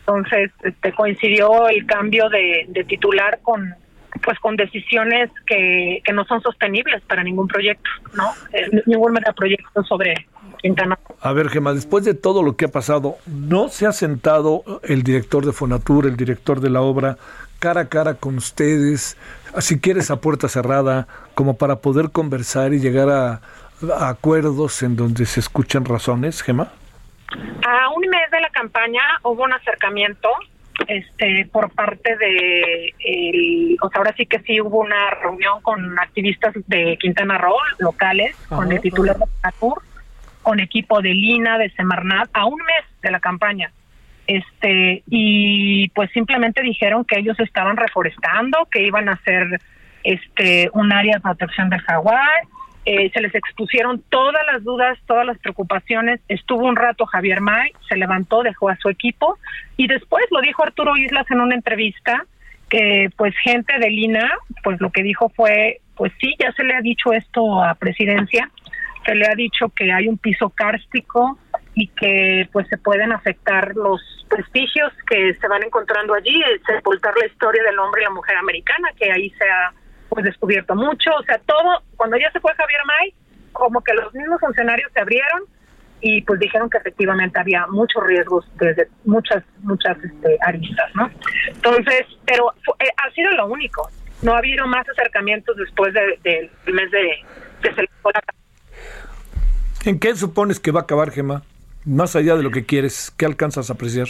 Entonces, 0.07 0.51
este, 0.63 0.93
coincidió 0.93 1.69
el 1.69 1.87
cambio 1.87 2.29
de, 2.29 2.67
de 2.69 2.85
titular 2.85 3.39
con 3.43 3.75
pues 4.25 4.39
con 4.41 4.57
decisiones 4.57 5.31
que, 5.47 6.03
que 6.05 6.13
no 6.13 6.25
son 6.27 6.43
sostenibles 6.43 7.03
para 7.03 7.25
ningún 7.25 7.49
proyecto, 7.49 7.89
¿no? 8.15 8.33
Eh, 8.53 8.83
ningún 8.87 9.13
megaproyecto 9.13 9.83
sobre 9.85 10.27
Quintana. 10.61 10.99
A 11.21 11.33
ver, 11.33 11.49
Gemma, 11.49 11.73
después 11.73 12.05
de 12.05 12.15
todo 12.15 12.43
lo 12.43 12.57
que 12.57 12.67
ha 12.67 12.69
pasado, 12.69 13.17
¿no 13.27 13.69
se 13.69 13.87
ha 13.87 13.93
sentado 13.93 14.65
el 14.83 15.03
director 15.03 15.47
de 15.47 15.53
Fonatur, 15.53 16.07
el 16.07 16.17
director 16.17 16.61
de 16.61 16.71
la 16.71 16.83
obra, 16.83 17.17
cara 17.59 17.83
a 17.83 17.89
cara 17.89 18.15
con 18.15 18.37
ustedes, 18.37 19.17
si 19.59 19.81
quieres 19.81 20.11
a 20.11 20.21
puerta 20.21 20.49
cerrada, 20.49 21.09
como 21.35 21.57
para 21.57 21.77
poder 21.77 22.11
conversar 22.11 22.75
y 22.75 22.81
llegar 22.81 23.09
a, 23.09 23.41
a 23.99 24.09
acuerdos 24.09 24.83
en 24.83 24.95
donde 24.95 25.27
se 25.27 25.41
escuchan 25.41 25.85
razones, 25.85 26.43
Gemma? 26.43 26.73
A 27.67 27.89
un 27.91 28.03
mes 28.09 28.31
de 28.31 28.41
la 28.41 28.51
campaña 28.51 29.03
hubo 29.23 29.45
un 29.45 29.53
acercamiento 29.53 30.29
este 30.89 31.49
por 31.53 31.71
parte 31.73 32.17
de 32.17 32.95
el, 32.99 33.77
o 33.81 33.89
sea, 33.89 33.99
ahora 33.99 34.15
sí 34.17 34.27
que 34.27 34.41
sí 34.41 34.61
hubo 34.61 34.81
una 34.81 35.11
reunión 35.11 35.61
con 35.63 35.99
activistas 35.99 36.55
de 36.67 36.97
Quintana 36.99 37.39
Roo 37.39 37.57
locales 37.79 38.37
con 38.49 38.73
el 38.73 38.81
titular 38.81 39.17
de 39.17 39.27
Fonatur, 39.27 39.83
con 40.43 40.61
equipo 40.61 41.01
de 41.01 41.11
Lina, 41.11 41.59
de 41.59 41.71
Semarnat, 41.71 42.31
a 42.33 42.47
un 42.47 42.57
mes 42.57 42.85
de 43.03 43.11
la 43.11 43.21
campaña. 43.21 43.71
Este, 44.27 45.03
y 45.09 45.89
pues 45.91 46.11
simplemente 46.13 46.63
dijeron 46.63 47.05
que 47.05 47.19
ellos 47.19 47.39
estaban 47.41 47.77
reforestando, 47.77 48.67
que 48.71 48.83
iban 48.83 49.09
a 49.09 49.13
hacer 49.13 49.61
este 50.05 50.71
un 50.73 50.93
área 50.93 51.17
de 51.17 51.21
protección 51.21 51.71
del 51.71 51.81
jaguar, 51.81 52.43
eh, 52.85 53.11
se 53.13 53.21
les 53.21 53.35
expusieron 53.35 54.03
todas 54.09 54.45
las 54.51 54.65
dudas, 54.65 54.99
todas 55.07 55.25
las 55.25 55.39
preocupaciones. 55.39 56.21
Estuvo 56.29 56.67
un 56.67 56.77
rato 56.77 57.07
Javier 57.07 57.41
May, 57.41 57.73
se 57.89 57.97
levantó, 57.97 58.43
dejó 58.43 58.69
a 58.71 58.77
su 58.77 58.89
equipo 58.89 59.39
y 59.77 59.87
después 59.87 60.25
lo 60.31 60.41
dijo 60.41 60.65
Arturo 60.65 60.97
Islas 60.97 61.31
en 61.31 61.41
una 61.41 61.55
entrevista 61.55 62.27
que 62.69 63.11
pues 63.17 63.35
gente 63.45 63.79
de 63.79 63.91
Lina, 63.91 64.31
pues 64.65 64.81
lo 64.81 64.91
que 64.91 65.03
dijo 65.03 65.29
fue, 65.37 65.81
pues 65.95 66.13
sí, 66.21 66.35
ya 66.39 66.51
se 66.53 66.65
le 66.65 66.75
ha 66.75 66.81
dicho 66.81 67.13
esto 67.13 67.63
a 67.63 67.75
presidencia, 67.75 68.51
se 69.05 69.15
le 69.15 69.27
ha 69.27 69.35
dicho 69.35 69.69
que 69.69 69.93
hay 69.93 70.09
un 70.09 70.17
piso 70.19 70.49
kárstico 70.51 71.39
y 71.75 71.89
que 71.89 72.49
pues 72.51 72.67
se 72.69 72.79
pueden 72.79 73.13
afectar 73.13 73.77
los 73.77 74.01
prestigios 74.29 74.93
que 75.07 75.35
se 75.35 75.49
van 75.49 75.63
encontrando 75.63 76.15
allí, 76.15 76.43
sepultar 76.67 77.15
la 77.21 77.27
historia 77.27 77.63
del 77.63 77.79
hombre 77.79 78.03
y 78.03 78.05
la 78.05 78.11
mujer 78.11 78.37
americana, 78.39 78.89
que 78.99 79.13
ahí 79.13 79.31
se 79.31 79.45
ha 79.45 79.73
pues 80.13 80.25
descubierto 80.27 80.75
mucho, 80.75 81.11
o 81.19 81.23
sea, 81.23 81.39
todo, 81.47 81.83
cuando 81.97 82.19
ya 82.19 82.31
se 82.33 82.41
fue 82.41 82.53
Javier 82.55 82.81
May, 82.85 83.15
como 83.53 83.83
que 83.83 83.95
los 83.95 84.13
mismos 84.13 84.41
funcionarios 84.41 84.93
se 84.93 85.01
abrieron 85.01 85.45
y 86.03 86.21
pues 86.23 86.39
dijeron 86.39 86.69
que 86.69 86.77
efectivamente 86.77 87.41
había 87.41 87.67
muchos 87.69 88.05
riesgos 88.05 88.45
desde 88.59 88.89
muchas, 89.07 89.43
muchas 89.61 89.97
este, 90.05 90.37
aristas, 90.43 90.91
¿no? 90.95 91.11
Entonces, 91.49 92.03
pero 92.27 92.53
eh, 92.79 92.89
ha 92.95 93.11
sido 93.13 93.31
lo 93.31 93.47
único, 93.47 93.89
no 94.21 94.35
ha 94.35 94.39
habido 94.39 94.67
más 94.67 94.87
acercamientos 94.87 95.57
después 95.57 95.95
del 95.95 96.21
de, 96.23 96.51
mes 96.71 96.91
de 96.91 97.25
que 97.63 97.75
se 97.75 97.83
la 97.83 97.89
¿En 99.87 99.99
qué 99.99 100.15
supones 100.15 100.61
que 100.61 100.73
va 100.73 100.81
a 100.81 100.83
acabar, 100.83 101.11
Gema? 101.11 101.43
Más 101.87 102.17
allá 102.17 102.37
de 102.37 102.43
lo 102.43 102.51
que 102.51 102.67
quieres, 102.67 103.11
¿qué 103.17 103.25
alcanzas 103.25 103.71
a 103.71 103.73
apreciar? 103.73 104.09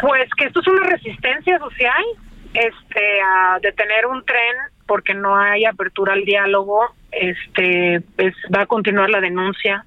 Pues 0.00 0.30
que 0.38 0.46
esto 0.46 0.60
es 0.60 0.66
una 0.66 0.84
resistencia 0.84 1.58
social, 1.58 2.04
este, 2.54 3.20
a 3.20 3.58
detener 3.60 4.06
un 4.06 4.24
tren 4.24 4.56
porque 4.90 5.14
no 5.14 5.36
hay 5.36 5.66
apertura 5.66 6.14
al 6.14 6.24
diálogo, 6.24 6.80
este, 7.12 8.02
pues 8.16 8.34
va 8.52 8.62
a 8.62 8.66
continuar 8.66 9.08
la 9.08 9.20
denuncia, 9.20 9.84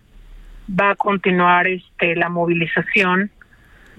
va 0.69 0.91
a 0.91 0.95
continuar 0.95 1.67
este 1.67 2.15
la 2.15 2.29
movilización, 2.29 3.29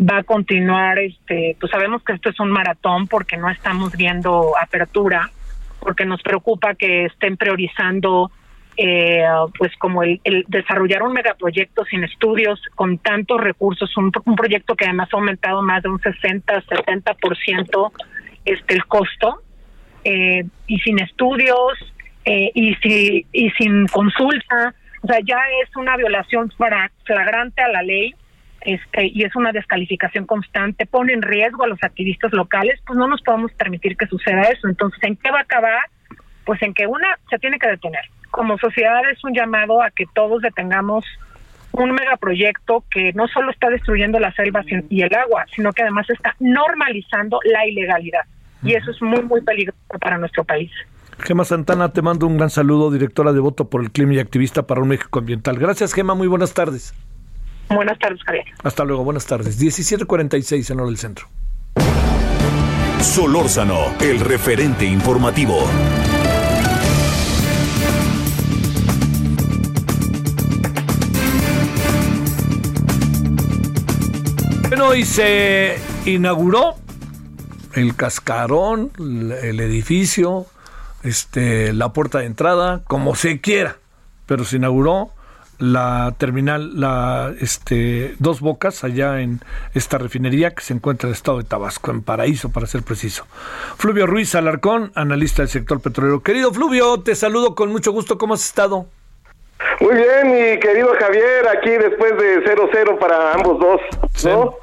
va 0.00 0.20
a 0.20 0.22
continuar 0.22 0.98
este, 0.98 1.58
pues 1.60 1.70
sabemos 1.70 2.02
que 2.04 2.14
esto 2.14 2.30
es 2.30 2.40
un 2.40 2.50
maratón 2.50 3.06
porque 3.06 3.36
no 3.36 3.50
estamos 3.50 3.94
viendo 3.94 4.54
apertura, 4.58 5.30
porque 5.78 6.06
nos 6.06 6.22
preocupa 6.22 6.74
que 6.74 7.04
estén 7.04 7.36
priorizando 7.36 8.30
eh, 8.78 9.26
pues 9.58 9.76
como 9.76 10.04
el, 10.04 10.22
desarrollar 10.48 11.02
un 11.02 11.12
megaproyecto 11.12 11.84
sin 11.84 12.02
estudios 12.04 12.62
con 12.76 12.96
tantos 12.96 13.42
recursos, 13.42 13.94
un, 13.98 14.10
un 14.24 14.36
proyecto 14.36 14.74
que 14.74 14.86
además 14.86 15.10
ha 15.12 15.18
aumentado 15.18 15.60
más 15.60 15.82
de 15.82 15.90
un 15.90 16.00
60, 16.00 16.62
70% 16.62 17.92
este 18.46 18.74
el 18.74 18.86
costo 18.86 19.43
eh, 20.04 20.44
y 20.66 20.78
sin 20.80 21.00
estudios 21.00 21.72
eh, 22.24 22.50
y, 22.54 22.74
si, 22.76 23.26
y 23.32 23.50
sin 23.50 23.86
consulta, 23.86 24.74
o 25.02 25.06
sea, 25.06 25.18
ya 25.24 25.38
es 25.62 25.74
una 25.76 25.96
violación 25.96 26.50
flagrante 26.50 27.62
a 27.62 27.68
la 27.68 27.82
ley 27.82 28.14
este, 28.62 29.06
y 29.06 29.24
es 29.24 29.36
una 29.36 29.52
descalificación 29.52 30.24
constante, 30.24 30.86
pone 30.86 31.12
en 31.12 31.20
riesgo 31.20 31.64
a 31.64 31.68
los 31.68 31.82
activistas 31.82 32.32
locales, 32.32 32.80
pues 32.86 32.98
no 32.98 33.06
nos 33.06 33.20
podemos 33.20 33.52
permitir 33.52 33.96
que 33.96 34.06
suceda 34.06 34.42
eso. 34.42 34.68
Entonces, 34.68 35.02
¿en 35.02 35.16
qué 35.16 35.30
va 35.30 35.40
a 35.40 35.42
acabar? 35.42 35.82
Pues 36.46 36.62
en 36.62 36.72
que 36.72 36.86
una 36.86 37.18
se 37.28 37.38
tiene 37.38 37.58
que 37.58 37.68
detener. 37.68 38.04
Como 38.30 38.56
sociedad 38.58 39.02
es 39.10 39.22
un 39.22 39.34
llamado 39.34 39.82
a 39.82 39.90
que 39.90 40.04
todos 40.14 40.40
detengamos 40.40 41.04
un 41.72 41.92
megaproyecto 41.92 42.84
que 42.90 43.12
no 43.12 43.28
solo 43.28 43.50
está 43.50 43.68
destruyendo 43.68 44.18
las 44.18 44.34
selvas 44.34 44.64
y 44.88 45.02
el 45.02 45.14
agua, 45.14 45.44
sino 45.54 45.72
que 45.72 45.82
además 45.82 46.08
está 46.08 46.34
normalizando 46.38 47.40
la 47.44 47.66
ilegalidad 47.66 48.22
y 48.64 48.74
eso 48.74 48.90
es 48.90 49.02
muy, 49.02 49.22
muy 49.22 49.42
peligroso 49.42 49.78
para 49.98 50.18
nuestro 50.18 50.44
país. 50.44 50.70
Gema 51.20 51.44
Santana, 51.44 51.92
te 51.92 52.02
mando 52.02 52.26
un 52.26 52.36
gran 52.36 52.50
saludo, 52.50 52.90
directora 52.90 53.32
de 53.32 53.40
Voto 53.40 53.68
por 53.68 53.82
el 53.82 53.90
Clima 53.90 54.14
y 54.14 54.18
activista 54.18 54.66
para 54.66 54.80
un 54.80 54.88
México 54.88 55.18
Ambiental. 55.18 55.58
Gracias, 55.58 55.92
Gema, 55.92 56.14
muy 56.14 56.26
buenas 56.26 56.54
tardes. 56.54 56.94
Buenas 57.68 57.98
tardes, 57.98 58.22
Javier. 58.24 58.44
Hasta 58.62 58.84
luego, 58.84 59.04
buenas 59.04 59.26
tardes. 59.26 59.58
17:46 59.58 60.70
en 60.70 60.80
hora 60.80 60.88
del 60.88 60.98
centro. 60.98 61.26
Solórzano, 63.00 63.94
el 64.00 64.20
referente 64.20 64.84
informativo. 64.84 65.68
Bueno, 74.68 74.94
y 74.94 75.04
se 75.04 75.76
inauguró 76.06 76.76
el 77.74 77.96
cascarón, 77.96 78.90
el 78.98 79.60
edificio, 79.60 80.46
este, 81.02 81.72
la 81.72 81.92
puerta 81.92 82.18
de 82.18 82.26
entrada, 82.26 82.82
como 82.86 83.14
se 83.14 83.40
quiera, 83.40 83.76
pero 84.26 84.44
se 84.44 84.56
inauguró 84.56 85.10
la 85.58 86.14
terminal, 86.18 86.80
la 86.80 87.32
este, 87.40 88.16
dos 88.18 88.40
bocas 88.40 88.84
allá 88.84 89.20
en 89.20 89.40
esta 89.72 89.98
refinería 89.98 90.54
que 90.54 90.62
se 90.62 90.74
encuentra 90.74 91.06
en 91.06 91.12
el 91.12 91.16
estado 91.16 91.38
de 91.38 91.44
Tabasco, 91.44 91.90
en 91.90 92.02
Paraíso 92.02 92.50
para 92.50 92.66
ser 92.66 92.82
preciso. 92.82 93.26
Fluvio 93.76 94.06
Ruiz 94.06 94.34
Alarcón, 94.34 94.92
analista 94.94 95.42
del 95.42 95.48
sector 95.48 95.80
petrolero. 95.80 96.22
Querido 96.22 96.52
Fluvio, 96.52 97.00
te 97.00 97.14
saludo 97.14 97.54
con 97.54 97.70
mucho 97.70 97.92
gusto. 97.92 98.18
¿Cómo 98.18 98.34
has 98.34 98.44
estado? 98.44 98.88
Muy 99.80 99.94
bien, 99.94 100.30
mi 100.30 100.60
querido 100.60 100.92
Javier, 100.98 101.48
aquí 101.48 101.70
después 101.70 102.12
de 102.18 102.44
0-0 102.44 102.98
para 102.98 103.32
ambos 103.32 103.58
dos, 103.58 103.80
¿no? 104.24 104.56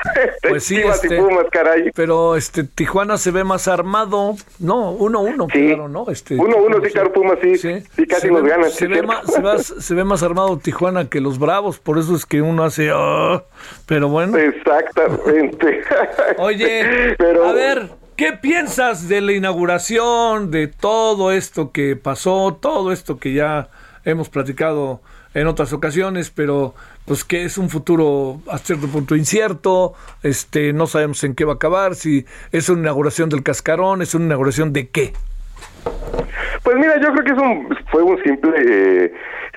Pues 0.47 0.63
sí, 0.65 0.75
Chivas 0.77 1.03
este, 1.03 1.15
y 1.15 1.19
Pumas, 1.19 1.45
caray. 1.51 1.91
pero 1.95 2.35
este 2.35 2.63
Tijuana 2.63 3.17
se 3.17 3.31
ve 3.31 3.43
más 3.43 3.67
armado, 3.67 4.35
no, 4.59 4.93
1-1, 4.97 5.47
Sí. 5.51 5.67
claro, 5.67 5.87
¿no? 5.89 6.05
Este, 6.09 6.37
1-1, 6.37 6.85
sí, 6.85 6.91
claro, 6.93 7.11
Pumas 7.11 7.37
sí, 7.41 7.57
sí, 7.57 7.83
casi 8.07 8.27
se 8.27 8.31
nos 8.31 8.43
ve, 8.43 8.49
ganan. 8.49 8.69
Se 8.71 8.85
sí, 8.85 8.87
ve, 8.87 9.01
más, 9.03 9.25
se, 9.25 9.41
ve, 9.41 9.57
se 9.59 9.93
ve 9.95 10.03
más 10.03 10.23
armado 10.23 10.57
Tijuana 10.59 11.09
que 11.09 11.19
los 11.19 11.39
Bravos, 11.39 11.79
por 11.79 11.97
eso 11.97 12.15
es 12.15 12.25
que 12.25 12.41
uno 12.41 12.63
hace, 12.63 12.91
"Ah", 12.93 13.43
pero 13.87 14.07
bueno. 14.07 14.37
Exactamente. 14.37 15.81
Oye, 16.37 17.15
Pero- 17.17 17.45
a 17.47 17.53
ver, 17.53 17.89
¿qué 18.15 18.33
piensas 18.33 19.09
de 19.09 19.21
la 19.21 19.33
inauguración, 19.33 20.51
de 20.51 20.67
todo 20.67 21.31
esto 21.31 21.71
que 21.71 21.95
pasó, 21.95 22.57
todo 22.61 22.91
esto 22.91 23.17
que 23.17 23.33
ya 23.33 23.69
hemos 24.05 24.29
platicado 24.29 25.01
en 25.33 25.47
otras 25.47 25.71
ocasiones, 25.73 26.29
pero 26.29 26.73
pues 27.05 27.23
que 27.23 27.43
es 27.43 27.57
un 27.57 27.69
futuro 27.69 28.39
a 28.49 28.57
cierto 28.57 28.87
punto 28.87 29.15
incierto, 29.15 29.93
este, 30.23 30.73
no 30.73 30.87
sabemos 30.87 31.23
en 31.23 31.35
qué 31.35 31.45
va 31.45 31.53
a 31.53 31.55
acabar, 31.55 31.95
si 31.95 32.25
es 32.51 32.67
una 32.69 32.81
inauguración 32.81 33.29
del 33.29 33.41
cascarón, 33.43 34.01
es 34.01 34.13
una 34.13 34.25
inauguración 34.25 34.73
de 34.73 34.89
qué. 34.89 35.13
Pues 36.63 36.75
mira, 36.77 36.99
yo 37.01 37.11
creo 37.13 37.23
que 37.23 37.31
es 37.31 37.37
un, 37.37 37.77
fue 37.91 38.03
un 38.03 38.21
simple 38.23 38.51
eh, 38.67 39.13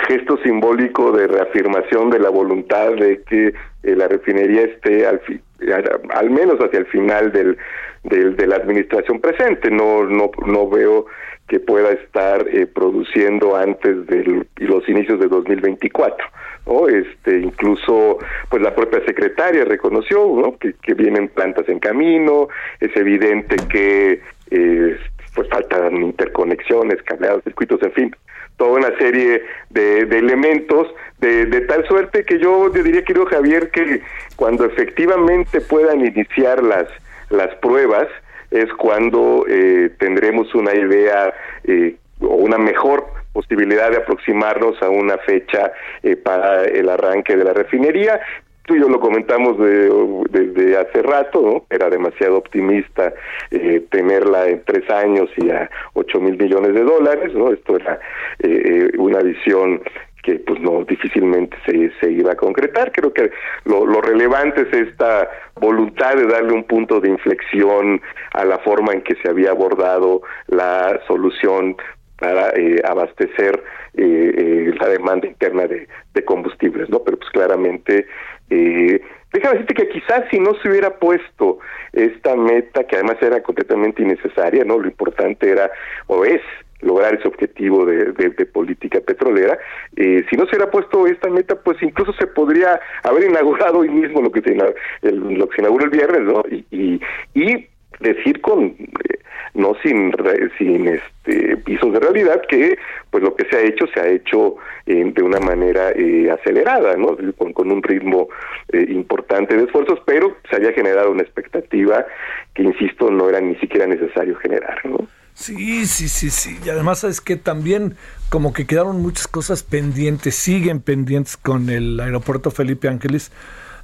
gesto 0.09 0.38
simbólico 0.42 1.12
de 1.12 1.26
reafirmación 1.26 2.11
de 2.11 2.18
la 2.18 2.30
voluntad 2.30 2.92
de 2.92 3.22
que 3.28 3.49
eh, 3.49 3.97
la 3.97 4.09
refinería 4.09 4.62
esté 4.62 5.07
al, 5.07 5.20
fi- 5.20 5.40
al, 5.72 6.01
al 6.14 6.30
menos 6.30 6.57
hacia 6.61 6.78
el 6.78 6.86
final 6.86 7.30
del, 7.32 7.59
del- 8.05 8.36
de 8.36 8.47
la 8.47 8.57
administración 8.57 9.20
presente. 9.20 9.70
No, 9.70 10.05
no, 10.05 10.30
no 10.47 10.68
veo 10.70 11.07
que 11.49 11.61
pueda 11.61 11.90
estar 11.90 12.47
eh, 12.49 12.66
produciendo 12.66 13.57
antes 13.57 14.07
de 14.07 14.47
los 14.57 14.88
inicios 14.88 15.20
de 15.20 15.28
2024. 15.28 16.26
¿no? 16.66 16.88
Este, 16.88 17.38
incluso, 17.38 18.18
pues 18.49 18.62
la 18.62 18.74
propia 18.74 19.05
secretaria 19.05 19.64
reconoció 19.64 20.24
¿no? 20.36 20.57
que, 20.59 20.74
que 20.82 20.95
vienen 20.95 21.28
plantas 21.28 21.68
en 21.68 21.78
camino. 21.78 22.49
Es 22.80 22.97
evidente 22.97 23.57
que 23.68 24.20
eh, 24.51 24.97
pues 25.34 25.49
faltan 25.49 25.97
interconexiones, 25.97 27.03
cableados, 27.03 27.42
circuitos, 27.45 27.82
en 27.82 27.92
fin, 27.92 28.16
toda 28.57 28.78
una 28.78 28.97
serie 28.99 29.42
de, 29.70 30.01
elementos 30.01 30.88
de, 31.18 31.47
de, 31.47 31.62
tal 31.62 31.86
suerte 31.86 32.24
que 32.24 32.38
yo, 32.38 32.72
yo 32.72 32.82
diría, 32.82 33.03
querido 33.03 33.26
Javier, 33.26 33.70
que 33.70 34.01
cuando 34.36 34.64
efectivamente 34.64 35.61
puedan 35.61 36.07
iniciar 36.07 36.62
las, 36.62 36.86
las 37.30 37.55
pruebas, 37.57 38.07
es 38.55 38.72
cuando 38.74 39.44
eh, 39.48 39.90
tendremos 39.98 40.55
una 40.55 40.72
idea 40.74 41.34
eh, 41.64 41.96
o 42.20 42.36
una 42.36 42.57
mejor 42.57 43.05
posibilidad 43.32 43.90
de 43.90 43.96
aproximarnos 43.96 44.80
a 44.80 44.88
una 44.88 45.18
fecha 45.18 45.72
eh, 46.05 46.16
para 46.16 46.62
el 46.62 46.88
arranque 46.88 47.36
de 47.36 47.44
la 47.44 47.52
refinería. 47.52 48.20
Tú 48.64 48.76
y 48.76 48.80
yo 48.80 48.88
lo 48.88 49.00
comentamos 49.00 49.59
desde 49.59 50.76
hace 50.78 51.02
rato, 51.02 51.42
¿no? 51.42 51.66
Era 51.68 51.90
demasiado 51.90 52.38
optimista 52.38 53.12
eh, 53.50 53.82
tenerla 53.90 54.46
en 54.46 54.62
tres 54.64 54.88
años 54.88 55.28
y 55.36 55.50
a 55.50 55.68
ocho 55.92 56.18
mil 56.20 56.38
millones 56.38 56.72
de 56.74 56.82
dólares, 56.82 57.34
¿no? 57.34 57.52
Esto 57.52 57.76
era 57.76 57.98
eh, 58.38 58.88
una 58.96 59.18
visión 59.18 59.82
que 60.24 60.36
pues 60.36 60.58
no 60.60 60.84
difícilmente 60.84 61.56
se, 61.66 61.92
se 62.00 62.10
iba 62.10 62.32
a 62.32 62.36
concretar. 62.36 62.90
Creo 62.92 63.12
que 63.12 63.30
lo, 63.64 63.86
lo, 63.86 64.00
relevante 64.00 64.62
es 64.62 64.88
esta 64.88 65.28
voluntad 65.56 66.14
de 66.16 66.26
darle 66.26 66.52
un 66.52 66.64
punto 66.64 67.00
de 67.00 67.10
inflexión 67.10 68.00
a 68.32 68.44
la 68.44 68.58
forma 68.58 68.92
en 68.94 69.02
que 69.02 69.14
se 69.16 69.28
había 69.28 69.50
abordado 69.50 70.22
la 70.48 70.98
solución 71.06 71.76
para 72.18 72.50
eh, 72.56 72.80
abastecer 72.84 73.62
eh, 73.96 74.32
eh, 74.36 74.74
la 74.80 74.88
demanda 74.88 75.26
interna 75.26 75.66
de, 75.66 75.86
de, 76.14 76.24
combustibles, 76.24 76.88
¿no? 76.88 77.00
Pero 77.00 77.18
pues 77.18 77.30
claramente, 77.30 78.06
eh, 78.50 79.00
déjame 79.32 79.58
decirte 79.58 79.74
que 79.74 79.88
quizás 79.88 80.24
si 80.30 80.38
no 80.40 80.54
se 80.60 80.68
hubiera 80.68 80.98
puesto 80.98 81.58
esta 81.92 82.34
meta, 82.34 82.84
que 82.84 82.96
además 82.96 83.16
era 83.20 83.42
completamente 83.42 84.02
innecesaria, 84.02 84.64
¿no? 84.64 84.78
Lo 84.78 84.86
importante 84.86 85.50
era, 85.50 85.70
o 86.06 86.24
es, 86.24 86.40
lograr 86.85 87.14
ese 87.14 87.28
objetivo 87.28 87.85
de, 87.87 88.12
de, 88.12 88.47
política 88.47 89.01
petrolera. 89.01 89.59
Eh, 89.97 90.24
si 90.28 90.37
no 90.37 90.45
se 90.45 90.57
hubiera 90.57 90.70
puesto 90.70 91.07
esta 91.07 91.28
meta, 91.30 91.57
pues 91.57 91.82
incluso 91.82 92.12
se 92.14 92.26
podría 92.26 92.80
haber 93.03 93.24
inaugurado 93.24 93.78
hoy 93.78 93.89
mismo 93.89 94.20
lo 94.22 94.30
que 94.30 94.43
se, 94.43 94.57
el, 95.03 95.16
lo 95.35 95.49
que 95.49 95.57
se 95.57 95.62
inaugura 95.62 95.85
el 95.87 95.91
viernes, 95.91 96.20
¿no? 96.20 96.43
Y, 96.51 96.64
y, 96.70 97.01
y 97.35 97.68
decir 98.01 98.41
con 98.41 98.64
eh, 98.64 99.18
no 99.55 99.74
sin 99.82 100.12
sin 100.59 100.89
este 100.89 101.57
pisos 101.59 101.93
de 101.93 102.01
realidad 102.01 102.43
que 102.49 102.76
pues 103.11 103.22
lo 103.22 103.35
que 103.35 103.49
se 103.49 103.57
ha 103.57 103.61
hecho 103.61 103.87
se 103.87 104.01
ha 104.01 104.09
hecho 104.09 104.57
eh, 104.87 105.12
de 105.14 105.22
una 105.22 105.39
manera 105.39 105.91
eh, 105.93 106.30
acelerada 106.30 106.97
no 106.97 107.16
con, 107.37 107.53
con 107.53 107.70
un 107.70 107.82
ritmo 107.82 108.28
eh, 108.72 108.85
importante 108.89 109.57
de 109.57 109.64
esfuerzos 109.64 110.01
pero 110.05 110.37
se 110.51 110.57
había 110.57 110.72
generado 110.72 111.11
una 111.11 111.22
expectativa 111.22 112.05
que 112.53 112.62
insisto 112.62 113.11
no 113.11 113.28
era 113.28 113.41
ni 113.41 113.55
siquiera 113.57 113.87
necesario 113.87 114.35
generar 114.37 114.85
no 114.85 115.07
Sí, 115.35 115.87
sí, 115.87 116.09
sí, 116.09 116.30
sí. 116.30 116.59
Y 116.64 116.70
además 116.70 117.05
es 117.05 117.20
que 117.20 117.37
también 117.37 117.97
como 118.30 118.53
que 118.53 118.66
quedaron 118.66 119.03
muchas 119.03 119.26
cosas 119.26 119.62
pendientes, 119.62 120.35
siguen 120.35 120.80
pendientes 120.80 121.37
con 121.37 121.68
el 121.70 122.01
aeropuerto 122.01 122.51
Felipe 122.51 122.89
Ángeles. 122.89 123.32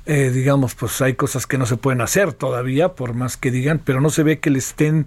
Eh, 0.06 0.30
digamos, 0.30 0.74
pues 0.74 1.02
hay 1.02 1.14
cosas 1.14 1.46
que 1.46 1.58
no 1.58 1.66
se 1.66 1.76
pueden 1.76 2.00
hacer 2.00 2.32
todavía, 2.32 2.90
por 2.90 3.14
más 3.14 3.36
que 3.36 3.50
digan, 3.50 3.80
pero 3.84 4.00
no 4.00 4.10
se 4.10 4.22
ve 4.22 4.38
que 4.38 4.50
le 4.50 4.58
estén 4.58 5.06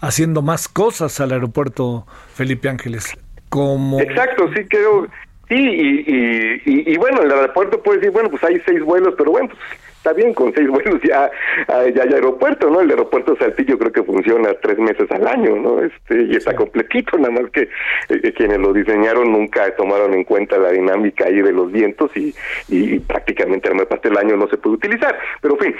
haciendo 0.00 0.42
más 0.42 0.68
cosas 0.68 1.18
al 1.20 1.32
aeropuerto 1.32 2.06
Felipe 2.34 2.68
Ángeles. 2.68 3.16
Como... 3.48 4.00
Exacto, 4.00 4.50
sí 4.54 4.64
creo, 4.68 5.08
sí, 5.48 5.54
y, 5.56 6.60
y, 6.66 6.92
y, 6.92 6.96
bueno, 6.98 7.22
el 7.22 7.32
aeropuerto 7.32 7.82
puede 7.82 7.98
decir, 7.98 8.12
bueno, 8.12 8.28
pues 8.28 8.44
hay 8.44 8.60
seis 8.66 8.82
vuelos, 8.82 9.14
pero 9.16 9.30
bueno, 9.30 9.48
pues 9.48 9.60
está 10.04 10.12
bien, 10.12 10.34
con 10.34 10.52
seis 10.54 10.68
vuelos 10.70 11.00
ya, 11.02 11.30
ya 11.66 12.02
hay 12.02 12.12
aeropuerto, 12.12 12.68
¿no? 12.68 12.82
El 12.82 12.90
aeropuerto 12.90 13.36
Saltillo 13.36 13.78
creo 13.78 13.90
que 13.90 14.02
funciona 14.02 14.52
tres 14.60 14.78
meses 14.78 15.10
al 15.10 15.26
año, 15.26 15.56
¿no? 15.56 15.82
Este, 15.82 16.24
y 16.24 16.36
está 16.36 16.54
completito, 16.54 17.16
nada 17.16 17.30
más 17.30 17.50
que 17.50 17.68
eh, 18.10 18.32
quienes 18.36 18.58
lo 18.58 18.74
diseñaron 18.74 19.32
nunca 19.32 19.74
tomaron 19.76 20.12
en 20.12 20.24
cuenta 20.24 20.58
la 20.58 20.72
dinámica 20.72 21.24
ahí 21.24 21.40
de 21.40 21.52
los 21.52 21.72
vientos 21.72 22.14
y, 22.16 22.34
y 22.68 22.98
prácticamente 22.98 23.68
la 23.68 23.76
mayor 23.76 23.88
parte 23.88 24.10
del 24.10 24.18
año 24.18 24.36
no 24.36 24.46
se 24.48 24.58
puede 24.58 24.76
utilizar. 24.76 25.18
Pero, 25.40 25.54
en 25.54 25.60
fin, 25.60 25.74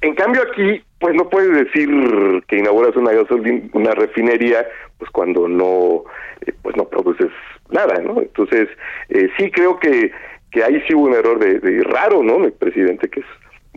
en 0.00 0.14
cambio 0.14 0.42
aquí, 0.42 0.82
pues 0.98 1.14
no 1.14 1.28
puedes 1.28 1.52
decir 1.52 1.90
que 2.48 2.56
inauguras 2.56 2.96
una 2.96 3.12
gasolina, 3.12 3.60
una 3.74 3.90
refinería, 3.90 4.66
pues 4.98 5.10
cuando 5.10 5.48
no, 5.48 6.04
eh, 6.46 6.52
pues 6.62 6.74
no 6.76 6.88
produces 6.88 7.30
nada, 7.68 8.00
¿no? 8.00 8.22
Entonces, 8.22 8.68
eh, 9.10 9.28
sí 9.36 9.50
creo 9.50 9.78
que 9.78 10.12
que 10.52 10.64
ahí 10.64 10.80
sí 10.86 10.94
hubo 10.94 11.04
un 11.04 11.12
error 11.12 11.38
de, 11.38 11.58
de 11.58 11.82
raro, 11.82 12.22
¿no? 12.22 12.42
El 12.44 12.52
presidente 12.52 13.10
que 13.10 13.20
es 13.20 13.26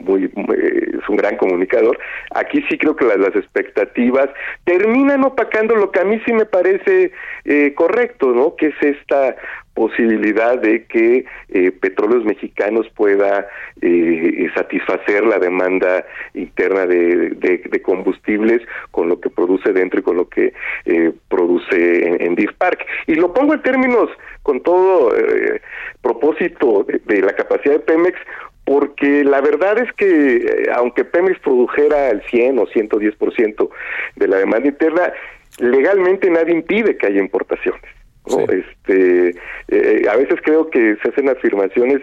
muy, 0.03 0.31
muy, 0.35 0.57
es 0.57 1.09
un 1.09 1.15
gran 1.17 1.37
comunicador. 1.37 1.97
Aquí 2.35 2.63
sí 2.69 2.77
creo 2.77 2.95
que 2.95 3.05
las, 3.05 3.19
expectativas 3.35 4.29
terminan 4.63 5.23
opacando 5.23 5.75
lo 5.75 5.91
que 5.91 5.99
a 5.99 6.03
mí 6.03 6.19
sí 6.25 6.33
me 6.33 6.45
parece 6.45 7.11
eh, 7.45 7.73
correcto, 7.73 8.31
¿no? 8.31 8.55
Que 8.55 8.67
es 8.67 8.75
esta 8.81 9.35
posibilidad 9.79 10.59
de 10.59 10.83
que 10.85 11.25
eh, 11.49 11.71
Petróleos 11.71 12.25
Mexicanos 12.25 12.87
pueda 12.95 13.47
eh, 13.81 14.49
satisfacer 14.53 15.23
la 15.23 15.39
demanda 15.39 16.05
interna 16.33 16.85
de, 16.85 17.29
de, 17.29 17.81
combustibles 17.81 18.61
con 18.91 19.07
lo 19.07 19.21
que 19.21 19.29
produce 19.29 19.71
dentro 19.71 20.01
y 20.01 20.03
con 20.03 20.17
lo 20.17 20.27
que 20.27 20.51
eh, 20.83 21.13
produce 21.29 22.07
en, 22.07 22.21
en 22.21 22.35
Park. 22.57 22.85
Y 23.07 23.15
lo 23.15 23.33
pongo 23.33 23.53
en 23.53 23.61
términos 23.61 24.09
con 24.43 24.61
todo 24.61 25.15
eh, 25.15 25.61
propósito 26.01 26.85
de 27.05 27.21
la 27.21 27.33
capacidad 27.33 27.75
de 27.75 27.79
Pemex, 27.79 28.17
porque 28.69 29.23
la 29.23 29.41
verdad 29.41 29.79
es 29.79 29.91
que 29.93 30.35
eh, 30.35 30.69
aunque 30.75 31.03
Pemex 31.03 31.39
produjera 31.39 32.11
el 32.11 32.21
100 32.21 32.59
o 32.59 32.67
110% 32.67 33.69
de 34.15 34.27
la 34.27 34.37
demanda 34.37 34.67
interna, 34.67 35.11
legalmente 35.57 36.29
nadie 36.29 36.53
impide 36.53 36.95
que 36.95 37.07
haya 37.07 37.19
importaciones. 37.19 37.81
¿no? 38.27 38.37
Sí. 38.37 38.45
Este, 38.59 39.35
eh, 39.69 40.07
a 40.07 40.15
veces 40.17 40.39
creo 40.43 40.69
que 40.69 40.97
se 41.01 41.09
hacen 41.09 41.29
afirmaciones 41.29 42.01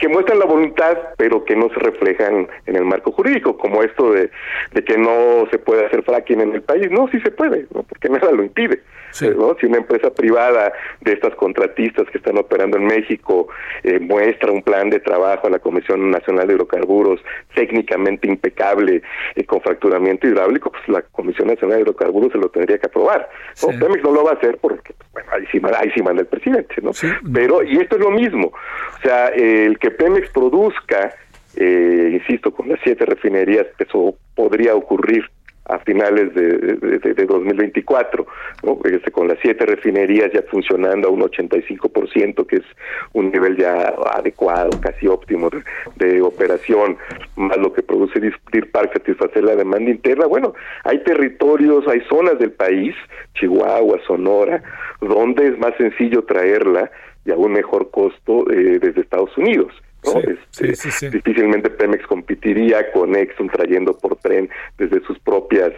que 0.00 0.08
muestran 0.08 0.40
la 0.40 0.46
voluntad, 0.46 0.98
pero 1.16 1.44
que 1.44 1.54
no 1.54 1.68
se 1.68 1.78
reflejan 1.78 2.48
en 2.66 2.74
el 2.74 2.84
marco 2.84 3.12
jurídico, 3.12 3.56
como 3.56 3.84
esto 3.84 4.10
de, 4.10 4.32
de 4.72 4.82
que 4.82 4.98
no 4.98 5.46
se 5.52 5.60
puede 5.60 5.86
hacer 5.86 6.02
fracking 6.02 6.40
en 6.40 6.54
el 6.54 6.62
país. 6.62 6.90
No, 6.90 7.06
sí 7.06 7.20
se 7.20 7.30
puede, 7.30 7.66
¿no? 7.72 7.84
porque 7.84 8.08
nada 8.08 8.32
lo 8.32 8.42
impide. 8.42 8.80
Sí. 9.10 9.28
¿no? 9.36 9.56
Si 9.60 9.66
una 9.66 9.78
empresa 9.78 10.10
privada 10.10 10.72
de 11.00 11.12
estas 11.12 11.34
contratistas 11.34 12.08
que 12.10 12.18
están 12.18 12.38
operando 12.38 12.76
en 12.76 12.86
México 12.86 13.48
eh, 13.82 13.98
muestra 13.98 14.52
un 14.52 14.62
plan 14.62 14.90
de 14.90 15.00
trabajo 15.00 15.46
a 15.46 15.50
la 15.50 15.58
Comisión 15.58 16.10
Nacional 16.10 16.46
de 16.46 16.54
Hidrocarburos 16.54 17.20
técnicamente 17.54 18.28
impecable 18.28 19.02
eh, 19.34 19.44
con 19.44 19.60
fracturamiento 19.60 20.26
hidráulico, 20.26 20.70
pues 20.70 20.88
la 20.88 21.02
Comisión 21.02 21.48
Nacional 21.48 21.78
de 21.78 21.82
Hidrocarburos 21.82 22.32
se 22.32 22.38
lo 22.38 22.48
tendría 22.48 22.78
que 22.78 22.86
aprobar. 22.86 23.28
¿no? 23.62 23.72
Sí. 23.72 23.78
Pemex 23.78 24.02
no 24.02 24.12
lo 24.12 24.24
va 24.24 24.32
a 24.32 24.34
hacer 24.34 24.58
porque 24.60 24.92
pues, 24.94 25.08
bueno, 25.12 25.28
ahí, 25.32 25.44
sí, 25.50 25.60
ahí 25.78 25.90
sí 25.94 26.02
manda 26.02 26.22
el 26.22 26.28
presidente, 26.28 26.74
¿no? 26.82 26.92
Sí. 26.92 27.08
Pero, 27.32 27.62
y 27.62 27.78
esto 27.78 27.96
es 27.96 28.02
lo 28.02 28.10
mismo, 28.10 28.52
o 28.98 29.02
sea, 29.02 29.28
eh, 29.28 29.66
el 29.66 29.78
que 29.78 29.90
Pemex 29.90 30.30
produzca, 30.30 31.14
eh, 31.56 32.10
insisto, 32.12 32.52
con 32.52 32.68
las 32.68 32.78
siete 32.82 33.04
refinerías, 33.04 33.66
eso 33.78 34.16
podría 34.34 34.74
ocurrir 34.74 35.24
a 35.68 35.78
finales 35.80 36.34
de, 36.34 36.56
de, 36.58 36.98
de, 36.98 37.14
de 37.14 37.26
2024, 37.26 38.26
¿no? 38.62 38.78
este, 38.84 39.10
con 39.10 39.28
las 39.28 39.38
siete 39.40 39.66
refinerías 39.66 40.32
ya 40.32 40.42
funcionando 40.50 41.08
a 41.08 41.10
un 41.10 41.20
85%, 41.20 42.46
que 42.46 42.56
es 42.56 42.64
un 43.12 43.30
nivel 43.30 43.56
ya 43.56 43.94
adecuado, 44.14 44.70
casi 44.80 45.06
óptimo 45.06 45.50
de, 45.96 46.22
operación, 46.22 46.96
más 47.36 47.56
lo 47.58 47.72
que 47.72 47.82
produce 47.82 48.20
Deer 48.20 48.70
Park 48.70 48.92
satisfacer 48.94 49.44
la 49.44 49.56
demanda 49.56 49.90
interna. 49.90 50.26
Bueno, 50.26 50.54
hay 50.84 51.02
territorios, 51.04 51.86
hay 51.86 52.00
zonas 52.08 52.38
del 52.38 52.52
país, 52.52 52.94
Chihuahua, 53.34 53.98
Sonora, 54.06 54.62
donde 55.00 55.48
es 55.48 55.58
más 55.58 55.74
sencillo 55.76 56.24
traerla 56.24 56.90
y 57.24 57.30
a 57.30 57.36
un 57.36 57.52
mejor 57.52 57.90
costo 57.90 58.50
eh, 58.50 58.78
desde 58.80 59.02
Estados 59.02 59.36
Unidos. 59.36 59.72
¿No? 60.14 60.20
Sí, 60.20 60.66
este, 60.70 60.74
sí, 60.76 60.90
sí, 60.90 61.08
difícilmente 61.08 61.70
Pemex 61.70 62.06
competiría 62.06 62.90
con 62.92 63.14
Exxon 63.16 63.48
trayendo 63.48 63.96
por 63.96 64.16
tren 64.16 64.48
desde 64.76 65.00
sus 65.06 65.18
propias 65.18 65.72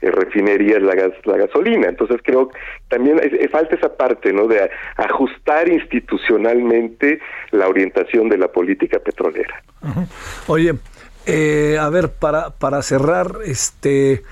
eh, 0.00 0.10
refinerías 0.10 0.82
la, 0.82 0.94
gas, 0.94 1.12
la 1.24 1.36
gasolina. 1.36 1.88
Entonces 1.88 2.20
creo 2.22 2.48
que 2.48 2.58
también 2.88 3.18
es, 3.18 3.32
es, 3.32 3.50
falta 3.50 3.74
esa 3.76 3.96
parte, 3.96 4.32
¿no? 4.32 4.46
De 4.46 4.62
a, 4.62 4.70
ajustar 4.96 5.68
institucionalmente 5.68 7.20
la 7.52 7.68
orientación 7.68 8.28
de 8.28 8.38
la 8.38 8.48
política 8.48 8.98
petrolera. 8.98 9.62
Oye, 10.46 10.74
eh, 11.26 11.76
a 11.80 11.88
ver, 11.88 12.10
para, 12.10 12.50
para 12.50 12.82
cerrar, 12.82 13.38
este... 13.44 14.22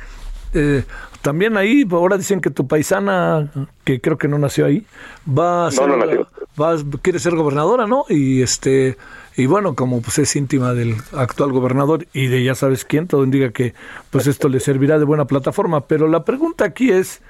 Eh, 0.55 0.82
también 1.22 1.57
ahí, 1.57 1.86
ahora 1.90 2.18
dicen 2.18 2.40
que 2.40 2.50
tu 2.50 2.66
paisana, 2.66 3.48
que 3.84 4.00
creo 4.00 4.18
que 4.18 4.28
no 4.28 4.38
nació 4.38 4.66
ahí, 4.66 4.84
va 5.26 5.68
a 5.68 5.70
ser, 5.70 5.86
no, 5.88 5.96
no 5.96 6.05
nació. 6.05 6.28
Va, 6.61 6.76
quiere 7.00 7.20
ser 7.20 7.34
gobernadora, 7.36 7.86
¿no? 7.86 8.05
Y 8.09 8.42
este 8.42 8.98
y 9.36 9.46
bueno, 9.46 9.74
como 9.74 10.02
pues 10.02 10.18
es 10.18 10.36
íntima 10.36 10.74
del 10.74 10.96
actual 11.12 11.52
gobernador 11.52 12.06
y 12.12 12.26
de 12.26 12.44
ya 12.44 12.54
sabes 12.54 12.84
quién, 12.84 13.06
todo 13.06 13.24
indica 13.24 13.50
que 13.50 13.74
pues 14.10 14.26
esto 14.26 14.48
le 14.48 14.60
servirá 14.60 14.98
de 14.98 15.04
buena 15.04 15.26
plataforma. 15.26 15.86
Pero 15.86 16.08
la 16.08 16.24
pregunta 16.24 16.64
aquí 16.64 16.90
es, 16.90 17.22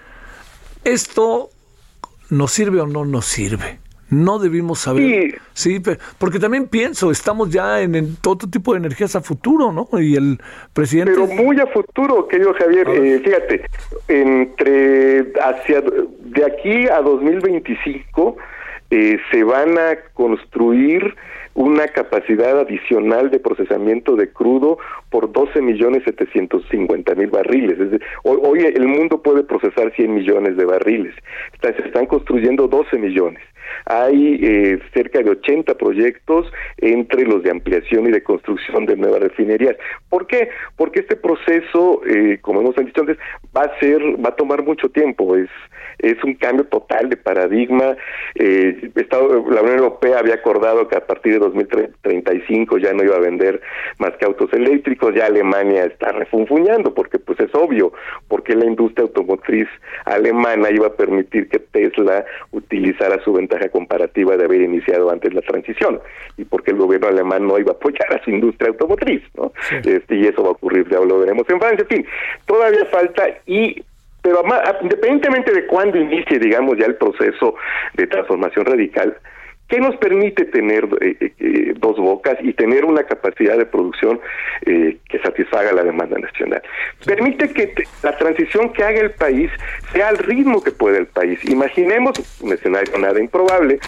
¿esto 0.84 1.50
nos 2.30 2.52
sirve 2.52 2.80
o 2.80 2.86
no 2.86 3.04
nos 3.04 3.26
sirve? 3.26 3.78
no 4.12 4.38
debimos 4.38 4.80
saber. 4.80 5.40
Sí, 5.54 5.80
porque 6.18 6.38
también 6.38 6.68
pienso, 6.68 7.10
estamos 7.10 7.48
ya 7.48 7.80
en, 7.80 7.94
en, 7.94 8.16
todo 8.16 8.46
tipo 8.48 8.72
de 8.72 8.78
energías 8.78 9.16
a 9.16 9.22
futuro, 9.22 9.72
¿no? 9.72 9.88
Y 9.98 10.16
el 10.16 10.38
presidente... 10.74 11.12
Pero 11.14 11.26
muy 11.26 11.58
a 11.58 11.66
futuro, 11.66 12.28
querido 12.28 12.52
Javier, 12.52 12.88
eh, 12.90 13.20
fíjate, 13.24 13.64
entre 14.08 15.32
hacia 15.42 15.80
de 15.80 16.44
aquí 16.44 16.86
a 16.88 17.00
2025 17.00 18.36
eh, 18.90 19.18
se 19.30 19.44
van 19.44 19.78
a 19.78 19.96
construir 20.12 21.16
una 21.54 21.86
capacidad 21.88 22.58
adicional 22.58 23.30
de 23.30 23.38
procesamiento 23.38 24.16
de 24.16 24.30
crudo 24.30 24.78
por 25.10 25.32
12 25.32 25.60
millones 25.60 26.02
750 26.04 27.14
mil 27.14 27.28
barriles. 27.28 27.78
Es 27.78 27.90
decir, 27.90 28.06
hoy, 28.24 28.38
hoy, 28.42 28.60
el 28.60 28.88
mundo 28.88 29.22
puede 29.22 29.42
procesar 29.42 29.92
100 29.94 30.14
millones 30.14 30.56
de 30.56 30.64
barriles. 30.64 31.14
Se 31.60 31.68
están 31.86 32.06
construyendo 32.06 32.68
12 32.68 32.98
millones. 32.98 33.42
Hay 33.86 34.38
eh, 34.42 34.78
cerca 34.92 35.22
de 35.22 35.30
80 35.30 35.74
proyectos 35.74 36.52
entre 36.78 37.24
los 37.24 37.42
de 37.42 37.50
ampliación 37.50 38.06
y 38.06 38.10
de 38.10 38.22
construcción 38.22 38.86
de 38.86 38.96
nuevas 38.96 39.20
refinerías. 39.20 39.76
¿Por 40.08 40.26
qué? 40.26 40.50
Porque 40.76 41.00
este 41.00 41.16
proceso, 41.16 42.02
eh, 42.06 42.38
como 42.40 42.60
hemos 42.60 42.76
dicho 42.76 43.00
antes, 43.00 43.18
va 43.56 43.62
a 43.62 43.78
ser, 43.80 44.00
va 44.24 44.30
a 44.30 44.36
tomar 44.36 44.62
mucho 44.62 44.88
tiempo. 44.88 45.36
Es 45.36 45.48
es 46.02 46.22
un 46.24 46.34
cambio 46.34 46.66
total 46.66 47.08
de 47.08 47.16
paradigma. 47.16 47.96
Eh, 48.34 48.90
Estado, 48.96 49.44
la 49.48 49.62
Unión 49.62 49.78
Europea 49.78 50.18
había 50.18 50.34
acordado 50.34 50.88
que 50.88 50.96
a 50.96 51.06
partir 51.06 51.34
de 51.34 51.38
2035 51.38 52.78
ya 52.78 52.92
no 52.92 53.04
iba 53.04 53.16
a 53.16 53.20
vender 53.20 53.60
más 53.98 54.12
que 54.18 54.24
autos 54.24 54.52
eléctricos, 54.52 55.14
ya 55.14 55.26
Alemania 55.26 55.84
está 55.84 56.12
refunfuñando, 56.12 56.92
porque 56.92 57.18
pues 57.18 57.38
es 57.40 57.54
obvio, 57.54 57.92
porque 58.28 58.54
la 58.54 58.66
industria 58.66 59.04
automotriz 59.04 59.68
alemana 60.04 60.70
iba 60.70 60.88
a 60.88 60.94
permitir 60.94 61.48
que 61.48 61.58
Tesla 61.58 62.24
utilizara 62.50 63.22
su 63.22 63.32
ventaja 63.32 63.68
comparativa 63.68 64.36
de 64.36 64.44
haber 64.44 64.62
iniciado 64.62 65.10
antes 65.10 65.32
la 65.32 65.42
transición, 65.42 66.00
y 66.36 66.44
porque 66.44 66.72
el 66.72 66.78
gobierno 66.78 67.08
alemán 67.08 67.46
no 67.46 67.58
iba 67.58 67.72
a 67.72 67.74
apoyar 67.74 68.12
a 68.12 68.24
su 68.24 68.30
industria 68.30 68.70
automotriz, 68.70 69.22
¿no? 69.36 69.52
Este, 69.84 70.16
y 70.16 70.26
eso 70.26 70.42
va 70.42 70.48
a 70.48 70.52
ocurrir, 70.52 70.88
ya 70.88 70.98
lo 71.00 71.20
veremos 71.20 71.48
en 71.48 71.60
Francia, 71.60 71.86
en 71.88 71.96
fin, 71.96 72.06
todavía 72.46 72.84
falta 72.86 73.24
y 73.46 73.82
pero 74.22 74.44
independientemente 74.80 75.52
de 75.52 75.66
cuándo 75.66 75.98
inicie, 75.98 76.38
digamos, 76.38 76.78
ya 76.78 76.86
el 76.86 76.94
proceso 76.94 77.56
de 77.94 78.06
transformación 78.06 78.64
radical, 78.64 79.16
¿qué 79.68 79.80
nos 79.80 79.96
permite 79.96 80.44
tener 80.44 80.84
eh, 81.00 81.16
eh, 81.18 81.32
eh, 81.40 81.74
dos 81.76 81.96
bocas 81.96 82.38
y 82.40 82.52
tener 82.52 82.84
una 82.84 83.02
capacidad 83.02 83.58
de 83.58 83.66
producción 83.66 84.20
que 84.64 85.18
satisfaga 85.24 85.72
la 85.72 85.82
demanda 85.82 86.16
nacional? 86.18 86.62
Permite 87.04 87.52
que 87.52 87.74
la 88.04 88.16
transición 88.16 88.72
que 88.72 88.84
haga 88.84 89.00
el 89.00 89.10
país 89.10 89.50
sea 89.92 90.08
al 90.08 90.18
ritmo 90.18 90.62
que 90.62 90.70
puede 90.70 90.98
el 90.98 91.06
país. 91.06 91.44
Imaginemos 91.44 92.12
un 92.40 92.52
escenario 92.52 92.96
nada 92.98 93.18
improbable, 93.18 93.80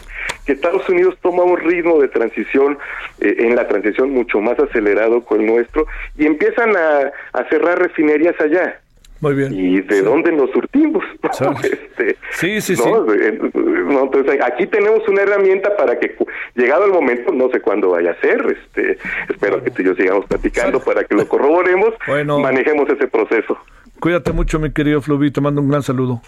que 0.45 0.53
Estados 0.53 0.89
Unidos 0.89 1.17
toma 1.23 1.45
un 1.45 1.59
ritmo 1.59 2.01
de 2.01 2.09
transición 2.09 2.77
en 3.21 3.55
la 3.55 3.69
transición 3.69 4.11
mucho 4.11 4.41
más 4.41 4.59
acelerado 4.59 5.25
que 5.25 5.37
el 5.37 5.47
nuestro 5.47 5.87
y 6.19 6.27
empiezan 6.27 6.75
a 6.77 7.45
cerrar 7.49 7.79
refinerías 7.79 8.39
allá 8.41 8.81
muy 9.21 9.35
bien. 9.35 9.55
¿Y 9.55 9.81
de 9.81 10.03
dónde 10.03 10.33
nos 10.33 10.51
surtimos? 10.51 11.03
este, 11.63 12.17
sí, 12.33 12.61
sí, 12.61 12.77
sí. 12.77 12.83
entonces, 12.89 14.41
aquí 14.43 14.67
tenemos 14.67 15.07
una 15.09 15.23
herramienta 15.23 15.77
para 15.77 15.99
que, 15.99 16.17
llegado 16.55 16.87
el 16.87 16.93
momento, 16.93 17.33
no 17.33 17.49
sé 17.51 17.61
cuándo 17.61 17.91
vaya 17.91 18.11
a 18.13 18.21
ser, 18.21 18.45
este, 18.59 18.99
espero 19.29 19.63
que 19.63 19.71
tú 19.71 19.83
y 19.83 19.87
yo 19.87 19.95
sigamos 19.95 20.27
platicando 20.27 20.81
para 20.81 21.05
que 21.05 21.15
lo 21.15 21.27
corroboremos, 21.29 21.95
bueno, 22.07 22.39
manejemos 22.39 22.89
ese 22.91 23.07
proceso. 23.09 23.59
Cuídate 24.01 24.33
mucho, 24.33 24.59
mi 24.59 24.73
querido 24.73 25.01
Fluvi, 25.01 25.31
te 25.31 25.41
mando 25.41 25.61
un 25.61 25.71
gran 25.71 25.83
saludo. 25.83 26.21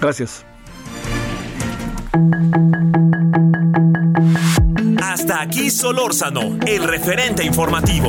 Gracias. 0.00 0.46
Hasta 5.02 5.42
aquí 5.42 5.70
Solórzano, 5.70 6.58
el 6.66 6.84
referente 6.84 7.44
informativo. 7.44 8.08